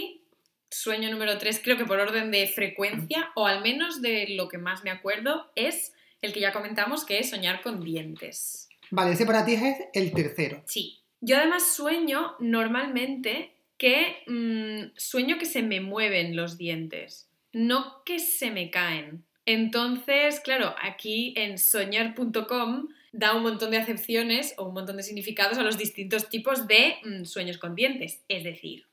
sueño 0.71 1.11
número 1.11 1.39
3, 1.39 1.61
creo 1.63 1.77
que 1.77 1.85
por 1.85 2.01
orden 2.01 2.33
de 2.33 2.49
frecuencia, 2.49 3.31
o 3.37 3.47
al 3.47 3.63
menos 3.63 4.03
de 4.03 4.31
lo 4.31 4.49
que 4.49 4.59
más 4.59 4.83
me 4.83 4.91
acuerdo, 4.91 5.53
es 5.55 5.93
el 6.21 6.33
que 6.33 6.41
ya 6.41 6.53
comentamos, 6.53 7.05
que 7.05 7.21
es 7.21 7.31
soñar 7.31 7.63
con 7.63 7.85
dientes. 7.85 8.69
Vale, 8.91 9.13
ese 9.13 9.25
para 9.25 9.45
ti 9.45 9.55
es 9.55 9.77
el 9.93 10.13
tercero. 10.13 10.63
Sí. 10.67 10.99
Yo 11.21 11.37
además 11.37 11.75
sueño 11.77 12.35
normalmente 12.41 13.53
que 13.79 14.25
mm, 14.27 14.97
sueño 14.97 15.39
que 15.39 15.47
se 15.47 15.63
me 15.63 15.81
mueven 15.81 16.35
los 16.35 16.59
dientes, 16.59 17.29
no 17.53 18.03
que 18.05 18.19
se 18.19 18.51
me 18.51 18.71
caen. 18.71 19.25
Entonces, 19.45 20.41
claro, 20.41 20.75
aquí 20.81 21.35
en 21.37 21.59
soñar.com 21.59 22.89
da 23.13 23.35
un 23.35 23.43
montón 23.43 23.71
de 23.71 23.79
acepciones 23.79 24.55
o 24.57 24.65
un 24.69 24.75
montón 24.75 24.97
de 24.97 25.03
significados 25.03 25.59
a 25.59 25.63
los 25.63 25.77
distintos 25.77 26.29
tipos 26.29 26.67
de 26.67 26.97
mm, 27.05 27.25
sueños 27.25 27.59
con 27.59 27.75
dientes. 27.75 28.23
Es 28.29 28.45
decir, 28.45 28.87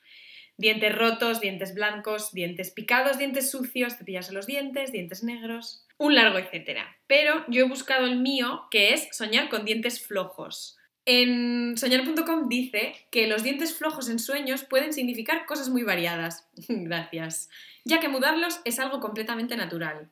dientes 0.58 0.94
rotos, 0.94 1.40
dientes 1.40 1.74
blancos, 1.74 2.34
dientes 2.34 2.72
picados, 2.72 3.18
dientes 3.18 3.50
sucios, 3.52 3.98
cepillarse 3.98 4.34
los 4.34 4.46
dientes, 4.46 4.92
dientes 4.92 5.24
negros, 5.24 5.86
un 5.98 6.16
largo 6.16 6.38
etcétera. 6.38 6.98
Pero 7.08 7.46
yo 7.48 7.62
he 7.62 7.70
buscado 7.70 8.06
el 8.06 8.18
mío, 8.18 8.64
que 8.72 8.94
es 8.94 9.08
soñar 9.12 9.50
con 9.50 9.66
dientes 9.66 10.06
flojos. 10.06 10.79
En 11.06 11.78
soñar.com 11.78 12.50
dice 12.50 12.94
que 13.12 13.28
los 13.28 13.44
dientes 13.44 13.76
flojos 13.76 14.10
en 14.10 14.20
sueños 14.20 14.64
pueden 14.64 14.94
significar 14.94 15.46
cosas 15.46 15.70
muy 15.70 15.84
variadas. 15.84 16.48
Gracias. 16.68 17.50
Ya 17.86 18.00
que 18.00 18.10
mudarlos 18.10 18.62
es 18.66 18.80
algo 18.80 19.00
completamente 19.00 19.56
natural. 19.56 20.10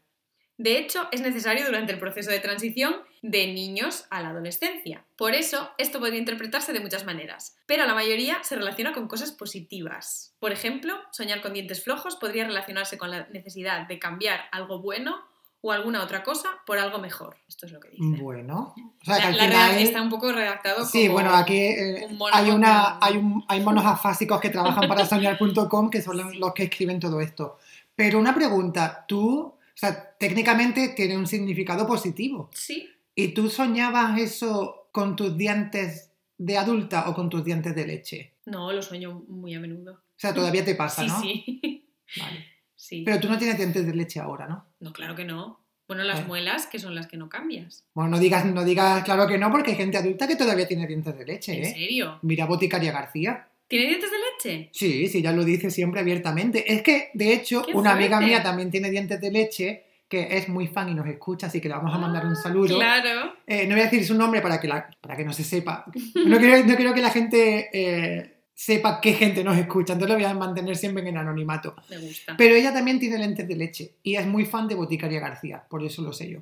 De 0.57 0.79
hecho, 0.79 1.07
es 1.11 1.21
necesario 1.21 1.67
durante 1.67 1.93
el 1.93 1.99
proceso 1.99 2.31
de 2.31 2.39
transición 2.39 2.95
de 3.21 3.53
niños 3.53 4.05
a 4.09 4.23
la 4.23 4.29
adolescencia. 4.29 5.05
Por 5.15 5.35
eso, 5.35 5.71
esto 5.77 5.99
podría 5.99 6.17
interpretarse 6.17 6.73
de 6.73 6.79
muchas 6.79 7.05
maneras, 7.05 7.55
pero 7.67 7.85
la 7.85 7.93
mayoría 7.93 8.43
se 8.43 8.55
relaciona 8.55 8.91
con 8.91 9.07
cosas 9.07 9.31
positivas. 9.31 10.35
Por 10.39 10.51
ejemplo, 10.51 10.99
soñar 11.11 11.41
con 11.41 11.53
dientes 11.53 11.83
flojos 11.83 12.15
podría 12.15 12.47
relacionarse 12.47 12.97
con 12.97 13.11
la 13.11 13.27
necesidad 13.27 13.87
de 13.87 13.99
cambiar 13.99 14.45
algo 14.51 14.81
bueno 14.81 15.23
o 15.67 15.71
alguna 15.73 16.01
otra 16.01 16.23
cosa 16.23 16.61
por 16.65 16.77
algo 16.77 16.97
mejor. 16.97 17.35
Esto 17.45 17.65
es 17.65 17.73
lo 17.73 17.81
que 17.81 17.89
dice. 17.89 18.23
Bueno, 18.23 18.73
o 18.77 19.05
sea, 19.05 19.17
que 19.17 19.23
al 19.23 19.33
final... 19.35 19.77
está 19.79 20.01
un 20.01 20.09
poco 20.09 20.31
redactado 20.31 20.85
Sí, 20.85 21.09
bueno, 21.09 21.35
aquí 21.35 21.57
eh, 21.57 22.07
hay, 22.31 22.51
una, 22.51 22.97
hay, 23.01 23.17
un, 23.17 23.43
hay 23.49 23.59
monos 23.59 23.85
afásicos 23.85 24.39
que 24.39 24.49
trabajan 24.49 24.87
para 24.87 25.05
soñar.com 25.05 25.89
que 25.89 26.01
son 26.01 26.39
los 26.39 26.53
que 26.53 26.63
escriben 26.63 27.01
todo 27.01 27.19
esto. 27.19 27.57
Pero 27.93 28.17
una 28.17 28.33
pregunta, 28.33 29.03
tú, 29.05 29.39
o 29.39 29.57
sea, 29.73 30.15
técnicamente 30.17 30.93
tiene 30.95 31.17
un 31.17 31.27
significado 31.27 31.85
positivo. 31.85 32.49
Sí. 32.53 32.89
¿Y 33.13 33.33
tú 33.33 33.49
soñabas 33.49 34.17
eso 34.21 34.87
con 34.93 35.17
tus 35.17 35.35
dientes 35.35 36.13
de 36.37 36.57
adulta 36.57 37.09
o 37.09 37.13
con 37.13 37.29
tus 37.29 37.43
dientes 37.43 37.75
de 37.75 37.85
leche? 37.85 38.33
No, 38.45 38.71
lo 38.71 38.81
sueño 38.81 39.21
muy 39.27 39.53
a 39.53 39.59
menudo. 39.59 39.95
O 39.95 40.15
sea, 40.15 40.33
todavía 40.33 40.63
te 40.63 40.75
pasa, 40.75 41.03
¿no? 41.03 41.19
Sí. 41.19 41.83
Vale. 42.17 42.56
Sí. 42.87 43.03
Pero 43.03 43.19
tú 43.19 43.27
no 43.27 43.37
tienes 43.37 43.57
dientes 43.57 43.85
de 43.85 43.93
leche 43.93 44.21
ahora, 44.21 44.47
¿no? 44.47 44.65
No, 44.79 44.93
claro 44.93 45.13
que 45.13 45.25
no. 45.25 45.59
Bueno, 45.89 46.03
las 46.03 46.25
muelas, 46.25 46.67
que 46.67 46.79
son 46.79 46.95
las 46.95 47.07
que 47.07 47.17
no 47.17 47.27
cambias. 47.27 47.83
Bueno, 47.93 48.11
no 48.11 48.19
digas, 48.19 48.45
no 48.45 48.63
digas 48.63 49.03
claro 49.03 49.27
que 49.27 49.37
no, 49.37 49.51
porque 49.51 49.71
hay 49.71 49.77
gente 49.77 49.97
adulta 49.97 50.25
que 50.25 50.37
todavía 50.37 50.65
tiene 50.65 50.87
dientes 50.87 51.17
de 51.17 51.25
leche, 51.25 51.51
¿eh? 51.51 51.67
¿En 51.67 51.73
serio? 51.73 52.19
Mira 52.21 52.45
Boticaria 52.45 52.93
García. 52.93 53.49
¿Tiene 53.67 53.87
dientes 53.87 54.09
de 54.09 54.17
leche? 54.17 54.69
Sí, 54.71 55.07
sí, 55.07 55.21
ya 55.21 55.33
lo 55.33 55.43
dice 55.43 55.69
siempre 55.69 55.99
abiertamente. 55.99 56.73
Es 56.73 56.81
que, 56.81 57.09
de 57.13 57.33
hecho, 57.33 57.65
una 57.73 57.91
amiga 57.91 58.21
mía 58.21 58.41
también 58.41 58.71
tiene 58.71 58.89
dientes 58.89 59.19
de 59.19 59.31
leche 59.31 59.83
que 60.07 60.37
es 60.37 60.47
muy 60.47 60.67
fan 60.67 60.87
y 60.87 60.93
nos 60.93 61.07
escucha, 61.07 61.47
así 61.47 61.59
que 61.59 61.67
le 61.67 61.75
vamos 61.75 61.93
a 61.93 61.97
mandar 61.97 62.25
un 62.25 62.31
ah, 62.31 62.41
saludo. 62.41 62.77
Claro. 62.77 63.33
Eh, 63.45 63.67
no 63.67 63.73
voy 63.73 63.81
a 63.81 63.85
decir 63.89 64.05
su 64.05 64.15
nombre 64.15 64.39
para 64.39 64.61
que, 64.61 64.69
la, 64.69 64.89
para 65.01 65.17
que 65.17 65.25
no 65.25 65.33
se 65.33 65.43
sepa. 65.43 65.83
No 66.15 66.37
quiero, 66.37 66.65
no 66.65 66.75
quiero 66.77 66.93
que 66.93 67.01
la 67.01 67.09
gente 67.09 67.69
eh, 67.73 68.36
sepa 68.57 68.99
qué 68.99 69.13
gente 69.13 69.43
nos 69.43 69.55
escucha, 69.55 69.93
entonces 69.93 70.09
lo 70.09 70.15
voy 70.15 70.23
a 70.23 70.33
mantener 70.33 70.75
siempre 70.75 71.07
en 71.07 71.15
anonimato. 71.15 71.75
Me 71.91 71.99
gusta. 71.99 72.35
Pero 72.35 72.55
ella 72.55 72.73
también 72.73 72.99
tiene 72.99 73.19
lentes 73.19 73.47
de 73.47 73.55
leche 73.55 73.93
y 74.01 74.15
es 74.15 74.25
muy 74.25 74.45
fan 74.45 74.67
de 74.67 74.73
Boticaria 74.73 75.19
García, 75.19 75.63
por 75.69 75.83
eso 75.83 76.01
lo 76.01 76.11
sé 76.11 76.27
yo. 76.31 76.39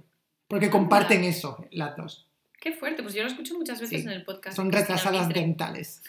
Porque 0.48 0.70
comparten 0.70 1.26
eso, 1.26 1.66
las 1.72 1.98
dos. 1.98 2.26
Qué 2.62 2.72
fuerte, 2.72 3.04
pues 3.04 3.16
yo 3.16 3.22
lo 3.24 3.28
escucho 3.28 3.56
muchas 3.56 3.82
veces 3.82 4.06
en 4.06 4.12
el 4.12 4.24
podcast. 4.24 4.56
Son 4.56 4.72
retrasadas 4.72 5.28
dentales. 5.28 6.04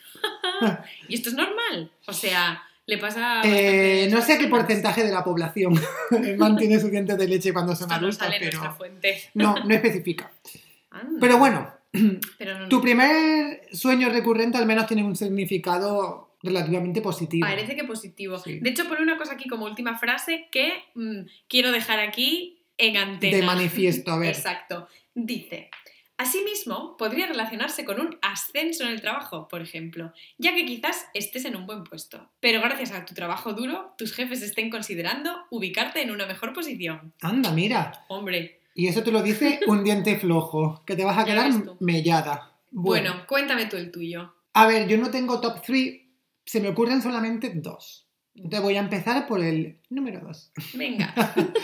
¿Y 1.08 1.16
esto 1.16 1.30
es 1.30 1.34
normal? 1.34 1.90
O 2.06 2.12
sea, 2.12 2.62
le 2.86 2.98
pasa... 2.98 3.42
Eh, 3.44 4.08
no 4.08 4.22
sé 4.22 4.38
qué 4.38 4.46
porcentaje 4.46 5.02
de 5.02 5.10
la 5.10 5.24
población 5.24 5.74
mantiene 6.38 6.78
sus 6.78 6.92
dientes 6.92 7.18
de 7.18 7.26
leche 7.26 7.52
cuando 7.52 7.74
son 7.74 7.90
adultos, 7.90 8.28
pero... 8.38 8.74
Fuente. 8.76 9.22
No, 9.34 9.56
no 9.64 9.74
especifica. 9.74 10.30
Pero 11.20 11.36
bueno, 11.36 11.75
tu 12.70 12.80
primer 12.80 13.62
sueño 13.72 14.08
recurrente 14.08 14.58
al 14.58 14.66
menos 14.66 14.86
tiene 14.86 15.04
un 15.04 15.16
significado 15.16 16.36
relativamente 16.42 17.00
positivo. 17.00 17.46
Parece 17.46 17.74
que 17.74 17.84
positivo. 17.84 18.38
De 18.44 18.70
hecho, 18.70 18.88
pone 18.88 19.02
una 19.02 19.16
cosa 19.16 19.34
aquí 19.34 19.48
como 19.48 19.64
última 19.64 19.98
frase 19.98 20.48
que 20.50 20.72
mm, 20.94 21.20
quiero 21.48 21.72
dejar 21.72 22.00
aquí 22.00 22.62
en 22.78 22.96
antena. 22.96 23.36
De 23.36 23.42
manifiesto, 23.42 24.12
a 24.12 24.18
ver. 24.18 24.34
Exacto. 24.34 24.88
Dice, 25.14 25.70
Asimismo, 26.18 26.96
podría 26.96 27.26
relacionarse 27.26 27.84
con 27.84 28.00
un 28.00 28.18
ascenso 28.22 28.84
en 28.84 28.90
el 28.90 29.02
trabajo, 29.02 29.48
por 29.48 29.60
ejemplo, 29.60 30.14
ya 30.38 30.54
que 30.54 30.64
quizás 30.64 31.08
estés 31.12 31.44
en 31.44 31.56
un 31.56 31.66
buen 31.66 31.84
puesto, 31.84 32.30
pero 32.40 32.62
gracias 32.62 32.92
a 32.92 33.04
tu 33.04 33.12
trabajo 33.12 33.52
duro, 33.52 33.94
tus 33.98 34.14
jefes 34.14 34.40
estén 34.40 34.70
considerando 34.70 35.44
ubicarte 35.50 36.00
en 36.00 36.10
una 36.10 36.24
mejor 36.24 36.54
posición. 36.54 37.12
Anda, 37.20 37.52
mira. 37.52 38.06
Hombre, 38.08 38.60
y 38.76 38.88
eso 38.88 39.02
te 39.02 39.10
lo 39.10 39.22
dice 39.22 39.60
un 39.66 39.82
diente 39.82 40.16
flojo, 40.16 40.82
que 40.84 40.94
te 40.94 41.04
vas 41.04 41.18
a 41.18 41.24
quedar 41.24 41.50
mellada. 41.80 42.52
Bueno. 42.70 43.24
cuéntame 43.26 43.66
tú 43.66 43.76
el 43.76 43.90
tuyo. 43.90 44.34
A 44.52 44.66
ver, 44.66 44.86
yo 44.86 44.98
no 44.98 45.10
tengo 45.10 45.40
top 45.40 45.62
3, 45.64 46.00
se 46.44 46.60
me 46.60 46.68
ocurren 46.68 47.00
solamente 47.02 47.50
dos. 47.54 48.06
Entonces 48.34 48.60
voy 48.60 48.76
a 48.76 48.80
empezar 48.80 49.26
por 49.26 49.42
el 49.42 49.80
número 49.88 50.20
2. 50.20 50.52
Venga. 50.74 51.14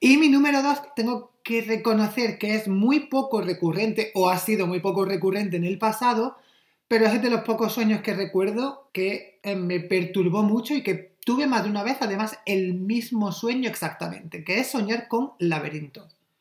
y 0.00 0.18
mi 0.18 0.28
número 0.28 0.62
2 0.62 0.94
tengo 0.94 1.38
que 1.42 1.62
reconocer 1.62 2.38
que 2.38 2.54
es 2.54 2.68
muy 2.68 3.00
poco 3.00 3.40
recurrente 3.40 4.12
o 4.14 4.28
ha 4.28 4.36
sido 4.38 4.66
muy 4.66 4.80
poco 4.80 5.06
recurrente 5.06 5.56
en 5.56 5.64
el 5.64 5.78
pasado, 5.78 6.36
pero 6.86 7.06
es 7.06 7.22
de 7.22 7.30
los 7.30 7.42
pocos 7.42 7.72
sueños 7.72 8.02
que 8.02 8.12
recuerdo 8.12 8.90
que 8.92 9.40
eh, 9.42 9.56
me 9.56 9.80
perturbó 9.80 10.42
mucho 10.42 10.74
y 10.74 10.82
que 10.82 11.16
tuve 11.24 11.46
más 11.46 11.64
de 11.64 11.70
una 11.70 11.82
vez 11.82 11.96
además 12.00 12.38
el 12.44 12.74
mismo 12.74 13.32
sueño 13.32 13.70
exactamente, 13.70 14.44
que 14.44 14.60
es 14.60 14.70
soñar 14.70 15.08
con 15.08 15.32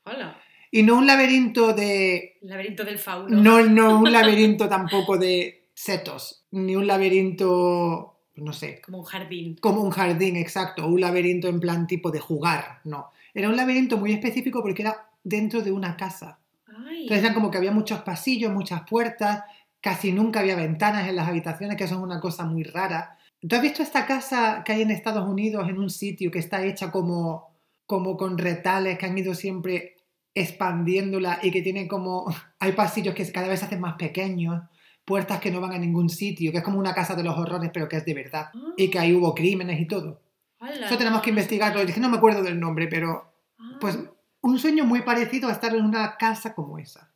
laberintos. 0.06 0.46
Y 0.72 0.84
no 0.84 0.98
un 0.98 1.08
laberinto 1.08 1.74
de... 1.74 2.38
Laberinto 2.41 2.84
del 2.84 3.00
fauno. 3.00 3.41
No, 3.41 3.62
no 3.62 4.00
un 4.00 4.12
laberinto 4.12 4.68
tampoco 4.68 5.18
de 5.18 5.70
setos, 5.74 6.46
ni 6.52 6.76
un 6.76 6.88
laberinto, 6.88 8.20
no 8.36 8.54
sé. 8.54 8.82
Como 8.82 9.00
un 9.00 9.06
jardín. 9.06 9.56
Como 9.62 9.82
un 9.82 9.91
jardín, 9.91 10.36
exacto. 10.36 10.88
Un 10.88 11.02
laberinto 11.02 11.48
en 11.48 11.60
plan 11.60 11.88
tipo 11.88 12.12
de 12.12 12.20
jugar, 12.20 12.82
no. 12.84 13.12
Era 13.34 13.50
un 13.50 13.56
laberinto 13.56 13.98
muy 13.98 14.13
específico 14.13 14.62
porque 14.62 14.82
era 14.82 15.10
dentro 15.24 15.62
de 15.62 15.72
una 15.72 15.98
casa. 15.98 16.39
Entonces 16.68 17.24
era 17.24 17.34
como 17.34 17.52
que 17.52 17.58
había 17.58 17.72
muchos 17.72 18.02
pasillos, 18.02 18.52
muchas 18.52 18.82
puertas, 18.89 19.44
casi 19.82 20.12
nunca 20.12 20.39
había 20.39 20.56
ventanas 20.56 21.08
en 21.08 21.15
las 21.15 21.28
habitaciones, 21.28 21.78
que 21.78 21.88
son 21.88 22.02
una 22.02 22.20
cosa 22.20 22.46
muy 22.46 22.63
rara. 22.63 23.18
¿Tú 23.48 23.56
has 23.56 23.62
visto 23.62 23.84
esta 23.84 24.06
casa 24.06 24.63
que 24.65 24.74
hay 24.74 24.82
en 24.82 24.91
Estados 24.91 25.28
Unidos 25.28 25.70
en 25.70 25.78
un 25.78 25.89
sitio 25.89 26.32
que 26.32 26.39
está 26.39 26.65
hecha 26.65 26.91
como, 26.91 27.56
como 27.86 28.18
con 28.18 28.38
retales 28.38 28.98
que 28.98 29.06
han 29.06 29.18
ido 29.18 29.36
siempre 29.36 29.94
expandiéndola 30.36 31.39
y 31.41 31.50
que 31.50 31.62
tiene 31.62 31.88
como, 31.88 32.26
hay 32.60 32.74
pasillos 32.74 33.15
que 33.15 33.32
cada 33.32 33.48
vez 33.48 33.62
se 33.62 33.65
hacen 33.65 33.80
más 33.80 33.95
pequeños, 33.95 34.62
puertas 35.06 35.39
que 35.39 35.52
no 35.52 35.62
van 35.62 35.71
a 35.71 35.80
ningún 35.80 36.10
sitio, 36.10 36.52
que 36.52 36.60
es 36.60 36.63
como 36.63 36.78
una 36.78 36.93
casa 36.93 37.15
de 37.15 37.24
los 37.24 37.38
horrores, 37.38 37.71
pero 37.74 37.88
que 37.88 37.98
es 37.98 38.06
de 38.06 38.13
verdad, 38.13 38.50
ah. 38.54 38.74
y 38.76 38.89
que 38.89 39.00
ahí 39.00 39.13
hubo 39.13 39.34
crímenes 39.34 39.80
y 39.80 39.88
todo. 39.88 40.21
Eso 40.62 40.98
tenemos 40.98 41.21
que 41.21 41.30
investigarlo, 41.30 41.80
es 41.82 41.93
que 41.93 42.00
no 42.00 42.10
me 42.10 42.17
acuerdo 42.17 42.43
del 42.43 42.60
nombre, 42.60 42.88
pero 42.88 43.34
ah. 43.58 43.78
pues 43.80 43.98
un 44.41 44.60
sueño 44.60 44.84
muy 44.84 45.02
parecido 45.04 45.50
a 45.50 45.54
estar 45.54 45.74
en 45.74 45.86
una 45.86 46.17
casa 46.17 46.54
como 46.54 46.78
esa. 46.78 47.12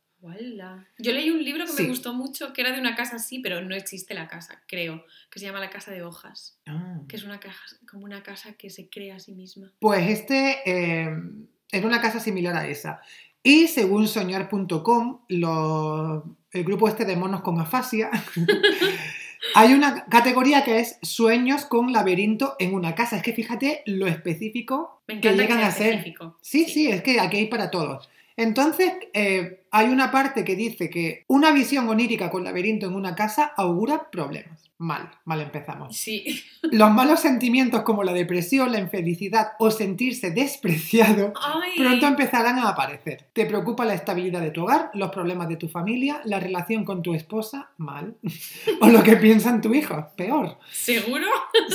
Yo 0.98 1.12
leí 1.12 1.30
un 1.30 1.42
libro 1.42 1.64
que 1.64 1.82
me 1.82 1.88
gustó 1.88 2.12
mucho, 2.12 2.52
que 2.52 2.60
era 2.60 2.72
de 2.72 2.80
una 2.80 2.94
casa 2.94 3.16
así, 3.16 3.38
pero 3.38 3.62
no 3.62 3.74
existe 3.74 4.12
la 4.12 4.28
casa, 4.28 4.62
creo, 4.66 5.02
que 5.30 5.38
se 5.38 5.46
llama 5.46 5.60
La 5.60 5.70
Casa 5.70 5.90
de 5.90 6.02
Hojas, 6.02 6.60
ah. 6.66 7.00
que 7.08 7.16
es 7.16 7.24
una 7.24 7.40
casa, 7.40 7.58
como 7.90 8.04
una 8.04 8.22
casa 8.22 8.52
que 8.52 8.68
se 8.68 8.90
crea 8.90 9.16
a 9.16 9.20
sí 9.20 9.32
misma. 9.32 9.72
Pues 9.80 10.08
este... 10.08 10.58
Eh, 10.66 11.08
en 11.72 11.84
una 11.84 12.00
casa 12.00 12.20
similar 12.20 12.56
a 12.56 12.66
esa. 12.66 13.00
Y 13.42 13.68
según 13.68 14.06
soñar.com, 14.06 15.20
el 15.28 16.64
grupo 16.64 16.88
este 16.88 17.04
de 17.04 17.16
monos 17.16 17.40
con 17.40 17.58
afasia, 17.58 18.10
hay 19.54 19.72
una 19.72 20.04
categoría 20.06 20.62
que 20.64 20.80
es 20.80 20.98
sueños 21.02 21.64
con 21.64 21.92
laberinto 21.92 22.56
en 22.58 22.74
una 22.74 22.94
casa. 22.94 23.16
Es 23.16 23.22
que 23.22 23.32
fíjate 23.32 23.82
lo 23.86 24.06
específico 24.06 25.02
que 25.06 25.32
llegan 25.32 25.60
a 25.60 25.70
ser. 25.70 26.14
Sí, 26.42 26.66
sí, 26.66 26.88
es 26.88 27.02
que 27.02 27.18
aquí 27.18 27.38
hay 27.38 27.46
para 27.46 27.70
todos. 27.70 28.10
Entonces, 28.36 28.92
eh, 29.12 29.59
hay 29.70 29.88
una 29.88 30.10
parte 30.10 30.44
que 30.44 30.56
dice 30.56 30.90
que 30.90 31.24
una 31.28 31.52
visión 31.52 31.88
onírica 31.88 32.30
con 32.30 32.44
laberinto 32.44 32.86
en 32.86 32.94
una 32.94 33.14
casa 33.14 33.52
augura 33.56 34.10
problemas 34.10 34.70
mal, 34.80 35.10
mal 35.26 35.42
empezamos. 35.42 35.94
Sí. 35.94 36.42
Los 36.62 36.90
malos 36.90 37.20
sentimientos 37.20 37.82
como 37.82 38.02
la 38.02 38.14
depresión, 38.14 38.72
la 38.72 38.80
infelicidad 38.80 39.52
o 39.58 39.70
sentirse 39.70 40.30
despreciado 40.30 41.34
pronto 41.76 42.06
empezarán 42.06 42.58
a 42.58 42.70
aparecer. 42.70 43.28
Te 43.34 43.44
preocupa 43.44 43.84
la 43.84 43.94
estabilidad 43.94 44.40
de 44.40 44.50
tu 44.50 44.62
hogar, 44.62 44.90
los 44.94 45.10
problemas 45.10 45.48
de 45.48 45.56
tu 45.56 45.68
familia, 45.68 46.22
la 46.24 46.40
relación 46.40 46.84
con 46.84 47.02
tu 47.02 47.14
esposa, 47.14 47.70
mal. 47.76 48.16
o 48.80 48.88
lo 48.88 49.02
que 49.02 49.16
piensan 49.16 49.60
tu 49.60 49.74
hijo, 49.74 50.08
peor. 50.16 50.58
¿Seguro? 50.72 51.26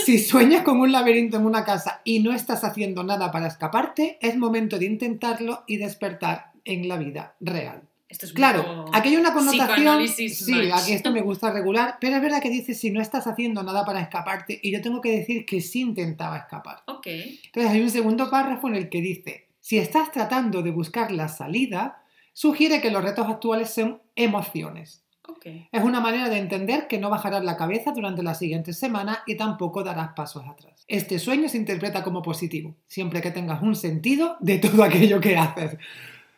si 0.03 0.17
sueñas 0.17 0.63
con 0.63 0.79
un 0.79 0.91
laberinto 0.91 1.37
en 1.37 1.45
una 1.45 1.63
casa 1.63 2.01
y 2.03 2.19
no 2.19 2.33
estás 2.33 2.63
haciendo 2.63 3.03
nada 3.03 3.31
para 3.31 3.47
escaparte, 3.47 4.17
es 4.19 4.35
momento 4.35 4.79
de 4.79 4.85
intentarlo 4.85 5.63
y 5.67 5.77
despertar 5.77 6.54
en 6.65 6.87
la 6.87 6.97
vida 6.97 7.35
real 7.39 7.87
claro, 8.33 8.85
aquí 8.93 9.09
hay 9.09 9.17
una 9.17 9.33
connotación. 9.33 10.07
Sí, 10.07 10.71
aquí 10.71 10.93
esto 10.93 11.11
me 11.11 11.21
gusta 11.21 11.51
regular, 11.51 11.97
pero 11.99 12.15
es 12.15 12.21
verdad 12.21 12.41
que 12.41 12.49
dice 12.49 12.73
si 12.73 12.91
no 12.91 13.01
estás 13.01 13.27
haciendo 13.27 13.63
nada 13.63 13.85
para 13.85 14.01
escaparte, 14.01 14.59
y 14.61 14.71
yo 14.71 14.81
tengo 14.81 15.01
que 15.01 15.11
decir 15.11 15.45
que 15.45 15.61
sí 15.61 15.81
intentaba 15.81 16.37
escapar. 16.37 16.83
Ok. 16.87 17.07
Entonces 17.07 17.71
hay 17.71 17.81
un 17.81 17.89
segundo 17.89 18.29
párrafo 18.29 18.67
en 18.67 18.75
el 18.75 18.89
que 18.89 19.01
dice: 19.01 19.47
si 19.59 19.77
estás 19.77 20.11
tratando 20.11 20.61
de 20.61 20.71
buscar 20.71 21.11
la 21.11 21.27
salida, 21.27 22.03
sugiere 22.33 22.81
que 22.81 22.91
los 22.91 23.03
retos 23.03 23.27
actuales 23.27 23.73
son 23.73 24.01
emociones. 24.15 25.01
Okay. 25.27 25.67
Es 25.71 25.83
una 25.83 25.99
manera 25.99 26.29
de 26.29 26.37
entender 26.37 26.87
que 26.87 26.99
no 26.99 27.09
bajarás 27.09 27.43
la 27.43 27.57
cabeza 27.57 27.91
durante 27.91 28.21
la 28.21 28.35
siguiente 28.35 28.73
semana 28.73 29.23
y 29.25 29.35
tampoco 29.35 29.83
darás 29.83 30.09
pasos 30.15 30.43
atrás. 30.47 30.85
Este 30.87 31.17
sueño 31.17 31.49
se 31.49 31.57
interpreta 31.57 32.03
como 32.03 32.21
positivo, 32.21 32.75
siempre 32.85 33.23
que 33.23 33.31
tengas 33.31 33.63
un 33.63 33.75
sentido 33.75 34.37
de 34.39 34.59
todo 34.59 34.83
aquello 34.83 35.19
que 35.19 35.35
haces. 35.35 35.77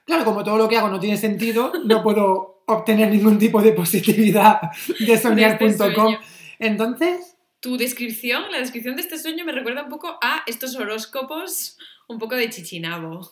Claro, 0.07 0.23
como 0.23 0.43
todo 0.43 0.57
lo 0.57 0.69
que 0.69 0.77
hago 0.77 0.87
no 0.87 1.01
tiene 1.01 1.17
sentido, 1.17 1.73
no 1.83 2.01
puedo 2.01 2.63
obtener 2.65 3.11
ningún 3.11 3.37
tipo 3.37 3.61
de 3.61 3.73
positividad 3.73 4.61
de 4.99 5.17
soñar.com. 5.17 6.13
Este 6.13 6.19
Entonces, 6.59 7.35
tu 7.59 7.77
descripción, 7.77 8.49
la 8.49 8.59
descripción 8.59 8.95
de 8.95 9.01
este 9.01 9.19
sueño 9.19 9.43
me 9.43 9.51
recuerda 9.51 9.83
un 9.83 9.89
poco 9.89 10.17
a 10.21 10.43
estos 10.47 10.77
horóscopos 10.77 11.77
un 12.07 12.19
poco 12.19 12.35
de 12.35 12.49
chichinabo. 12.49 13.29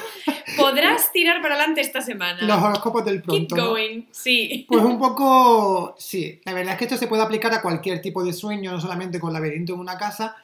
Podrás 0.56 1.12
tirar 1.12 1.42
para 1.42 1.56
adelante 1.56 1.82
esta 1.82 2.00
semana. 2.00 2.40
Los 2.40 2.62
horóscopos 2.62 3.04
del 3.04 3.20
pronto. 3.20 3.54
Keep 3.54 3.64
going, 3.64 4.02
sí. 4.10 4.64
Pues 4.66 4.82
un 4.82 4.98
poco, 4.98 5.94
sí. 5.98 6.40
La 6.46 6.54
verdad 6.54 6.72
es 6.72 6.78
que 6.78 6.84
esto 6.84 6.96
se 6.96 7.06
puede 7.06 7.22
aplicar 7.22 7.52
a 7.52 7.60
cualquier 7.60 8.00
tipo 8.00 8.24
de 8.24 8.32
sueño, 8.32 8.72
no 8.72 8.80
solamente 8.80 9.20
con 9.20 9.34
laberinto 9.34 9.74
en 9.74 9.80
una 9.80 9.98
casa. 9.98 10.36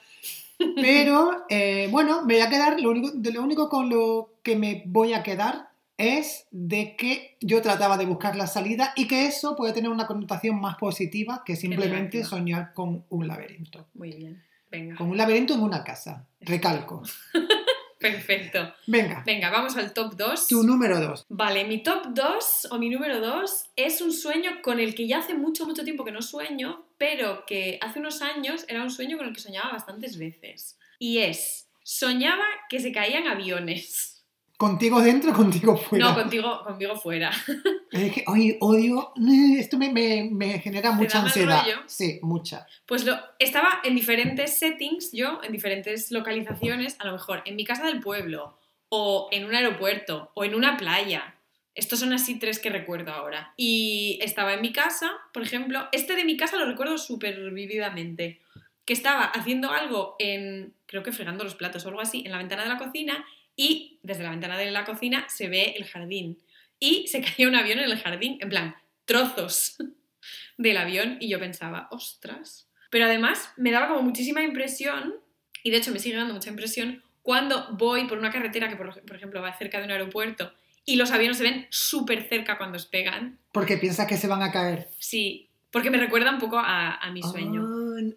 Pero, 0.77 1.47
eh, 1.49 1.89
bueno, 1.91 2.23
me 2.27 2.35
voy 2.35 2.43
a 2.43 2.51
quedar, 2.51 2.79
lo 2.79 2.91
único, 2.91 3.13
de 3.15 3.33
lo 3.33 3.43
único 3.43 3.71
con 3.71 3.89
lo 3.89 4.35
que 4.43 4.57
me 4.57 4.83
voy 4.85 5.15
a 5.15 5.23
quedar 5.23 5.70
es 6.01 6.47
de 6.51 6.97
que 6.97 7.37
yo 7.41 7.61
trataba 7.63 7.97
de 7.97 8.07
buscar 8.07 8.37
la 8.37 8.47
salida 8.47 8.93
y 8.97 9.07
que 9.07 9.27
eso 9.27 9.55
puede 9.57 9.73
tener 9.73 9.91
una 9.91 10.07
connotación 10.07 10.61
más 10.61 10.77
positiva 10.77 11.43
que 11.45 11.57
simplemente 11.57 12.25
soñar 12.25 12.73
con 12.73 13.05
un 13.09 13.29
laberinto. 13.29 13.89
Muy 13.95 14.13
bien, 14.13 14.43
venga. 14.71 14.97
Con 14.97 15.11
un 15.11 15.17
laberinto 15.17 15.55
en 15.55 15.61
una 15.61 15.85
casa, 15.85 16.27
recalco. 16.41 17.03
Perfecto. 18.01 18.75
Venga. 18.87 19.23
Venga, 19.27 19.51
vamos 19.51 19.77
al 19.77 19.93
top 19.93 20.15
2. 20.17 20.49
Tu 20.49 20.63
número 20.63 20.99
2. 21.01 21.27
Vale, 21.29 21.65
mi 21.65 21.83
top 21.83 22.07
2 22.15 22.69
o 22.71 22.79
mi 22.79 22.89
número 22.89 23.21
2 23.21 23.73
es 23.77 24.01
un 24.01 24.13
sueño 24.13 24.63
con 24.63 24.81
el 24.81 24.95
que 24.95 25.07
ya 25.07 25.19
hace 25.19 25.35
mucho, 25.35 25.67
mucho 25.67 25.85
tiempo 25.85 26.03
que 26.03 26.11
no 26.11 26.23
sueño, 26.23 26.87
pero 26.97 27.45
que 27.47 27.79
hace 27.83 27.99
unos 27.99 28.23
años 28.23 28.65
era 28.69 28.83
un 28.83 28.91
sueño 28.91 29.19
con 29.19 29.27
el 29.27 29.35
que 29.35 29.41
soñaba 29.41 29.73
bastantes 29.73 30.17
veces. 30.17 30.79
Y 30.99 31.19
es, 31.19 31.69
soñaba 31.83 32.45
que 32.71 32.81
se 32.81 32.91
caían 32.91 33.27
aviones. 33.27 34.20
¿Contigo 34.61 35.01
dentro 35.01 35.31
o 35.31 35.35
contigo 35.43 35.75
fuera? 35.75 36.05
No, 36.05 36.15
contigo, 36.15 36.63
conmigo 36.63 36.95
fuera. 36.95 37.31
Es 37.91 38.13
que, 38.13 38.25
oye, 38.29 38.57
odio, 38.61 39.13
esto 39.59 39.77
me, 39.77 39.91
me, 39.91 40.61
genera 40.61 40.93
mucha 40.93 41.23
ansiedad. 41.23 41.65
Sí, 41.87 42.21
mucha. 42.23 42.67
Pues 42.87 43.05
lo, 43.05 43.19
estaba 43.41 43.81
en 43.83 43.97
diferentes 43.97 44.59
settings, 44.59 45.11
yo, 45.13 45.41
en 45.43 45.51
diferentes 45.51 46.13
localizaciones, 46.13 46.95
a 47.01 47.07
lo 47.07 47.13
mejor 47.13 47.43
en 47.47 47.57
mi 47.57 47.65
casa 47.65 47.85
del 47.87 47.99
pueblo, 47.99 48.57
o 48.91 49.29
en 49.33 49.45
un 49.45 49.55
aeropuerto, 49.55 50.31
o 50.35 50.45
en 50.45 50.55
una 50.55 50.77
playa. 50.77 51.35
Estos 51.75 51.99
son 51.99 52.13
así 52.13 52.39
tres 52.39 52.61
que 52.61 52.71
recuerdo 52.71 53.13
ahora. 53.13 53.55
Y 53.57 54.21
estaba 54.23 54.55
en 54.55 54.61
mi 54.61 54.73
casa, 54.73 55.11
por 55.33 55.43
ejemplo, 55.43 55.89
este 55.91 56.15
de 56.15 56.25
mi 56.25 56.37
casa 56.37 56.59
lo 56.59 56.67
recuerdo 56.67 56.97
súper 56.99 57.51
vividamente, 57.51 58.41
que 58.85 58.93
estaba 58.93 59.25
haciendo 59.25 59.73
algo 59.73 60.15
en, 60.21 60.75
creo 60.87 61.03
que 61.03 61.13
fregando 61.13 61.45
los 61.45 61.57
platos 61.57 61.85
o 61.85 61.89
algo 61.89 62.03
así, 62.03 62.23
en 62.25 62.31
la 62.31 62.39
ventana 62.39 62.63
de 62.63 62.69
la 62.69 62.79
cocina 62.79 63.25
y 63.61 63.99
desde 64.03 64.23
la 64.23 64.31
ventana 64.31 64.57
de 64.57 64.71
la 64.71 64.87
cocina 64.87 65.27
se 65.29 65.51
ve 65.51 65.75
el 65.77 65.85
jardín. 65.85 66.39
Y 66.79 67.07
se 67.09 67.21
caía 67.23 67.47
un 67.47 67.55
avión 67.55 67.79
en 67.79 67.91
el 67.91 67.99
jardín, 67.99 68.39
en 68.41 68.49
plan, 68.49 68.75
trozos 69.05 69.77
del 70.57 70.79
avión 70.79 71.19
y 71.21 71.29
yo 71.29 71.39
pensaba, 71.39 71.87
ostras. 71.91 72.71
Pero 72.91 73.05
además 73.05 73.53
me 73.59 73.71
daba 73.71 73.89
como 73.89 74.01
muchísima 74.01 74.43
impresión, 74.43 75.15
y 75.63 75.71
de 75.71 75.77
hecho 75.77 75.93
me 75.93 75.99
sigue 75.99 76.17
dando 76.17 76.33
mucha 76.33 76.49
impresión, 76.49 77.03
cuando 77.21 77.77
voy 77.77 78.07
por 78.07 78.17
una 78.17 78.31
carretera 78.31 78.71
que, 78.71 78.77
por, 78.77 79.15
ejemplo, 79.15 79.43
va 79.43 79.53
cerca 79.53 79.79
de 79.79 79.85
un 79.85 79.91
aeropuerto 79.91 80.55
y 80.87 80.97
los 80.97 81.11
aviones 81.11 81.37
se 81.37 81.45
ven 81.45 81.67
súper 81.69 82.27
cerca 82.31 82.57
cuando 82.57 82.79
despegan. 82.79 83.39
Porque 83.53 83.77
piensas 83.77 84.07
que 84.07 84.17
se 84.17 84.27
van 84.27 84.43
a 84.43 84.51
caer. 84.51 84.89
Sí, 84.99 85.51
porque 85.71 85.91
me 85.91 85.99
recuerda 85.99 86.31
un 86.31 86.39
poco 86.39 86.59
a, 86.59 86.99
mi 87.13 87.23
sueño. 87.23 87.63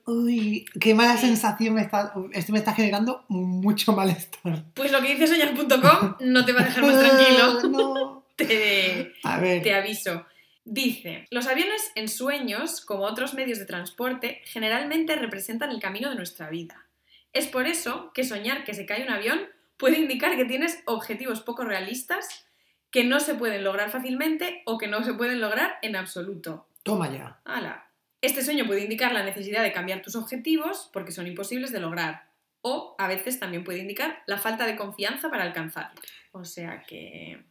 Uy, 0.05 0.65
qué 0.79 0.93
mala 0.93 1.17
sensación 1.17 1.75
me 1.75 1.81
está, 1.81 2.13
esto 2.31 2.51
me 2.51 2.59
está 2.59 2.73
generando 2.73 3.25
mucho 3.27 3.93
malestar. 3.93 4.63
Pues 4.73 4.91
lo 4.91 5.01
que 5.01 5.15
dice 5.15 5.27
soñar.com 5.27 6.15
no 6.19 6.45
te 6.45 6.53
va 6.53 6.61
a 6.61 6.65
dejar 6.65 6.83
más 6.83 6.99
tranquilo. 6.99 8.23
Te, 8.35 9.13
a 9.23 9.39
ver. 9.39 9.61
te 9.61 9.75
aviso. 9.75 10.25
Dice, 10.65 11.27
los 11.29 11.45
aviones 11.45 11.91
en 11.93 12.07
sueños, 12.07 12.81
como 12.81 13.03
otros 13.03 13.35
medios 13.35 13.59
de 13.59 13.67
transporte, 13.67 14.41
generalmente 14.45 15.15
representan 15.15 15.69
el 15.69 15.79
camino 15.79 16.09
de 16.09 16.15
nuestra 16.15 16.49
vida. 16.49 16.83
Es 17.31 17.45
por 17.45 17.67
eso 17.67 18.11
que 18.15 18.23
soñar 18.23 18.63
que 18.63 18.73
se 18.73 18.87
cae 18.87 19.03
un 19.03 19.11
avión 19.11 19.39
puede 19.77 19.99
indicar 19.99 20.35
que 20.35 20.45
tienes 20.45 20.81
objetivos 20.85 21.41
poco 21.41 21.63
realistas 21.63 22.47
que 22.89 23.03
no 23.03 23.19
se 23.19 23.33
pueden 23.33 23.63
lograr 23.63 23.89
fácilmente 23.89 24.61
o 24.65 24.77
que 24.77 24.87
no 24.87 25.03
se 25.03 25.13
pueden 25.13 25.41
lograr 25.41 25.77
en 25.81 25.95
absoluto. 25.95 26.67
Toma 26.83 27.11
ya. 27.11 27.39
¡Hala! 27.43 27.82
Este 28.23 28.41
sueño 28.41 28.65
puede 28.65 28.81
indicar 28.81 29.11
la 29.11 29.21
necesidad 29.21 29.63
de 29.63 29.73
cambiar 29.73 30.01
tus 30.01 30.15
objetivos 30.15 30.89
porque 30.93 31.11
son 31.11 31.27
imposibles 31.27 31.73
de 31.73 31.81
lograr. 31.81 32.29
O 32.61 32.95
a 32.97 33.09
veces 33.09 33.37
también 33.37 33.65
puede 33.65 33.79
indicar 33.79 34.23
la 34.27 34.37
falta 34.37 34.65
de 34.65 34.77
confianza 34.77 35.29
para 35.29 35.43
alcanzarlo. 35.43 35.99
O 36.31 36.45
sea 36.45 36.85
que. 36.87 37.43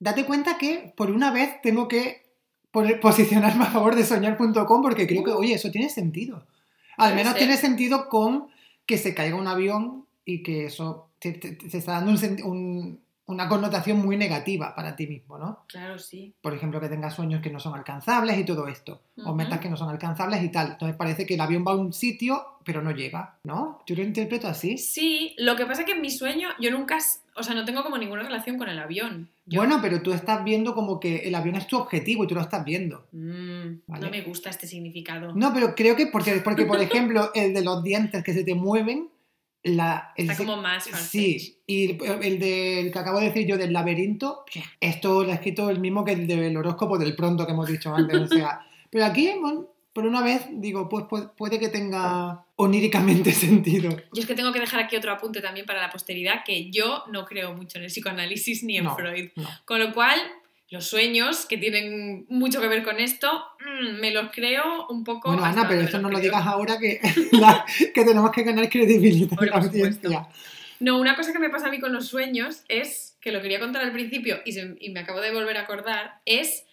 Date 0.00 0.24
cuenta 0.24 0.58
que 0.58 0.92
por 0.96 1.12
una 1.12 1.30
vez 1.30 1.62
tengo 1.62 1.86
que 1.86 2.26
posicionarme 3.00 3.66
a 3.66 3.70
favor 3.70 3.94
de 3.94 4.04
soñar.com 4.04 4.82
porque 4.82 5.06
creo 5.06 5.22
que, 5.22 5.30
oye, 5.30 5.54
eso 5.54 5.70
tiene 5.70 5.88
sentido. 5.88 6.44
Al 6.96 7.14
menos 7.14 7.36
tiene 7.36 7.56
sentido 7.56 8.08
con 8.08 8.48
que 8.84 8.98
se 8.98 9.14
caiga 9.14 9.36
un 9.36 9.46
avión 9.46 10.06
y 10.24 10.42
que 10.42 10.64
eso 10.64 11.08
te, 11.20 11.56
está 11.72 12.00
dando 12.00 12.10
un, 12.44 13.00
una 13.26 13.48
connotación 13.48 13.98
muy 13.98 14.16
negativa 14.16 14.74
para 14.74 14.94
ti 14.94 15.06
mismo, 15.06 15.36
¿no? 15.36 15.64
Claro, 15.66 15.98
sí. 15.98 16.32
Por 16.40 16.54
ejemplo, 16.54 16.80
que 16.80 16.88
tengas 16.88 17.14
sueños 17.14 17.42
que 17.42 17.50
no 17.50 17.58
son 17.58 17.74
alcanzables 17.74 18.38
y 18.38 18.44
todo 18.44 18.68
esto, 18.68 19.02
o 19.24 19.34
metas 19.34 19.58
que 19.60 19.68
no 19.68 19.76
son 19.76 19.88
alcanzables 19.88 20.42
y 20.42 20.48
tal. 20.50 20.72
Entonces 20.72 20.96
parece 20.96 21.26
que 21.26 21.34
el 21.34 21.40
avión 21.40 21.64
va 21.66 21.72
a 21.72 21.76
un 21.76 21.92
sitio, 21.92 22.58
pero 22.64 22.82
no 22.82 22.92
llega, 22.92 23.36
¿no? 23.44 23.82
Yo 23.86 23.96
lo 23.96 24.02
interpreto 24.02 24.46
así. 24.46 24.78
Sí, 24.78 25.34
lo 25.38 25.56
que 25.56 25.66
pasa 25.66 25.82
es 25.82 25.86
que 25.86 25.92
en 25.92 26.00
mi 26.00 26.10
sueño 26.10 26.48
yo 26.60 26.70
nunca, 26.70 26.98
o 27.34 27.42
sea, 27.42 27.54
no 27.54 27.64
tengo 27.64 27.82
como 27.82 27.98
ninguna 27.98 28.22
relación 28.22 28.58
con 28.58 28.68
el 28.68 28.78
avión. 28.78 29.28
Bueno, 29.46 29.78
pero 29.82 30.02
tú 30.02 30.12
estás 30.12 30.42
viendo 30.44 30.74
como 30.74 31.00
que 31.00 31.28
el 31.28 31.34
avión 31.34 31.56
es 31.56 31.66
tu 31.66 31.76
objetivo 31.76 32.24
y 32.24 32.26
tú 32.26 32.34
lo 32.34 32.40
estás 32.40 32.64
viendo. 32.64 33.06
Mm, 33.12 33.78
no 33.88 34.10
me 34.10 34.22
gusta 34.22 34.50
este 34.50 34.66
significado. 34.66 35.32
No, 35.34 35.52
pero 35.52 35.74
creo 35.74 35.96
que 35.96 36.06
porque, 36.06 36.40
porque 36.44 36.64
por 36.64 36.80
ejemplo, 36.82 37.30
el 37.34 37.54
de 37.54 37.62
los 37.62 37.82
dientes 37.82 38.22
que 38.22 38.32
se 38.32 38.44
te 38.44 38.54
mueven, 38.54 39.08
la, 39.66 40.12
Está 40.16 40.36
como 40.36 40.56
más 40.56 40.84
Sí, 40.84 41.58
y 41.66 41.98
el, 42.04 42.38
del 42.38 42.92
que 42.92 42.98
acabo 42.98 43.18
de 43.18 43.26
decir 43.26 43.46
yo 43.46 43.58
del 43.58 43.72
laberinto, 43.72 44.44
esto 44.80 45.24
lo 45.24 45.32
ha 45.32 45.34
escrito 45.34 45.70
el 45.70 45.80
mismo 45.80 46.04
que 46.04 46.12
el 46.12 46.26
del 46.26 46.56
horóscopo 46.56 46.98
del 46.98 47.16
pronto 47.16 47.44
que 47.44 47.52
hemos 47.52 47.68
dicho 47.68 47.94
antes. 47.94 48.20
o 48.20 48.28
sea, 48.28 48.60
pero 48.90 49.04
aquí, 49.04 49.32
por 49.92 50.06
una 50.06 50.22
vez, 50.22 50.46
digo, 50.52 50.88
pues 50.88 51.06
puede, 51.36 51.58
que 51.58 51.68
tenga 51.68 52.44
oníricamente 52.54 53.32
sentido. 53.32 53.90
Yo 54.12 54.20
es 54.20 54.26
que 54.26 54.34
tengo 54.34 54.52
que 54.52 54.60
dejar 54.60 54.80
aquí 54.80 54.96
otro 54.96 55.12
apunte 55.12 55.40
también 55.40 55.66
para 55.66 55.80
la 55.80 55.90
posteridad, 55.90 56.44
que 56.44 56.70
yo 56.70 57.02
no 57.10 57.24
creo 57.24 57.52
mucho 57.54 57.78
en 57.78 57.84
el 57.84 57.90
psicoanálisis 57.90 58.62
ni 58.62 58.76
en 58.76 58.94
Freud. 58.94 59.30
Con 59.64 59.80
lo 59.80 59.92
cual, 59.92 60.20
los 60.68 60.86
sueños 60.86 61.46
que 61.46 61.58
tienen 61.58 62.26
mucho 62.28 62.60
que 62.60 62.68
ver 62.68 62.82
con 62.82 62.98
esto, 62.98 63.44
mm, 63.60 64.00
me 64.00 64.10
los 64.10 64.32
creo 64.32 64.86
un 64.88 65.04
poco. 65.04 65.28
Bueno, 65.28 65.44
Ana, 65.44 65.68
pero 65.68 65.82
eso 65.82 65.98
no 65.98 66.10
lo 66.10 66.18
digas 66.18 66.44
ahora 66.44 66.78
que, 66.78 67.00
que 67.94 68.04
tenemos 68.04 68.30
que 68.32 68.42
ganar 68.42 68.68
credibilidad 68.68 69.38
en 69.40 69.50
la 69.50 69.56
audiencia. 69.56 70.28
No, 70.78 70.98
una 70.98 71.16
cosa 71.16 71.32
que 71.32 71.38
me 71.38 71.50
pasa 71.50 71.68
a 71.68 71.70
mí 71.70 71.80
con 71.80 71.92
los 71.92 72.08
sueños 72.08 72.64
es, 72.68 73.16
que 73.20 73.32
lo 73.32 73.40
quería 73.40 73.60
contar 73.60 73.82
al 73.82 73.92
principio 73.92 74.40
y, 74.44 74.90
me 74.90 75.00
acabo 75.00 75.20
de 75.20 75.32
volver 75.32 75.56
a 75.56 75.62
acordar, 75.62 76.20
es, 76.26 76.66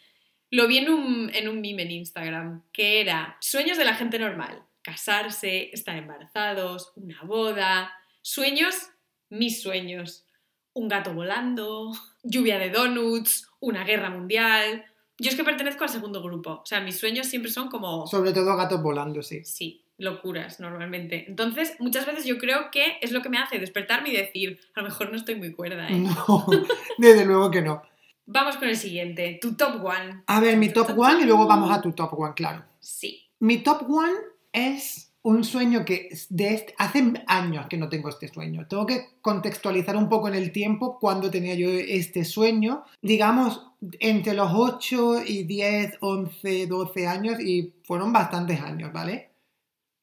lo 0.50 0.68
vi 0.68 0.80
en 0.80 0.90
un, 0.90 1.32
en 1.34 1.48
un 1.48 1.62
meme 1.62 1.84
en 1.84 1.92
Instagram, 1.92 2.64
que 2.74 3.00
era 3.00 3.38
sueños 3.40 3.78
de 3.78 3.86
la 3.86 3.96
gente 3.96 4.20
normal. 4.20 4.64
Casarse, 4.82 5.70
estar 5.72 5.96
embarazados, 5.96 6.92
una 6.98 7.22
boda, 7.22 7.94
sueños, 8.22 8.90
mis 9.30 9.62
sueños. 9.62 10.26
Un 10.74 10.88
gato 10.88 11.14
volando, 11.14 11.92
lluvia 12.24 12.58
de 12.58 12.70
donuts, 12.70 13.50
una 13.60 13.84
guerra 13.84 14.10
mundial. 14.10 14.86
Yo 15.20 15.30
es 15.30 15.36
que 15.36 15.44
pertenezco 15.44 15.84
al 15.84 15.90
segundo 15.90 16.22
grupo. 16.24 16.62
O 16.64 16.66
sea, 16.66 16.82
mis 16.82 17.00
sueños 17.00 17.28
siempre 17.28 17.52
son 17.52 17.70
como... 17.70 18.08
Sobre 18.08 18.34
todo 18.34 18.56
gatos 18.56 18.82
volando, 18.82 19.22
sí. 19.22 19.44
Sí, 19.46 19.84
locuras 19.98 20.60
normalmente. 20.60 21.26
Entonces, 21.28 21.76
muchas 21.80 22.06
veces 22.06 22.26
yo 22.26 22.38
creo 22.40 22.72
que 22.72 22.98
es 23.02 23.12
lo 23.12 23.22
que 23.22 23.30
me 23.30 23.38
hace 23.38 23.60
despertarme 23.60 24.10
y 24.10 24.18
decir, 24.18 24.60
a 24.76 24.82
lo 24.82 24.88
mejor 24.88 25.12
no 25.12 25.18
estoy 25.18 25.36
muy 25.36 25.54
cuerda. 25.54 25.88
¿eh? 25.88 26.00
No, 26.00 26.46
desde 26.98 27.26
luego 27.26 27.52
que 27.52 27.62
no. 27.62 27.84
Vamos 28.26 28.58
con 28.58 28.70
el 28.70 28.78
siguiente, 28.78 29.38
tu 29.42 29.56
top 29.56 29.84
one. 29.84 30.24
A 30.28 30.40
ver, 30.40 30.58
mi 30.58 30.70
top 30.70 30.98
one 30.98 31.22
y 31.22 31.26
luego 31.26 31.46
vamos 31.46 31.70
a 31.72 31.82
tu 31.82 31.92
top 31.92 32.18
one, 32.18 32.34
claro. 32.34 32.64
Sí. 32.80 33.30
Mi 33.40 33.58
top 33.60 33.84
one 33.90 34.14
es 34.54 35.13
un 35.24 35.44
sueño 35.46 35.86
que 35.86 36.10
de 36.30 36.54
este, 36.54 36.76
hace 36.78 37.14
años 37.28 37.68
que 37.68 37.78
no 37.78 37.90
tengo 37.90 38.10
este 38.10 38.28
sueño. 38.28 38.68
Tengo 38.68 38.86
que 38.86 39.16
contextualizar 39.22 39.96
un 39.96 40.10
poco 40.10 40.28
en 40.28 40.36
el 40.36 40.52
tiempo 40.52 41.00
cuando 41.00 41.32
tenía 41.32 41.56
yo 41.56 41.70
este 41.70 42.26
sueño. 42.26 42.84
Digamos, 43.02 43.66
entre 44.00 44.34
los 44.34 44.52
8 44.54 45.24
y 45.26 45.44
10, 45.44 45.98
11, 46.02 46.68
12 46.68 47.08
años 47.08 47.40
y 47.40 47.74
fueron 47.86 48.12
bastantes 48.12 48.60
años, 48.62 48.92
¿vale? 48.92 49.32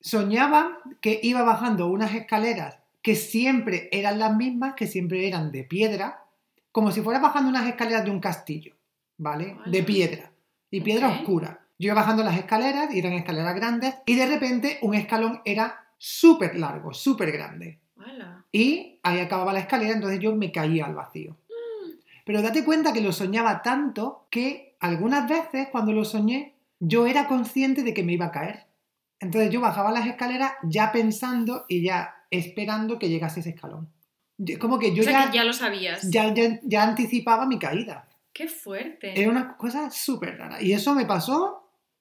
Soñaba 0.01 0.79
que 1.03 1.21
iba 1.23 1.43
bajando 1.43 1.89
unas 1.89 2.14
escaleras 2.14 2.79
que 3.03 3.14
siempre 3.14 3.91
eran 3.93 4.18
las 4.18 4.35
mismas, 4.35 4.75
que 4.75 4.87
siempre 4.87 5.29
eran 5.29 5.53
de 5.53 5.64
piedra, 5.64 6.25
como 6.73 6.93
si 6.93 7.03
fuera 7.03 7.21
bajando 7.21 7.51
unas 7.51 7.66
escaleras 7.66 8.05
de 8.05 8.11
un 8.11 8.21
castillo, 8.21 8.75
¿vale? 9.18 9.57
De 9.66 9.83
piedra. 9.83 10.33
Y 10.71 10.81
piedra 10.81 11.09
oscura. 11.09 11.66
Yo 11.81 11.87
iba 11.87 11.95
bajando 11.95 12.22
las 12.22 12.37
escaleras, 12.37 12.95
y 12.95 12.99
eran 12.99 13.14
escaleras 13.14 13.55
grandes, 13.55 13.95
y 14.05 14.14
de 14.14 14.26
repente 14.26 14.78
un 14.83 14.95
escalón 14.95 15.41
era 15.47 15.87
súper 15.97 16.55
largo, 16.57 16.93
súper 16.93 17.33
grande. 17.33 17.78
Y 18.53 18.99
ahí 19.03 19.18
acababa 19.18 19.55
la 19.55 19.61
escalera, 19.61 19.95
entonces 19.95 20.20
yo 20.20 20.37
me 20.37 20.53
caía 20.53 20.85
al 20.85 20.95
vacío. 20.95 21.39
Mm. 21.49 21.91
Pero 22.26 22.43
date 22.43 22.66
cuenta 22.66 22.93
que 22.93 23.01
lo 23.01 23.12
soñaba 23.12 23.62
tanto 23.62 24.26
que 24.31 24.76
algunas 24.78 25.26
veces 25.26 25.68
cuando 25.72 25.95
lo 25.95 26.05
soñé, 26.05 26.55
yo 26.81 27.07
era 27.07 27.26
consciente 27.26 27.83
de 27.83 27.95
que 27.95 28.03
me 28.03 28.12
iba 28.12 28.26
a 28.26 28.31
caer. 28.31 28.66
Entonces 29.18 29.51
yo 29.51 29.62
bajaba 29.62 29.91
las 29.91 30.07
escaleras 30.07 30.53
ya 30.62 30.93
pensando 30.93 31.64
y 31.66 31.83
ya 31.83 32.14
esperando 32.31 32.99
que 32.99 33.09
llegase 33.09 33.41
ese 33.41 33.51
escalón. 33.51 33.89
Como 34.59 34.78
que 34.78 34.95
yo 34.95 35.01
o 35.01 35.05
sea, 35.05 35.24
ya, 35.24 35.31
que 35.31 35.37
ya 35.39 35.45
lo 35.45 35.55
sabías. 35.55 36.11
ya, 36.11 36.35
ya, 36.35 36.61
ya 36.62 36.83
anticipaba 36.83 37.47
mi 37.47 37.59
caída. 37.59 38.07
Qué 38.35 38.49
fuerte. 38.49 39.18
Era 39.18 39.31
una 39.31 39.57
cosa 39.57 39.91
súper 39.91 40.37
rara. 40.37 40.61
Y 40.61 40.72
eso 40.74 40.95
me 40.95 41.07
pasó 41.07 41.59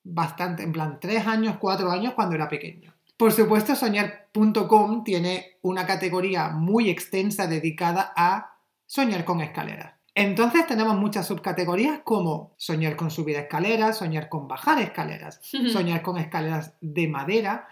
bastante, 0.10 0.64
en 0.64 0.72
plan, 0.72 1.00
tres 1.00 1.26
años, 1.28 1.58
cuatro 1.60 1.92
años 1.92 2.14
cuando 2.14 2.36
era 2.36 2.50
pequeño. 2.50 2.94
Por 3.18 3.32
supuesto, 3.32 3.76
soñar.com 3.76 5.04
tiene 5.04 5.58
una 5.62 5.86
categoría 5.86 6.50
muy 6.50 6.90
extensa 6.90 7.48
dedicada 7.48 8.14
a 8.16 8.56
soñar 8.86 9.26
con 9.26 9.42
escaleras. 9.42 9.94
Entonces 10.16 10.66
tenemos 10.68 10.98
muchas 10.98 11.28
subcategorías 11.28 12.00
como 12.04 12.54
soñar 12.58 12.96
con 12.96 13.12
subir 13.12 13.36
escaleras, 13.36 13.98
soñar 13.98 14.30
con 14.30 14.48
bajar 14.48 14.82
escaleras, 14.82 15.40
soñar 15.72 16.02
con 16.02 16.18
escaleras 16.18 16.74
de 16.82 17.08
madera, 17.08 17.68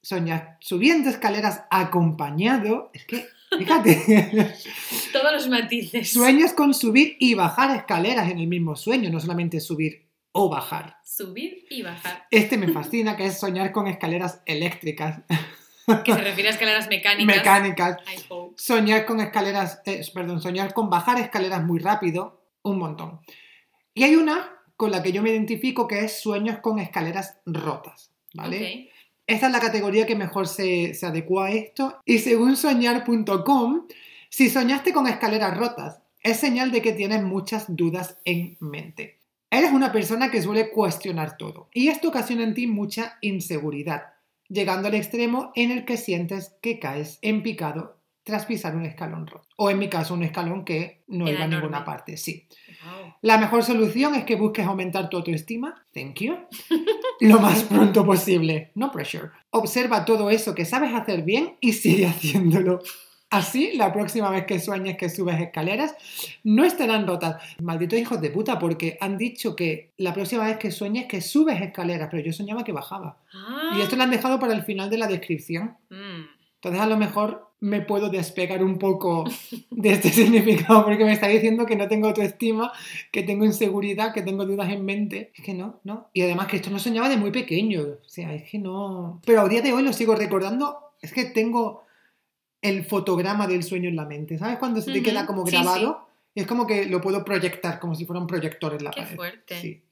soñar 0.00 0.56
subiendo 0.60 1.10
escaleras 1.10 1.64
acompañado. 1.70 2.90
Es 2.94 3.04
que, 3.04 3.26
fíjate. 3.58 4.02
Todos 5.12 5.32
los 5.32 5.48
matices. 5.48 6.12
Sueños 6.12 6.52
con 6.52 6.74
subir 6.74 7.16
y 7.18 7.34
bajar 7.34 7.76
escaleras 7.76 8.30
en 8.30 8.38
el 8.38 8.46
mismo 8.46 8.76
sueño, 8.76 9.10
no 9.10 9.20
solamente 9.20 9.60
subir 9.60 10.01
o 10.32 10.48
bajar. 10.48 10.98
Subir 11.04 11.66
y 11.70 11.82
bajar. 11.82 12.26
Este 12.30 12.56
me 12.56 12.68
fascina, 12.68 13.16
que 13.16 13.26
es 13.26 13.38
soñar 13.38 13.72
con 13.72 13.86
escaleras 13.86 14.42
eléctricas. 14.46 15.20
Que 16.04 16.14
se 16.14 16.20
refiere 16.20 16.48
a 16.48 16.52
escaleras 16.52 16.88
mecánicas. 16.88 17.36
Mecánicas. 17.36 17.98
I 18.06 18.24
hope. 18.28 18.54
Soñar 18.56 19.04
con 19.04 19.20
escaleras, 19.20 19.80
eh, 19.84 20.00
perdón, 20.14 20.40
soñar 20.40 20.72
con 20.72 20.88
bajar 20.88 21.18
escaleras 21.18 21.64
muy 21.64 21.80
rápido, 21.80 22.40
un 22.62 22.78
montón. 22.78 23.20
Y 23.92 24.04
hay 24.04 24.14
una 24.14 24.58
con 24.76 24.90
la 24.90 25.02
que 25.02 25.12
yo 25.12 25.22
me 25.22 25.30
identifico 25.30 25.86
que 25.86 26.00
es 26.04 26.20
sueños 26.20 26.58
con 26.58 26.78
escaleras 26.78 27.38
rotas, 27.46 28.12
¿vale? 28.34 28.90
Esta 29.26 29.46
es 29.46 29.52
la 29.52 29.60
categoría 29.60 30.06
que 30.06 30.16
mejor 30.16 30.48
se, 30.48 30.94
se 30.94 31.06
adecua 31.06 31.46
a 31.46 31.50
esto. 31.50 32.00
Y 32.04 32.18
según 32.18 32.56
soñar.com, 32.56 33.86
si 34.28 34.50
soñaste 34.50 34.92
con 34.92 35.06
escaleras 35.06 35.56
rotas, 35.56 36.00
es 36.22 36.38
señal 36.38 36.70
de 36.70 36.82
que 36.82 36.92
tienes 36.92 37.22
muchas 37.22 37.66
dudas 37.68 38.18
en 38.24 38.56
mente. 38.60 39.21
Eres 39.52 39.70
una 39.70 39.92
persona 39.92 40.30
que 40.30 40.40
suele 40.40 40.70
cuestionar 40.70 41.36
todo 41.36 41.68
y 41.74 41.88
esto 41.88 42.08
ocasiona 42.08 42.42
en 42.42 42.54
ti 42.54 42.66
mucha 42.66 43.18
inseguridad, 43.20 44.14
llegando 44.48 44.88
al 44.88 44.94
extremo 44.94 45.52
en 45.54 45.70
el 45.70 45.84
que 45.84 45.98
sientes 45.98 46.56
que 46.62 46.78
caes 46.78 47.18
en 47.20 47.42
picado 47.42 47.98
tras 48.22 48.46
pisar 48.46 48.74
un 48.74 48.86
escalón 48.86 49.26
roto. 49.26 49.46
O 49.58 49.68
en 49.68 49.78
mi 49.78 49.90
caso, 49.90 50.14
un 50.14 50.22
escalón 50.22 50.64
que 50.64 51.02
no 51.08 51.26
Era 51.26 51.34
iba 51.34 51.44
a 51.44 51.48
ninguna 51.48 51.84
parte, 51.84 52.16
sí. 52.16 52.48
Wow. 52.82 53.12
La 53.20 53.36
mejor 53.36 53.62
solución 53.62 54.14
es 54.14 54.24
que 54.24 54.36
busques 54.36 54.64
aumentar 54.64 55.10
tu 55.10 55.18
autoestima, 55.18 55.86
thank 55.92 56.20
you, 56.20 56.34
lo 57.20 57.38
más 57.38 57.64
pronto 57.64 58.06
posible. 58.06 58.70
No 58.74 58.90
pressure. 58.90 59.32
Observa 59.50 60.06
todo 60.06 60.30
eso 60.30 60.54
que 60.54 60.64
sabes 60.64 60.94
hacer 60.94 61.24
bien 61.24 61.58
y 61.60 61.74
sigue 61.74 62.06
haciéndolo. 62.06 62.80
Así, 63.32 63.72
la 63.76 63.94
próxima 63.94 64.28
vez 64.28 64.44
que 64.44 64.60
sueñes 64.60 64.98
que 64.98 65.08
subes 65.08 65.40
escaleras, 65.40 65.94
no 66.44 66.66
estarán 66.66 67.06
rotas. 67.06 67.42
Malditos 67.62 67.98
hijos 67.98 68.20
de 68.20 68.28
puta, 68.28 68.58
porque 68.58 68.98
han 69.00 69.16
dicho 69.16 69.56
que 69.56 69.94
la 69.96 70.12
próxima 70.12 70.44
vez 70.44 70.58
que 70.58 70.70
sueñes 70.70 71.06
que 71.06 71.22
subes 71.22 71.62
escaleras, 71.62 72.08
pero 72.10 72.22
yo 72.22 72.30
soñaba 72.34 72.62
que 72.62 72.72
bajaba. 72.72 73.16
Ah. 73.32 73.74
Y 73.78 73.80
esto 73.80 73.96
lo 73.96 74.02
han 74.02 74.10
dejado 74.10 74.38
para 74.38 74.52
el 74.52 74.64
final 74.64 74.90
de 74.90 74.98
la 74.98 75.06
descripción. 75.06 75.78
Mm. 75.88 76.26
Entonces 76.56 76.82
a 76.82 76.86
lo 76.86 76.98
mejor 76.98 77.54
me 77.60 77.80
puedo 77.80 78.10
despegar 78.10 78.62
un 78.62 78.78
poco 78.78 79.24
de 79.70 79.92
este 79.92 80.10
significado 80.10 80.84
porque 80.84 81.06
me 81.06 81.14
está 81.14 81.28
diciendo 81.28 81.64
que 81.64 81.76
no 81.76 81.88
tengo 81.88 82.08
autoestima, 82.08 82.70
que 83.10 83.22
tengo 83.22 83.46
inseguridad, 83.46 84.12
que 84.12 84.20
tengo 84.20 84.44
dudas 84.44 84.70
en 84.70 84.84
mente. 84.84 85.32
Es 85.34 85.42
que 85.42 85.54
no, 85.54 85.80
no. 85.84 86.10
Y 86.12 86.20
además 86.20 86.48
que 86.48 86.56
esto 86.56 86.68
no 86.68 86.78
soñaba 86.78 87.08
de 87.08 87.16
muy 87.16 87.30
pequeño. 87.30 87.80
O 88.04 88.08
sea, 88.10 88.34
es 88.34 88.50
que 88.50 88.58
no... 88.58 89.22
Pero 89.24 89.40
a 89.40 89.48
día 89.48 89.62
de 89.62 89.72
hoy 89.72 89.82
lo 89.82 89.94
sigo 89.94 90.14
recordando. 90.14 90.92
Es 91.00 91.14
que 91.14 91.24
tengo 91.24 91.84
el 92.62 92.84
fotograma 92.86 93.46
del 93.46 93.62
sueño 93.62 93.88
en 93.90 93.96
la 93.96 94.06
mente. 94.06 94.38
¿Sabes? 94.38 94.58
Cuando 94.58 94.80
se 94.80 94.90
te 94.92 94.98
Ujú, 95.00 95.04
queda 95.10 95.26
como 95.26 95.44
sí, 95.46 95.52
grabado. 95.52 96.08
Es 96.34 96.46
como 96.46 96.66
que 96.66 96.86
lo 96.86 97.02
puedo 97.02 97.22
proyectar 97.26 97.78
como 97.78 97.94
si 97.94 98.06
fuera 98.06 98.18
un 98.20 98.26
proyector 98.26 98.72
en 98.74 98.84
la 98.84 98.90
Qué 98.90 99.02
pared. 99.02 99.16
fuerte. 99.16 99.60
Sí. 99.60 99.82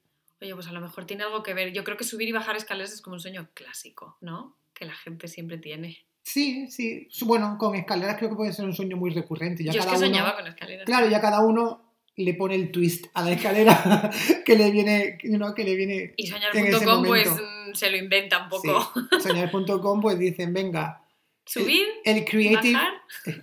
Oye, 0.41 0.55
pues 0.55 0.67
a 0.69 0.73
lo 0.73 0.81
mejor 0.81 1.05
tiene 1.05 1.23
algo 1.25 1.43
que 1.43 1.53
ver. 1.53 1.71
Yo 1.75 1.85
creo 1.85 1.99
que 1.99 2.05
subir 2.05 2.29
y 2.31 2.33
bajar 2.33 2.57
escaleras 2.57 2.93
es 2.95 3.03
como 3.03 3.15
un 3.15 3.21
sueño 3.21 3.51
clásico, 3.53 4.17
¿no? 4.23 4.57
Que 4.73 4.87
la 4.87 4.95
gente 4.95 5.29
siempre 5.29 5.59
tiene. 5.59 5.99
Sí, 6.23 6.71
sí. 6.71 7.09
Bueno, 7.27 7.57
con 7.59 7.75
escaleras 7.75 8.17
creo 8.17 8.31
que 8.31 8.37
puede 8.37 8.53
ser 8.55 8.65
un 8.65 8.75
sueño 8.75 8.97
muy 8.97 9.11
recurrente. 9.11 9.63
Ya 9.65 9.73
Yo 9.73 9.81
es 9.81 9.85
cada 9.85 9.99
que 9.99 10.05
uno- 10.07 10.15
soñaba 10.15 10.37
con 10.37 10.47
escaleras. 10.47 10.87
Claro, 10.87 11.09
ya 11.11 11.21
cada 11.21 11.41
uno 11.45 11.83
le 12.17 12.33
pone 12.35 12.55
el 12.55 12.71
twist 12.71 13.07
a 13.15 13.23
la 13.23 13.33
escalera 13.33 14.11
que 14.47 14.57
le 14.57 14.71
viene, 14.71 15.19
¿no? 15.25 15.55
que 15.55 15.65
le 15.65 15.75
viene. 15.75 16.15
Y 16.17 16.27
soñar.com 16.27 17.05
pues 17.05 17.29
mm, 17.31 17.75
se 17.75 17.91
lo 17.91 17.99
inventa 17.99 18.43
un 18.45 18.49
poco. 18.49 18.93
Sí. 18.95 19.21
Soñar.com 19.29 20.01
pues 20.01 20.19
dicen, 20.19 20.55
venga, 20.55 21.03
Subir, 21.45 21.87
el 22.05 22.25
creative 22.25 22.75
bajar. 22.75 22.93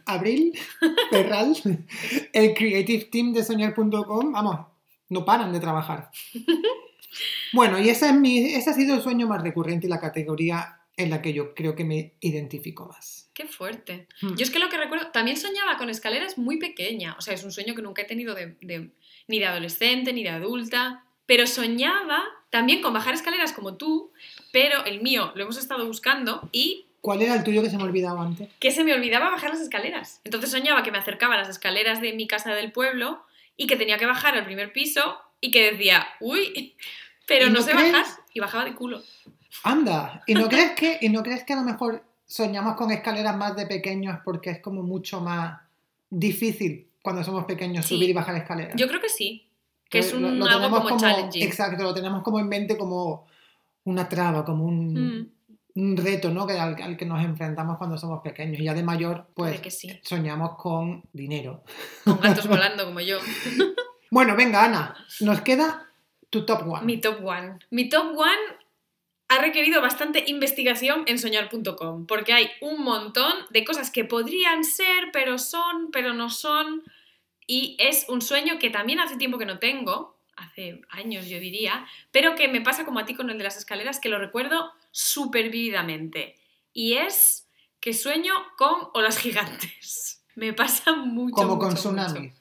Abril, 0.05 0.57
Ferral, 1.09 1.55
el 2.33 2.53
creative 2.53 3.05
team 3.05 3.33
de 3.33 3.43
soñar.com, 3.43 4.31
vamos, 4.31 4.67
no 5.09 5.25
paran 5.25 5.51
de 5.53 5.59
trabajar. 5.59 6.09
Bueno, 7.53 7.79
y 7.79 7.89
ese, 7.89 8.07
es 8.09 8.13
mi, 8.13 8.53
ese 8.53 8.69
ha 8.69 8.73
sido 8.73 8.95
el 8.95 9.01
sueño 9.01 9.27
más 9.27 9.41
recurrente 9.41 9.87
y 9.87 9.89
la 9.89 9.99
categoría 9.99 10.81
en 10.97 11.09
la 11.09 11.21
que 11.21 11.33
yo 11.33 11.55
creo 11.55 11.75
que 11.75 11.83
me 11.85 12.13
identifico 12.19 12.85
más. 12.87 13.31
Qué 13.33 13.45
fuerte. 13.47 14.07
Hmm. 14.21 14.35
Yo 14.35 14.43
es 14.43 14.51
que 14.51 14.59
lo 14.59 14.69
que 14.69 14.77
recuerdo, 14.77 15.07
también 15.11 15.37
soñaba 15.37 15.77
con 15.77 15.89
escaleras 15.89 16.37
muy 16.37 16.57
pequeña. 16.57 17.15
O 17.17 17.21
sea, 17.21 17.33
es 17.33 17.43
un 17.43 17.51
sueño 17.51 17.75
que 17.75 17.81
nunca 17.81 18.01
he 18.01 18.05
tenido 18.05 18.35
de, 18.35 18.57
de- 18.61 18.91
ni 19.27 19.39
de 19.39 19.45
adolescente, 19.45 20.13
ni 20.13 20.23
de 20.23 20.29
adulta. 20.29 21.05
Pero 21.25 21.47
soñaba 21.47 22.23
también 22.49 22.81
con 22.81 22.93
bajar 22.93 23.13
escaleras 23.13 23.53
como 23.53 23.77
tú, 23.77 24.11
pero 24.51 24.85
el 24.85 25.01
mío 25.01 25.31
lo 25.35 25.43
hemos 25.43 25.57
estado 25.57 25.85
buscando 25.87 26.49
y 26.51 26.86
¿Cuál 27.01 27.21
era 27.21 27.35
el 27.35 27.43
tuyo 27.43 27.61
que 27.61 27.69
se 27.69 27.77
me 27.77 27.83
ha 27.83 27.85
olvidado 27.85 28.19
antes? 28.21 28.49
que 28.59 28.71
se 28.71 28.83
me 28.83 28.93
olvidaba 28.93 29.29
bajar 29.29 29.51
las 29.51 29.61
escaleras. 29.61 30.19
Entonces 30.23 30.49
soñaba 30.51 30.83
que 30.83 30.91
me 30.91 30.97
acercaba 30.97 31.35
a 31.35 31.37
las 31.37 31.49
escaleras 31.49 32.01
de 32.01 32.13
mi 32.13 32.27
casa 32.27 32.53
del 32.53 32.71
pueblo 32.71 33.23
y 33.55 33.67
que 33.67 33.75
tenía 33.77 33.97
que 33.97 34.05
bajar 34.05 34.35
al 34.35 34.45
primer 34.45 34.73
piso 34.73 35.17
y 35.39 35.51
que 35.51 35.71
decía, 35.71 36.05
uy, 36.19 36.75
pero 37.27 37.45
¿Y 37.45 37.49
no, 37.49 37.59
no 37.59 37.61
sé 37.65 37.71
crees? 37.71 37.91
bajar 37.93 38.05
y 38.33 38.39
bajaba 38.39 38.65
de 38.65 38.73
culo. 38.75 39.01
Anda, 39.63 40.23
¿y 40.27 40.33
no 40.33 40.47
crees 40.49 40.71
que, 40.71 40.97
y 41.01 41.09
no 41.09 41.23
crees 41.23 41.43
que 41.43 41.53
a 41.53 41.57
lo 41.57 41.63
mejor 41.63 42.03
soñamos 42.25 42.75
con 42.75 42.91
escaleras 42.91 43.37
más 43.37 43.55
de 43.55 43.65
pequeños 43.67 44.19
porque 44.25 44.49
es 44.49 44.59
como 44.59 44.83
mucho 44.83 45.21
más 45.21 45.59
difícil 46.09 46.87
cuando 47.01 47.23
somos 47.23 47.45
pequeños 47.45 47.85
Sí. 47.85 47.95
subir 47.95 48.09
y 48.09 48.13
bajar 48.13 48.35
escaleras? 48.35 48.75
Yo 48.75 48.87
creo 48.87 48.99
que 48.99 49.09
sí, 49.09 49.47
que 49.89 49.99
es 49.99 50.11
Lo- 50.13 50.27
un, 50.27 50.39
lo 50.39 50.45
algo 50.45 50.57
tenemos 50.59 50.81
como, 50.83 50.99
challenging. 50.99 51.43
Exacto, 51.43 51.83
lo 51.83 51.93
tenemos 51.93 52.21
como 52.23 52.39
en 52.39 52.49
mente 52.49 52.77
como 52.77 53.27
una 53.85 54.09
traba, 54.09 54.43
como 54.43 54.65
un, 54.65 54.93
Mm, 54.93 54.97
un 54.97 55.36
reto, 55.97 56.31
¿no? 56.31 56.47
Que, 56.47 56.53
al, 56.53 56.81
al 56.81 56.97
que 56.97 57.05
nos 57.05 57.23
enfrentamos 57.23 57.77
cuando 57.77 57.97
somos 57.97 58.21
pequeños. 58.21 58.59
Y 58.59 58.63
ya 58.63 58.73
de 58.73 58.83
mayor, 58.83 59.27
pues 59.35 59.59
que 59.61 59.71
sí. 59.71 59.99
soñamos 60.03 60.57
con 60.57 61.03
dinero. 61.13 61.63
Con 62.03 62.19
gatos 62.19 62.47
volando 62.47 62.85
como 62.85 62.99
yo. 62.99 63.19
Bueno, 64.09 64.37
venga, 64.37 64.63
Ana, 64.63 64.95
nos 65.19 65.41
queda 65.41 65.91
tu 66.29 66.45
top 66.45 66.65
one. 66.65 66.85
Mi 66.85 67.01
top 67.01 67.19
one. 67.23 67.59
Mi 67.71 67.89
top 67.89 68.17
one 68.17 68.57
ha 69.29 69.39
requerido 69.39 69.81
bastante 69.81 70.23
investigación 70.27 71.03
en 71.07 71.19
soñar.com, 71.19 72.07
porque 72.07 72.33
hay 72.33 72.49
un 72.61 72.83
montón 72.83 73.33
de 73.49 73.65
cosas 73.65 73.91
que 73.91 74.05
podrían 74.05 74.63
ser, 74.63 75.09
pero 75.11 75.37
son, 75.37 75.91
pero 75.91 76.13
no 76.13 76.29
son. 76.29 76.83
Y 77.45 77.75
es 77.79 78.05
un 78.07 78.21
sueño 78.21 78.59
que 78.59 78.69
también 78.69 78.99
hace 78.99 79.17
tiempo 79.17 79.37
que 79.37 79.45
no 79.45 79.59
tengo, 79.59 80.17
hace 80.37 80.81
años 80.89 81.27
yo 81.27 81.39
diría, 81.39 81.85
pero 82.11 82.35
que 82.35 82.47
me 82.47 82.61
pasa 82.61 82.85
como 82.85 82.99
a 82.99 83.05
ti 83.05 83.15
con 83.15 83.29
el 83.29 83.37
de 83.37 83.43
las 83.43 83.57
escaleras, 83.57 83.99
que 83.99 84.09
lo 84.09 84.19
recuerdo 84.19 84.71
súper 84.97 85.51
vívidamente. 85.51 86.35
Y 86.73 86.93
es 86.93 87.47
que 87.79 87.93
sueño 87.93 88.33
con 88.57 88.89
olas 88.95 89.19
gigantes. 89.19 90.23
Me 90.35 90.53
pasa 90.53 90.93
mucho. 90.93 91.35
como 91.35 91.59
con 91.59 91.75
tsunamis. 91.75 92.33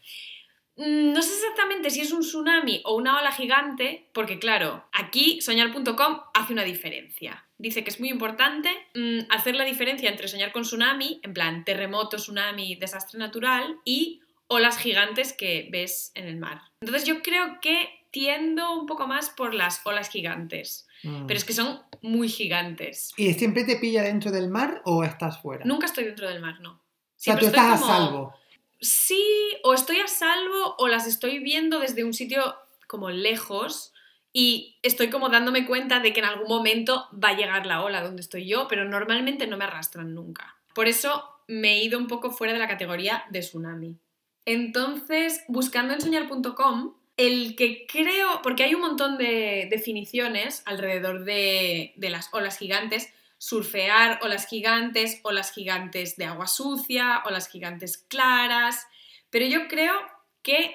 Mm, 0.77 1.13
No 1.13 1.23
sé 1.23 1.35
exactamente 1.35 1.91
si 1.91 2.01
es 2.01 2.13
un 2.13 2.21
tsunami 2.21 2.81
o 2.85 2.95
una 2.97 3.19
ola 3.19 3.33
gigante, 3.33 4.09
porque 4.13 4.39
claro, 4.39 4.87
aquí 4.93 5.41
soñar.com 5.41 6.21
hace 6.35 6.53
una 6.53 6.65
diferencia. 6.65 7.45
Dice 7.59 7.85
que 7.85 7.91
es 7.91 8.01
muy 8.01 8.09
importante 8.11 8.71
mm, 8.95 9.31
hacer 9.31 9.55
la 9.55 9.65
diferencia 9.65 10.11
entre 10.11 10.29
soñar 10.29 10.53
con 10.53 10.63
tsunami, 10.63 11.21
en 11.23 11.35
plan 11.35 11.65
terremoto, 11.65 12.17
tsunami, 12.17 12.77
desastre 12.77 13.19
natural, 13.19 13.79
y 13.85 14.21
olas 14.49 14.79
gigantes 14.79 15.33
que 15.33 15.69
ves 15.71 16.13
en 16.15 16.27
el 16.27 16.37
mar. 16.37 16.61
Entonces 16.81 17.07
yo 17.07 17.23
creo 17.23 17.59
que 17.61 17.89
tiendo 18.11 18.79
un 18.79 18.87
poco 18.87 19.07
más 19.07 19.31
por 19.31 19.55
las 19.55 19.81
olas 19.85 20.09
gigantes, 20.11 20.86
Mm. 21.03 21.27
pero 21.27 21.37
es 21.39 21.45
que 21.45 21.53
son 21.53 21.81
muy 22.03 22.29
gigantes. 22.29 23.13
¿Y 23.17 23.33
siempre 23.35 23.65
te 23.65 23.77
pilla 23.77 24.03
dentro 24.03 24.31
del 24.31 24.49
mar 24.49 24.83
o 24.85 25.05
estás 25.05 25.41
fuera? 25.41 25.65
Nunca 25.65 25.87
estoy 25.87 26.05
dentro 26.05 26.29
del 26.29 26.41
mar, 26.41 26.61
no. 26.61 26.73
o 26.73 26.81
sea, 27.17 27.35
Siempre 27.37 27.47
tú 27.47 27.47
estás 27.57 27.81
como- 27.81 27.93
a 27.93 27.97
salvo. 27.97 28.35
Sí, 28.81 29.25
o 29.65 29.73
estoy 29.75 30.01
a 30.01 30.07
salvo 30.07 30.75
o 30.79 30.89
las 30.89 31.07
estoy 31.07 31.39
viendo 31.39 31.79
desde 31.81 32.05
un 32.05 32.13
sitio 32.13 32.55
como 32.87 33.11
lejos 33.11 33.93
y 34.33 34.79
estoy 34.83 35.09
como 35.09 35.31
dándome 35.31 35.65
cuenta 35.67 36.01
de 36.01 36.13
que 36.13 36.21
en 36.21 36.27
algún 36.27 36.47
momento 36.49 37.09
va 37.13 37.31
a 37.31 37.37
llegar 37.37 37.65
la 37.67 37.83
ola 37.83 38.03
donde 38.03 38.21
estoy 38.21 38.47
yo, 38.47 38.67
pero 38.69 38.85
normalmente 38.85 39.47
no 39.47 39.57
me 39.57 39.65
arrastran 39.65 40.15
nunca. 40.15 40.57
Por 40.75 40.89
eso 40.89 41.25
me 41.49 41.75
he 41.79 41.85
ido 41.85 41.99
un 41.99 42.07
poco 42.07 42.31
fuera 42.31 42.53
de 42.53 42.59
la 42.59 42.69
categoría 42.69 43.25
de 43.31 43.41
tsunami. 43.41 43.99
Entonces, 44.45 45.43
buscando 45.49 45.95
en 45.95 46.01
soñar.com, 46.01 46.95
el 47.17 47.57
que 47.57 47.87
creo, 47.87 48.41
porque 48.43 48.65
hay 48.65 48.75
un 48.75 48.83
montón 48.83 49.17
de 49.17 49.69
definiciones 49.71 50.63
alrededor 50.67 51.25
de, 51.25 51.95
de 51.97 52.11
las 52.11 52.29
olas 52.33 52.59
gigantes, 52.59 53.13
surfear 53.39 54.21
olas 54.23 54.47
gigantes, 54.47 55.21
olas 55.23 55.53
gigantes 55.53 56.17
de 56.17 56.25
agua 56.25 56.47
sucia, 56.47 57.23
olas 57.27 57.49
gigantes 57.49 57.99
claras, 57.99 58.87
pero 59.31 59.47
yo 59.47 59.69
creo 59.69 59.95
que 60.43 60.75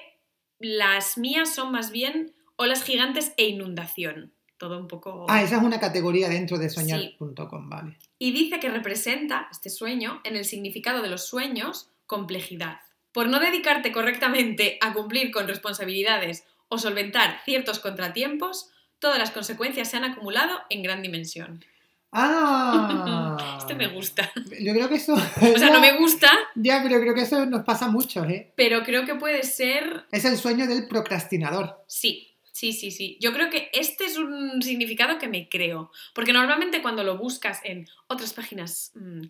las 0.58 1.18
mías 1.18 1.54
son 1.54 1.72
más 1.72 1.90
bien 1.90 2.34
olas 2.56 2.84
gigantes 2.84 3.32
e 3.36 3.46
inundación. 3.46 4.32
Todo 4.58 4.78
un 4.78 4.86
poco... 4.86 5.26
Ah, 5.28 5.42
esa 5.42 5.56
es 5.56 5.62
una 5.62 5.80
categoría 5.80 6.28
dentro 6.28 6.56
de 6.56 6.70
soñar.com, 6.70 7.68
vale. 7.68 7.98
Y 8.18 8.30
dice 8.30 8.60
que 8.60 8.68
representa 8.68 9.48
este 9.50 9.70
sueño, 9.70 10.20
en 10.22 10.36
el 10.36 10.44
significado 10.44 11.02
de 11.02 11.08
los 11.08 11.26
sueños, 11.26 11.90
complejidad. 12.06 12.78
Por 13.12 13.28
no 13.28 13.40
dedicarte 13.40 13.92
correctamente 13.92 14.78
a 14.80 14.92
cumplir 14.92 15.30
con 15.30 15.48
responsabilidades 15.48 16.44
o 16.68 16.78
solventar 16.78 17.40
ciertos 17.44 17.78
contratiempos, 17.78 18.70
todas 18.98 19.18
las 19.18 19.30
consecuencias 19.30 19.90
se 19.90 19.98
han 19.98 20.04
acumulado 20.04 20.60
en 20.70 20.82
gran 20.82 21.02
dimensión. 21.02 21.64
Ah. 22.12 23.56
este 23.58 23.74
me 23.74 23.88
gusta. 23.88 24.30
Yo 24.60 24.72
creo 24.72 24.88
que 24.88 24.96
eso. 24.96 25.14
O 25.54 25.58
sea, 25.58 25.70
no 25.70 25.80
me 25.80 25.96
gusta. 25.98 26.30
Ya, 26.54 26.82
pero 26.82 27.00
creo 27.00 27.14
que 27.14 27.22
eso 27.22 27.46
nos 27.46 27.64
pasa 27.64 27.88
mucho, 27.88 28.24
¿eh? 28.24 28.52
Pero 28.56 28.84
creo 28.84 29.04
que 29.04 29.14
puede 29.14 29.42
ser. 29.42 30.04
Es 30.12 30.24
el 30.24 30.36
sueño 30.36 30.66
del 30.66 30.86
procrastinador. 30.88 31.82
Sí. 31.86 32.28
Sí, 32.52 32.74
sí, 32.74 32.90
sí. 32.90 33.16
Yo 33.18 33.32
creo 33.32 33.48
que 33.48 33.70
este 33.72 34.04
es 34.04 34.18
un 34.18 34.60
significado 34.60 35.18
que 35.18 35.26
me 35.26 35.48
creo. 35.48 35.90
Porque 36.14 36.34
normalmente 36.34 36.82
cuando 36.82 37.02
lo 37.02 37.16
buscas 37.16 37.60
en 37.64 37.88
otras 38.08 38.34
páginas 38.34 38.92
mmm, 38.94 39.22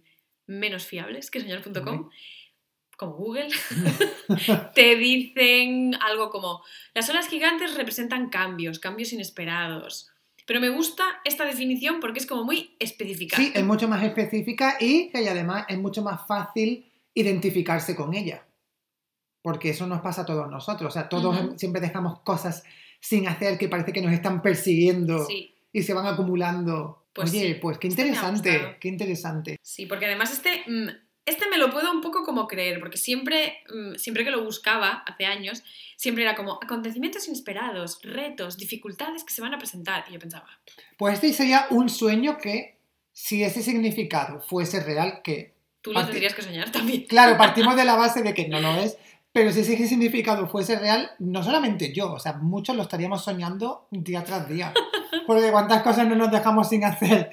menos 0.47 0.85
fiables 0.85 1.31
que 1.31 1.41
soñar.com, 1.41 2.11
como 3.03 3.17
Google, 3.17 3.49
te 4.75 4.97
dicen 4.97 5.95
algo 6.01 6.31
como 6.31 6.63
las 6.95 7.11
olas 7.11 7.27
gigantes 7.27 7.75
representan 7.75 8.31
cambios, 8.31 8.79
cambios 8.79 9.13
inesperados. 9.13 10.09
Pero 10.47 10.61
me 10.61 10.71
gusta 10.71 11.05
esta 11.25 11.45
definición 11.45 12.01
porque 12.01 12.19
es 12.21 12.27
como 12.27 12.45
muy 12.45 12.77
específica. 12.79 13.37
Sí, 13.37 13.53
es 13.55 13.65
mucho 13.65 13.89
más 13.89 14.03
específica 14.05 14.77
y 14.81 15.09
que 15.11 15.29
además 15.29 15.67
es 15.69 15.79
mucho 15.79 16.03
más 16.03 16.27
fácil 16.27 16.93
identificarse 17.15 17.95
con 17.95 18.15
ella. 18.15 18.47
Porque 19.41 19.71
eso 19.71 19.87
nos 19.87 20.01
pasa 20.01 20.23
a 20.23 20.27
todos 20.27 20.49
nosotros. 20.51 20.89
O 20.89 20.93
sea, 20.93 21.09
todos 21.09 21.37
uh 21.37 21.41
-huh. 21.41 21.59
siempre 21.59 21.81
dejamos 21.81 22.21
cosas 22.21 22.65
sin 23.01 23.27
hacer 23.29 23.59
que 23.59 23.69
parece 23.69 23.93
que 23.93 24.03
nos 24.03 24.13
están 24.13 24.43
persiguiendo 24.43 25.25
sí. 25.27 25.55
y 25.73 25.83
se 25.83 25.95
van 25.95 26.07
acumulando. 26.07 27.07
Pues 27.13 27.31
Oye, 27.31 27.55
sí, 27.55 27.55
pues 27.61 27.79
qué 27.79 27.89
interesante, 27.89 28.77
qué 28.81 28.89
interesante. 28.89 29.59
Sí, 29.63 29.87
porque 29.87 30.07
además 30.07 30.33
este, 30.33 30.63
mm, 30.67 30.89
este 31.25 31.49
me 31.49 31.59
lo 31.59 31.71
puedo 31.71 31.91
un 31.93 32.01
poco 32.01 32.25
como 32.25 32.49
creer, 32.49 32.81
porque 32.81 32.99
siempre, 32.99 33.63
mm, 33.73 33.95
siempre 33.97 34.25
que 34.25 34.31
lo 34.31 34.45
buscaba, 34.45 35.03
hace 35.07 35.25
años, 35.25 35.63
siempre 35.97 36.25
era 36.25 36.35
como 36.35 36.59
acontecimientos 36.63 37.29
inesperados, 37.29 38.01
retos, 38.03 38.57
dificultades 38.57 39.23
que 39.25 39.33
se 39.33 39.41
van 39.41 39.55
a 39.55 39.59
presentar. 39.59 40.05
Y 40.09 40.15
yo 40.15 40.19
pensaba, 40.19 40.47
Pues 40.97 41.15
este 41.15 41.33
sería 41.33 41.67
un 41.71 41.89
sueño 41.89 42.39
que, 42.39 42.77
si 43.13 43.45
ese 43.45 43.63
significado 43.63 44.41
fuese 44.41 44.81
real, 44.81 45.21
que... 45.23 45.55
tú 45.81 45.93
lo 45.93 46.05
tendrías 46.05 46.35
que 46.35 46.43
soñar 46.43 46.73
también. 46.73 47.05
Claro, 47.07 47.37
partimos 47.37 47.77
de 47.77 47.85
la 47.85 47.95
base 47.97 48.23
de 48.23 48.35
que 48.35 48.49
no 48.49 48.61
lo 48.61 48.75
es, 48.77 48.97
pero 49.33 49.53
si 49.53 49.61
ese 49.61 49.87
significado 49.87 50.49
fuese 50.49 50.79
real, 50.79 51.13
no 51.19 51.43
solamente 51.43 51.93
yo, 51.93 52.13
o 52.13 52.19
sea, 52.19 52.35
muchos 52.35 52.75
lo 52.75 52.83
estaríamos 52.83 53.25
soñando 53.25 53.87
día 53.91 54.25
tras 54.25 54.49
día. 54.49 54.75
Porque 55.27 55.53
cuántas 55.53 55.83
cosas 55.83 56.09
no 56.09 56.17
nos 56.17 56.33
dejamos 56.33 56.69
sin 56.69 56.85
hacer 56.85 57.31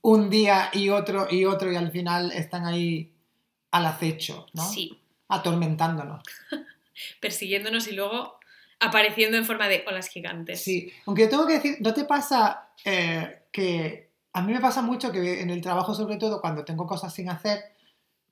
un 0.00 0.30
día 0.30 0.70
y 0.72 0.88
otro 0.88 1.26
y 1.30 1.44
otro 1.44 1.70
y 1.70 1.76
al 1.76 1.90
final 1.90 2.32
están 2.32 2.64
ahí 2.64 3.12
al 3.70 3.86
acecho, 3.86 4.46
¿no? 4.52 4.62
Sí, 4.62 5.00
Atormentándonos. 5.28 6.22
persiguiéndonos 7.20 7.88
y 7.88 7.92
luego 7.92 8.38
apareciendo 8.80 9.36
en 9.36 9.44
forma 9.44 9.68
de 9.68 9.84
olas 9.86 10.08
gigantes. 10.08 10.62
Sí, 10.62 10.92
aunque 11.06 11.22
yo 11.24 11.28
tengo 11.28 11.46
que 11.46 11.54
decir, 11.54 11.76
¿no 11.80 11.92
te 11.94 12.04
pasa 12.04 12.68
eh, 12.84 13.44
que 13.52 14.10
a 14.32 14.42
mí 14.42 14.52
me 14.52 14.60
pasa 14.60 14.82
mucho 14.82 15.10
que 15.12 15.40
en 15.40 15.50
el 15.50 15.60
trabajo, 15.60 15.94
sobre 15.94 16.16
todo 16.16 16.40
cuando 16.40 16.64
tengo 16.64 16.86
cosas 16.86 17.12
sin 17.14 17.28
hacer 17.28 17.60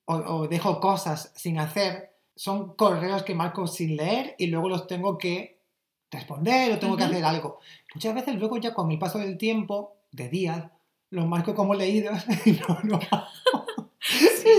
o, 0.04 0.14
o 0.16 0.48
dejo 0.48 0.80
cosas 0.80 1.32
sin 1.34 1.58
hacer, 1.58 2.14
son 2.36 2.74
correos 2.76 3.22
que 3.22 3.34
marco 3.34 3.66
sin 3.66 3.96
leer 3.96 4.34
y 4.38 4.48
luego 4.48 4.68
los 4.68 4.86
tengo 4.86 5.16
que 5.18 5.60
responder 6.10 6.72
o 6.72 6.78
tengo 6.78 6.96
que 6.96 7.04
Ujú. 7.04 7.12
hacer 7.12 7.24
algo. 7.24 7.60
Muchas 7.94 8.14
veces 8.14 8.34
luego 8.36 8.58
ya 8.58 8.74
con 8.74 8.90
el 8.90 8.98
paso 8.98 9.18
del 9.18 9.38
tiempo, 9.38 9.96
de 10.12 10.28
días, 10.28 10.64
los 11.10 11.26
marco 11.26 11.54
como 11.54 11.74
leídos 11.74 12.22
y 12.44 12.52
no, 12.52 12.78
no 12.84 13.00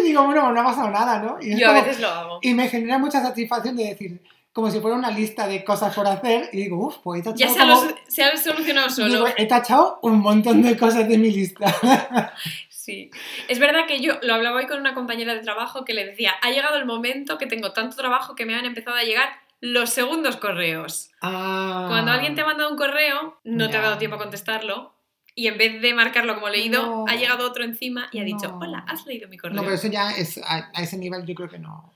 digo, 0.08 0.24
bueno, 0.26 0.52
no 0.52 0.62
ha 0.62 0.64
pasado 0.64 0.90
nada, 0.90 1.20
¿no? 1.20 1.38
Y, 1.42 1.60
Yo 1.60 1.70
a 1.70 1.74
veces 1.74 2.00
lo 2.00 2.08
hago. 2.10 2.40
y 2.42 2.54
me 2.54 2.68
genera 2.70 2.98
mucha 2.98 3.22
satisfacción 3.22 3.76
de 3.76 3.86
decir, 3.86 4.22
como 4.54 4.72
si 4.72 4.80
fuera 4.80 4.96
una 4.96 5.12
lista 5.12 5.48
de 5.48 5.64
cosas 5.66 5.94
por 5.94 6.08
hacer, 6.08 6.50
y 6.54 6.58
digo, 6.58 6.78
uff, 6.88 6.98
pues 7.04 7.22
he 7.26 7.34
Ya 7.36 7.48
tachado, 7.48 7.54
se 7.54 7.60
ha, 7.60 7.66
como- 7.76 7.82
los- 7.86 7.96
se 8.08 8.24
ha 8.24 8.38
solucionado 8.38 8.90
solo. 8.90 9.08
digo, 9.10 9.28
he 9.38 9.46
tachado 9.48 10.00
un 10.02 10.20
montón 10.20 10.62
de 10.62 10.78
cosas 10.78 11.08
de 11.08 11.18
mi 11.18 11.32
lista. 11.32 11.66
Sí. 12.70 13.10
Es 13.48 13.58
verdad 13.58 13.88
que 13.88 14.00
yo 14.00 14.14
lo 14.22 14.36
hablaba 14.36 14.58
hoy 14.58 14.68
con 14.68 14.80
una 14.80 14.94
compañera 14.94 15.34
de 15.34 15.40
trabajo 15.42 15.86
que 15.86 15.96
le 15.96 16.06
decía, 16.06 16.34
ha 16.44 16.52
llegado 16.52 16.78
el 16.78 16.86
momento 16.86 17.40
que 17.40 17.48
tengo 17.48 17.72
tanto 17.74 17.96
trabajo 17.96 18.36
que 18.36 18.46
me 18.46 18.54
han 18.54 18.66
empezado 18.66 18.96
a 18.96 19.02
llegar 19.02 19.28
los 19.60 19.90
segundos 19.90 20.38
correos. 20.38 21.10
Ah. 21.20 21.86
Cuando 21.90 22.12
alguien 22.12 22.36
te 22.36 22.42
ha 22.42 22.46
mandado 22.46 22.70
un 22.70 22.78
correo, 22.78 23.40
no 23.44 23.70
te 23.72 23.78
ha 23.78 23.80
Ya. 23.82 23.86
dado 23.88 23.98
tiempo 23.98 24.18
a 24.18 24.20
contestarlo. 24.20 24.94
Y 25.38 25.48
en 25.48 25.58
vez 25.58 25.82
de 25.82 25.94
marcarlo 25.94 26.36
como 26.36 26.48
leído, 26.50 26.82
No. 26.86 27.06
ha 27.08 27.16
llegado 27.16 27.46
otro 27.48 27.64
encima 27.66 28.08
y 28.14 28.20
ha 28.20 28.24
dicho, 28.24 28.48
No. 28.48 28.60
hola, 28.60 28.86
has 28.88 29.06
leído 29.06 29.28
mi 29.28 29.38
correo. 29.38 29.56
No, 29.56 29.64
pero 29.64 29.76
eso 29.76 29.88
ya 29.88 30.12
es, 30.12 30.38
a, 30.38 30.70
a 30.74 30.82
ese 30.82 30.98
nivel 30.98 31.26
yo 31.26 31.36
creo 31.36 31.50
que 31.50 31.60
no, 31.60 31.94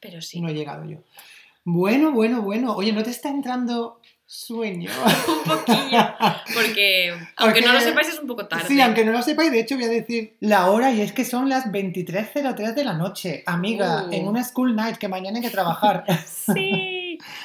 Pero 0.00 0.20
sí, 0.20 0.40
no 0.40 0.48
he 0.48 0.54
llegado 0.54 0.84
yo. 0.84 0.98
Bueno, 1.64 2.10
bueno, 2.12 2.42
bueno. 2.42 2.74
Oye, 2.74 2.92
¿no 2.92 3.02
te 3.02 3.10
está 3.10 3.28
entrando 3.28 4.00
sueño? 4.26 4.90
un 5.28 5.44
poquillo. 5.44 6.00
Porque, 6.54 7.14
aunque 7.36 7.60
no 7.60 7.72
lo 7.72 7.80
sepáis, 7.80 8.08
es 8.08 8.18
un 8.18 8.26
poco 8.26 8.46
tarde. 8.48 8.64
Sí, 8.66 8.80
aunque 8.80 9.04
no 9.04 9.12
lo 9.12 9.22
sepáis, 9.22 9.52
de 9.52 9.60
hecho 9.60 9.76
voy 9.76 9.84
a 9.84 9.88
decir 9.88 10.36
la 10.40 10.70
hora 10.70 10.90
y 10.90 11.00
es 11.00 11.12
que 11.12 11.24
son 11.24 11.48
las 11.48 11.66
23.03 11.66 12.74
de 12.74 12.84
la 12.84 12.94
noche. 12.94 13.42
Amiga, 13.46 14.06
Uh. 14.08 14.12
en 14.12 14.26
una 14.26 14.42
school 14.42 14.74
night 14.74 14.96
que 14.96 15.06
mañana 15.08 15.36
hay 15.36 15.42
que 15.44 15.50
trabajar. 15.50 16.04
Sí. 16.26 16.99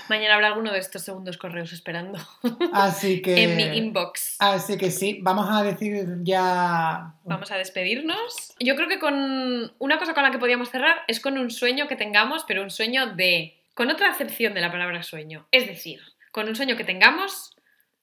Mañana 0.09 0.35
habrá 0.35 0.47
alguno 0.47 0.71
de 0.71 0.79
estos 0.79 1.01
segundos 1.03 1.37
correos 1.37 1.73
esperando 1.73 2.19
Así 2.73 3.21
que... 3.21 3.43
en 3.43 3.55
mi 3.57 3.63
inbox. 3.77 4.35
Así 4.39 4.77
que 4.77 4.91
sí, 4.91 5.19
vamos 5.21 5.47
a 5.49 5.63
decir 5.63 6.05
ya... 6.23 7.13
Vamos 7.23 7.51
a 7.51 7.57
despedirnos. 7.57 8.53
Yo 8.59 8.75
creo 8.75 8.87
que 8.87 8.99
con 8.99 9.73
una 9.79 9.97
cosa 9.97 10.13
con 10.13 10.23
la 10.23 10.31
que 10.31 10.37
podíamos 10.39 10.69
cerrar 10.69 10.97
es 11.07 11.19
con 11.19 11.37
un 11.37 11.49
sueño 11.51 11.87
que 11.87 11.95
tengamos, 11.95 12.43
pero 12.47 12.61
un 12.61 12.69
sueño 12.71 13.15
de... 13.15 13.59
con 13.73 13.89
otra 13.89 14.09
acepción 14.09 14.53
de 14.53 14.61
la 14.61 14.71
palabra 14.71 15.03
sueño. 15.03 15.47
Es 15.51 15.67
decir, 15.67 16.01
con 16.31 16.47
un 16.47 16.55
sueño 16.55 16.75
que 16.77 16.83
tengamos 16.83 17.55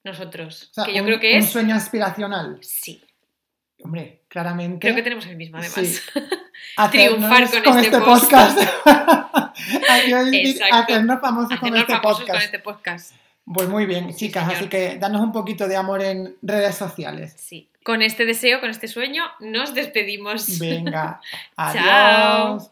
nosotros. 0.03 0.69
o 0.71 0.73
sea, 0.73 0.83
que 0.85 0.93
yo 0.93 1.01
un- 1.01 1.07
creo 1.07 1.19
que 1.19 1.33
un 1.33 1.39
es... 1.43 1.49
sueño 1.49 1.75
aspiracional. 1.75 2.57
Sí, 2.61 3.03
Hombre, 3.85 4.21
claramente. 4.29 4.79
creo 4.79 4.95
que 4.95 5.03
tenemos 5.03 5.25
el 5.25 5.35
mismo 5.35 5.57
además. 5.57 5.75
Sí. 5.75 5.99
triunfar 6.91 7.49
con 7.63 7.79
este 7.79 7.97
post. 7.99 8.23
podcast. 8.31 8.59
Exacto. 9.55 10.75
hacernos 10.75 11.21
famosos 11.21 11.59
con 11.59 11.75
este 11.75 11.93
famosos 11.93 12.19
podcast. 12.19 12.29
con 12.29 12.41
este 12.45 12.59
podcast. 12.59 13.13
Pues 13.45 13.67
muy 13.67 13.85
bien, 13.85 14.13
Sí, 14.13 14.27
chicas, 14.27 14.43
señor. 14.45 14.57
así 14.57 14.69
que 14.69 14.97
danos 14.97 15.21
un 15.21 15.31
poquito 15.33 15.67
de 15.67 15.75
amor 15.75 16.01
en 16.01 16.35
redes 16.41 16.75
sociales. 16.75 17.35
Sí. 17.37 17.69
Con 17.83 18.01
este 18.01 18.25
deseo, 18.25 18.61
con 18.61 18.69
este 18.69 18.87
sueño, 18.87 19.23
nos 19.41 19.73
despedimos. 19.73 20.57
Venga, 20.59 21.19
Chao. 21.57 21.67
adiós. 22.55 22.71